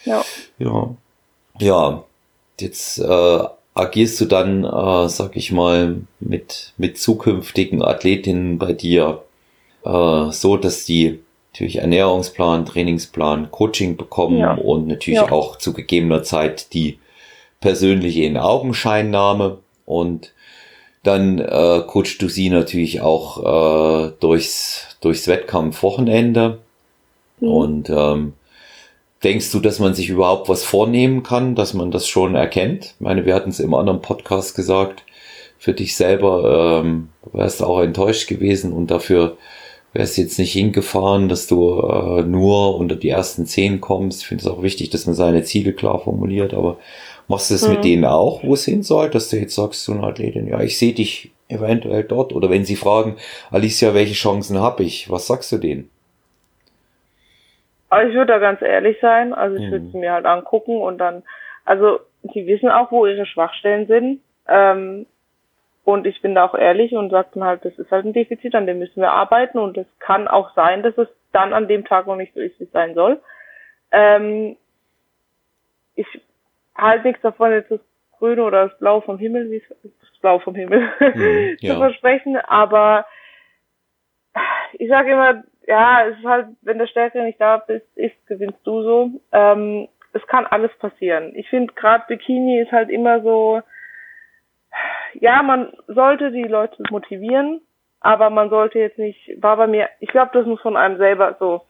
[0.04, 0.24] Ja.
[0.58, 0.94] Ja.
[1.58, 2.04] Ja.
[2.58, 3.44] Jetzt äh,
[3.80, 9.22] agierst du dann, äh, sag ich mal, mit, mit zukünftigen Athletinnen bei dir
[9.84, 11.20] äh, so, dass die
[11.52, 14.54] natürlich Ernährungsplan, Trainingsplan, Coaching bekommen ja.
[14.54, 15.32] und natürlich ja.
[15.32, 16.98] auch zu gegebener Zeit die
[17.60, 20.32] persönliche in Augenscheinnahme und
[21.02, 23.38] dann äh, coachst du sie natürlich auch
[24.08, 26.58] äh, durchs, durchs Wettkampfwochenende
[27.40, 27.48] mhm.
[27.48, 28.32] und ähm,
[29.22, 32.94] Denkst du, dass man sich überhaupt was vornehmen kann, dass man das schon erkennt?
[32.96, 35.04] Ich meine, wir hatten es im anderen Podcast gesagt,
[35.58, 39.36] für dich selber ähm, wärst du auch enttäuscht gewesen und dafür
[39.92, 44.22] wärst du jetzt nicht hingefahren, dass du äh, nur unter die ersten zehn kommst.
[44.22, 46.78] Ich finde es auch wichtig, dass man seine Ziele klar formuliert, aber
[47.28, 47.74] machst du das mhm.
[47.74, 50.60] mit denen auch, wo es hin soll, dass du jetzt sagst zu einer Athletin, ja,
[50.60, 53.16] ich sehe dich eventuell dort oder wenn sie fragen,
[53.50, 55.10] Alicia, welche Chancen habe ich?
[55.10, 55.90] Was sagst du denen?
[57.90, 59.34] Aber ich würde da ganz ehrlich sein.
[59.34, 59.90] Also ich würde mhm.
[59.90, 61.24] sie mir halt angucken und dann,
[61.64, 64.20] also die wissen auch, wo ihre Schwachstellen sind.
[64.48, 65.06] Ähm,
[65.84, 68.54] und ich bin da auch ehrlich und sage dann halt, das ist halt ein Defizit,
[68.54, 71.84] an dem müssen wir arbeiten und es kann auch sein, dass es dann an dem
[71.84, 73.20] Tag noch nicht so ist, wie es sein soll.
[73.90, 74.56] Ähm,
[75.96, 76.06] ich
[76.76, 77.80] halte nichts davon, jetzt das
[78.18, 81.74] Grüne oder das Blau vom Himmel, wie es das Blau vom Himmel mhm, ja.
[81.74, 83.06] zu versprechen, aber
[84.74, 88.60] ich sage immer, ja, es ist halt, wenn der Stärkere nicht da bist, ist, gewinnst
[88.64, 89.10] du so.
[89.32, 91.32] Ähm, es kann alles passieren.
[91.36, 93.62] Ich finde gerade Bikini ist halt immer so,
[95.14, 97.60] ja, man sollte die Leute motivieren,
[98.00, 101.36] aber man sollte jetzt nicht, war bei mir, ich glaube, das muss von einem selber
[101.38, 101.62] so,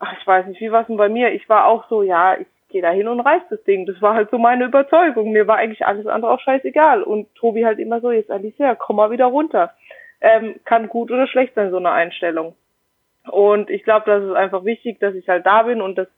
[0.00, 1.32] ach, ich weiß nicht, wie war es denn bei mir?
[1.32, 3.86] Ich war auch so, ja, ich gehe da hin und reiß das Ding.
[3.86, 5.30] Das war halt so meine Überzeugung.
[5.30, 7.02] Mir war eigentlich alles andere auch scheißegal.
[7.02, 9.72] Und Tobi halt immer so, jetzt Alicia, komm mal wieder runter.
[10.20, 12.56] Ähm, kann gut oder schlecht sein, so eine Einstellung.
[13.30, 16.08] Und ich glaube, das ist einfach wichtig, dass ich halt da bin und das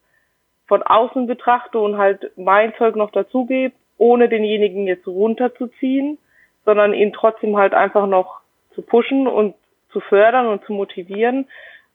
[0.66, 6.18] von außen betrachte und halt mein Zeug noch dazugebe, ohne denjenigen jetzt runterzuziehen,
[6.64, 8.40] sondern ihn trotzdem halt einfach noch
[8.74, 9.54] zu pushen und
[9.90, 11.46] zu fördern und zu motivieren,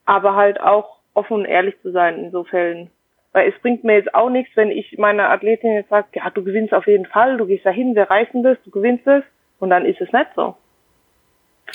[0.05, 2.89] aber halt auch offen und ehrlich zu sein in so Fällen.
[3.33, 6.43] Weil es bringt mir jetzt auch nichts, wenn ich meiner Athletin jetzt sage, ja, du
[6.43, 9.23] gewinnst auf jeden Fall, du gehst dahin, wir reißen das, du gewinnst es
[9.59, 10.55] und dann ist es nicht so.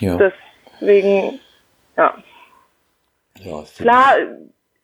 [0.01, 0.17] Ja.
[0.81, 1.39] Deswegen,
[1.97, 2.15] ja.
[3.41, 4.15] Ja, Klar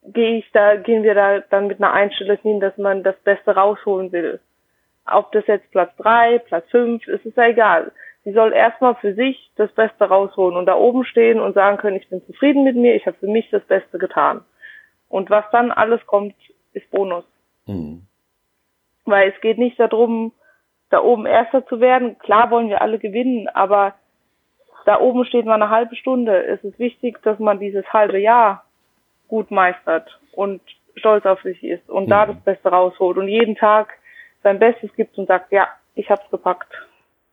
[0.03, 3.55] gehe ich da, gehen wir da dann mit einer Einstellung hin, dass man das Beste
[3.55, 4.41] rausholen will.
[5.07, 7.93] Ob das jetzt Platz drei, Platz fünf, ist es ja egal.
[8.25, 11.97] Sie soll erstmal für sich das Beste rausholen und da oben stehen und sagen können,
[11.97, 14.43] ich bin zufrieden mit mir, ich habe für mich das Beste getan.
[15.09, 16.35] Und was dann alles kommt,
[16.73, 17.25] ist Bonus.
[17.67, 18.07] Mhm.
[19.05, 20.33] Weil es geht nicht darum,
[20.91, 22.19] da oben Erster zu werden.
[22.19, 23.95] Klar wollen wir alle gewinnen, aber
[24.91, 26.45] da oben steht man eine halbe Stunde.
[26.45, 28.65] Es ist wichtig, dass man dieses halbe Jahr
[29.29, 30.61] gut meistert und
[30.97, 32.11] stolz auf sich ist und mhm.
[32.11, 33.91] da das Beste rausholt und jeden Tag
[34.43, 36.73] sein Bestes gibt und sagt, ja, ich hab's gepackt.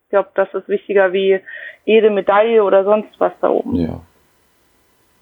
[0.03, 1.39] Ich glaube, das ist wichtiger wie
[1.83, 3.75] jede Medaille oder sonst was da oben.
[3.75, 4.01] Ja.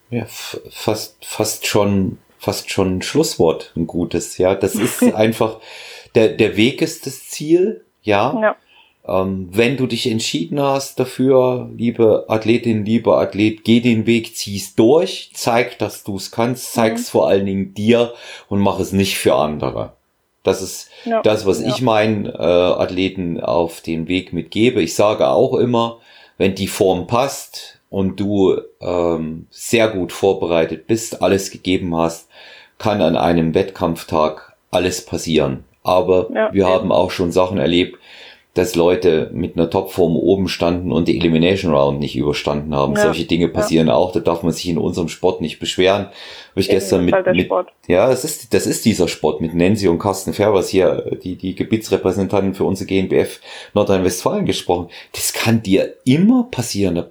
[0.10, 4.56] Ja, fast, fast schon, fast schon ein Schlusswort, ein gutes, ja.
[4.56, 5.62] Das ist einfach,
[6.16, 8.38] der, der Weg ist das Ziel, ja.
[8.42, 8.56] ja.
[9.08, 14.76] Ähm, wenn du dich entschieden hast dafür, liebe Athletin, lieber Athlet, geh den Weg, zieh's
[14.76, 17.12] durch, zeig, dass du es kannst, zeig's mhm.
[17.12, 18.14] vor allen Dingen dir
[18.50, 19.94] und mach es nicht für andere.
[20.44, 21.22] Das ist ja.
[21.22, 21.68] das, was ja.
[21.70, 24.82] ich meinen äh, Athleten auf den Weg mitgebe.
[24.82, 26.00] Ich sage auch immer,
[26.38, 32.28] wenn die Form passt und du ähm, sehr gut vorbereitet bist, alles gegeben hast,
[32.78, 35.64] kann an einem Wettkampftag alles passieren.
[35.84, 36.54] Aber ja.
[36.54, 38.00] wir haben auch schon Sachen erlebt,
[38.56, 42.96] dass Leute mit einer Topform oben standen und die Elimination Round nicht überstanden haben.
[42.96, 43.96] Ja, Solche Dinge passieren ja.
[43.96, 44.14] auch.
[44.14, 46.06] Da darf man sich in unserem Sport nicht beschweren.
[46.06, 47.52] Habe ich Eben, gestern mit, mit
[47.88, 51.54] ja, das ist das ist dieser Sport mit Nancy und Carsten Ferbers hier, die die
[51.54, 53.42] Gebietsrepräsentanten für unsere GNBF
[53.74, 54.88] Nordrhein-Westfalen gesprochen.
[55.12, 57.04] Das kann dir immer passieren.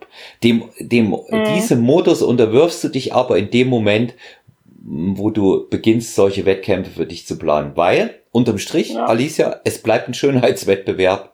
[0.42, 1.44] Dem dem mhm.
[1.54, 4.14] diesem Modus unterwirfst du dich aber in dem Moment,
[4.82, 9.04] wo du beginnst, solche Wettkämpfe für dich zu planen, weil unterm Strich, ja.
[9.04, 11.33] Alicia, es bleibt ein Schönheitswettbewerb.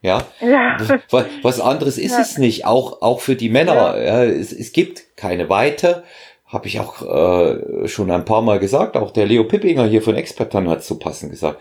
[0.00, 0.22] Ja.
[0.40, 0.76] ja.
[1.10, 2.20] Was, was anderes ist ja.
[2.20, 2.66] es nicht.
[2.66, 3.74] Auch, auch für die Männer.
[3.74, 3.98] Ja.
[3.98, 6.04] ja es, es gibt keine Weite.
[6.46, 8.96] Habe ich auch äh, schon ein paar Mal gesagt.
[8.96, 11.60] Auch der Leo Pippinger hier von Expertan hat so passend gesagt.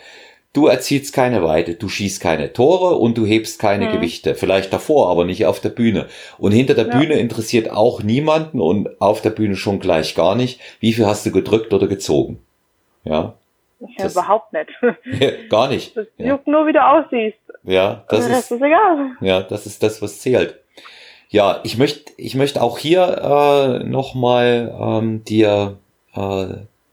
[0.54, 3.92] Du erzielst keine Weite, du schießt keine Tore und du hebst keine mhm.
[3.92, 4.34] Gewichte.
[4.34, 6.08] Vielleicht davor, aber nicht auf der Bühne.
[6.38, 6.98] Und hinter der ja.
[6.98, 11.26] Bühne interessiert auch niemanden und auf der Bühne schon gleich gar nicht, wie viel hast
[11.26, 12.40] du gedrückt oder gezogen.
[13.04, 13.36] Ja.
[13.80, 14.70] Ja, das, überhaupt nicht.
[15.22, 15.96] Ja, gar nicht.
[15.96, 16.28] Das ja.
[16.28, 17.38] juckt nur, wie du aussiehst.
[17.64, 19.12] Ja, das ist, ist egal.
[19.22, 20.60] Ja, das ist das, was zählt.
[21.30, 23.02] Ja, ich möchte, ich möchte auch hier
[23.82, 25.78] äh, nochmal ähm, dir
[26.16, 26.48] äh,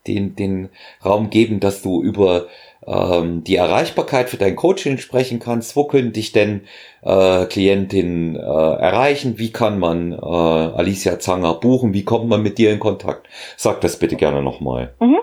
[0.07, 0.69] den, den
[1.05, 2.47] Raum geben, dass du über
[2.87, 5.77] ähm, die Erreichbarkeit für dein Coaching sprechen kannst.
[5.77, 6.63] Wo können dich denn
[7.03, 9.39] äh, Klientinnen äh, erreichen?
[9.39, 11.95] Wie kann man äh, Alicia Zanger buchen?
[11.95, 13.29] Wie kommt man mit dir in Kontakt?
[13.57, 14.95] Sag das bitte gerne nochmal.
[15.01, 15.19] Mhm.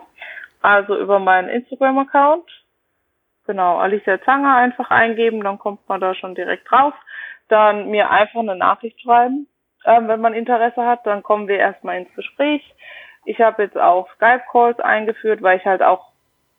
[0.62, 2.50] Also über meinen Instagram-Account.
[3.48, 6.94] Genau, Alicia Zanger einfach eingeben, dann kommt man da schon direkt drauf.
[7.48, 9.48] Dann mir einfach eine Nachricht schreiben,
[9.86, 11.06] ähm, wenn man Interesse hat.
[11.06, 12.64] Dann kommen wir erstmal ins Gespräch.
[13.26, 16.12] Ich habe jetzt auch Skype-Calls eingeführt, weil ich halt auch,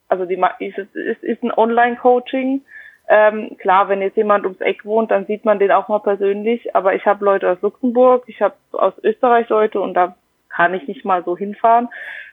[0.08, 2.62] also die ist, ist, ist ein Online-Coaching.
[3.08, 6.74] Ähm, klar, wenn jetzt jemand ums Eck wohnt, dann sieht man den auch mal persönlich.
[6.74, 10.16] Aber ich habe Leute aus Luxemburg, ich habe aus Österreich Leute und da
[10.54, 11.88] kann ich nicht mal so hinfahren.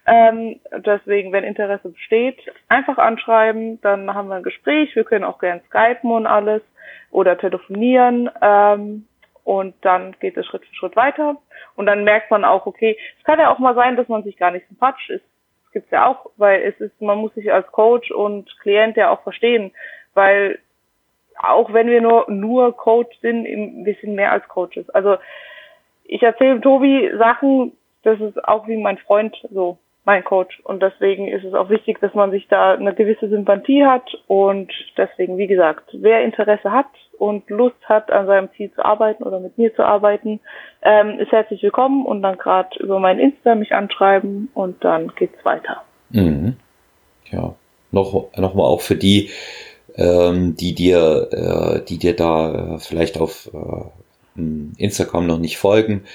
[0.06, 4.96] Ähm, deswegen, wenn Interesse besteht, einfach anschreiben, dann haben wir ein Gespräch.
[4.96, 6.62] Wir können auch gern skypen und alles
[7.12, 8.30] oder telefonieren.
[8.42, 9.06] Ähm,
[9.44, 11.38] und dann geht es Schritt für Schritt weiter.
[11.76, 14.38] Und dann merkt man auch, okay, es kann ja auch mal sein, dass man sich
[14.38, 15.26] gar nicht sympathisch ist.
[15.66, 19.12] Das gibt's ja auch, weil es ist, man muss sich als Coach und Klient ja
[19.12, 19.72] auch verstehen,
[20.14, 20.60] weil
[21.42, 24.90] auch wenn wir nur nur Coach sind, wir sind mehr als Coaches.
[24.90, 25.18] Also
[26.04, 27.72] ich erzähle Tobi Sachen,
[28.04, 30.60] das ist auch wie mein Freund so mein Coach.
[30.64, 34.10] Und deswegen ist es auch wichtig, dass man sich da eine gewisse Sympathie hat.
[34.28, 36.88] Und deswegen, wie gesagt, wer Interesse hat
[37.20, 40.40] und Lust hat, an seinem Ziel zu arbeiten oder mit mir zu arbeiten,
[40.82, 45.44] ähm, ist herzlich willkommen und dann gerade über mein Insta mich anschreiben und dann geht's
[45.46, 45.84] weiter.
[46.10, 46.56] Mhm.
[47.30, 47.54] Ja,
[47.92, 49.30] noch, noch mal auch für die,
[49.96, 54.42] ähm, die dir, äh, die dir da äh, vielleicht auf äh,
[54.78, 56.06] Instagram noch nicht folgen.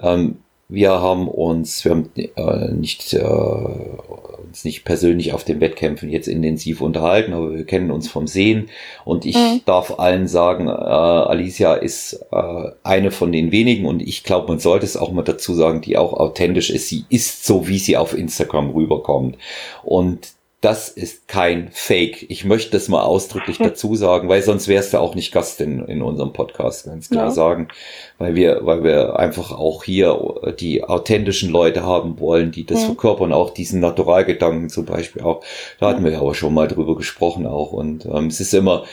[0.00, 0.38] Ähm,
[0.72, 6.28] wir haben uns, wir haben äh, nicht, äh, uns nicht persönlich auf den Wettkämpfen jetzt
[6.28, 8.70] intensiv unterhalten, aber wir kennen uns vom Sehen.
[9.04, 9.60] Und ich mhm.
[9.66, 14.60] darf allen sagen, äh, Alicia ist äh, eine von den wenigen und ich glaube, man
[14.60, 16.88] sollte es auch mal dazu sagen, die auch authentisch ist.
[16.88, 19.36] Sie ist so, wie sie auf Instagram rüberkommt.
[19.84, 20.32] Und
[20.62, 22.24] das ist kein Fake.
[22.30, 25.84] Ich möchte das mal ausdrücklich dazu sagen, weil sonst wärst du auch nicht Gast in,
[25.86, 27.30] in unserem Podcast, ganz klar ja.
[27.32, 27.68] sagen.
[28.18, 30.16] Weil wir, weil wir einfach auch hier
[30.60, 32.86] die authentischen Leute haben wollen, die das ja.
[32.86, 35.42] verkörpern, auch diesen Naturalgedanken zum Beispiel auch.
[35.80, 37.72] Da hatten wir ja aber schon mal drüber gesprochen auch.
[37.72, 38.84] Und ähm, es ist immer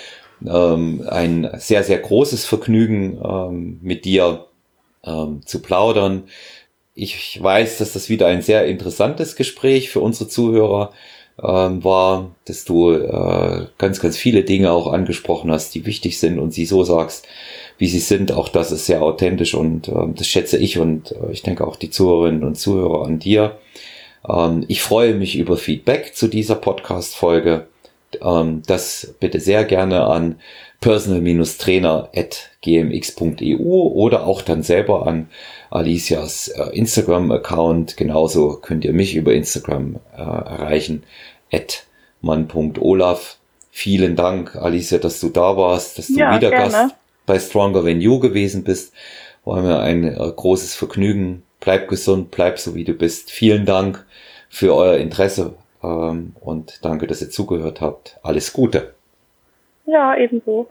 [0.44, 4.48] ähm, ein sehr, sehr großes Vergnügen, ähm, mit dir
[5.04, 6.24] ähm, zu plaudern.
[6.96, 10.92] Ich weiß, dass das wieder ein sehr interessantes Gespräch für unsere Zuhörer
[11.44, 16.40] ähm, war, dass du äh, ganz, ganz viele Dinge auch angesprochen hast, die wichtig sind
[16.40, 17.28] und sie so sagst,
[17.78, 18.32] wie sie sind.
[18.32, 21.76] Auch das ist sehr authentisch und ähm, das schätze ich und äh, ich denke auch
[21.76, 23.58] die Zuhörerinnen und Zuhörer an dir.
[24.28, 27.68] Ähm, ich freue mich über Feedback zu dieser Podcast-Folge.
[28.22, 30.36] Ähm, das bitte sehr gerne an
[30.82, 35.30] personal-trainer.gmx.eu oder auch dann selber an
[35.70, 37.98] Alicias äh, Instagram-Account.
[37.98, 41.04] Genauso könnt ihr mich über Instagram äh, erreichen
[42.22, 43.38] man.olaf.
[43.72, 46.72] Vielen Dank, Alicia, dass du da warst, dass du ja, wieder gerne.
[46.72, 48.94] Gast bei Stronger Than You gewesen bist.
[49.46, 51.44] War mir ein äh, großes Vergnügen.
[51.60, 53.32] Bleib gesund, bleib so wie du bist.
[53.32, 54.06] Vielen Dank
[54.50, 58.18] für euer Interesse ähm, und danke, dass ihr zugehört habt.
[58.24, 58.94] Alles Gute.
[59.86, 60.68] Ja, ebenso.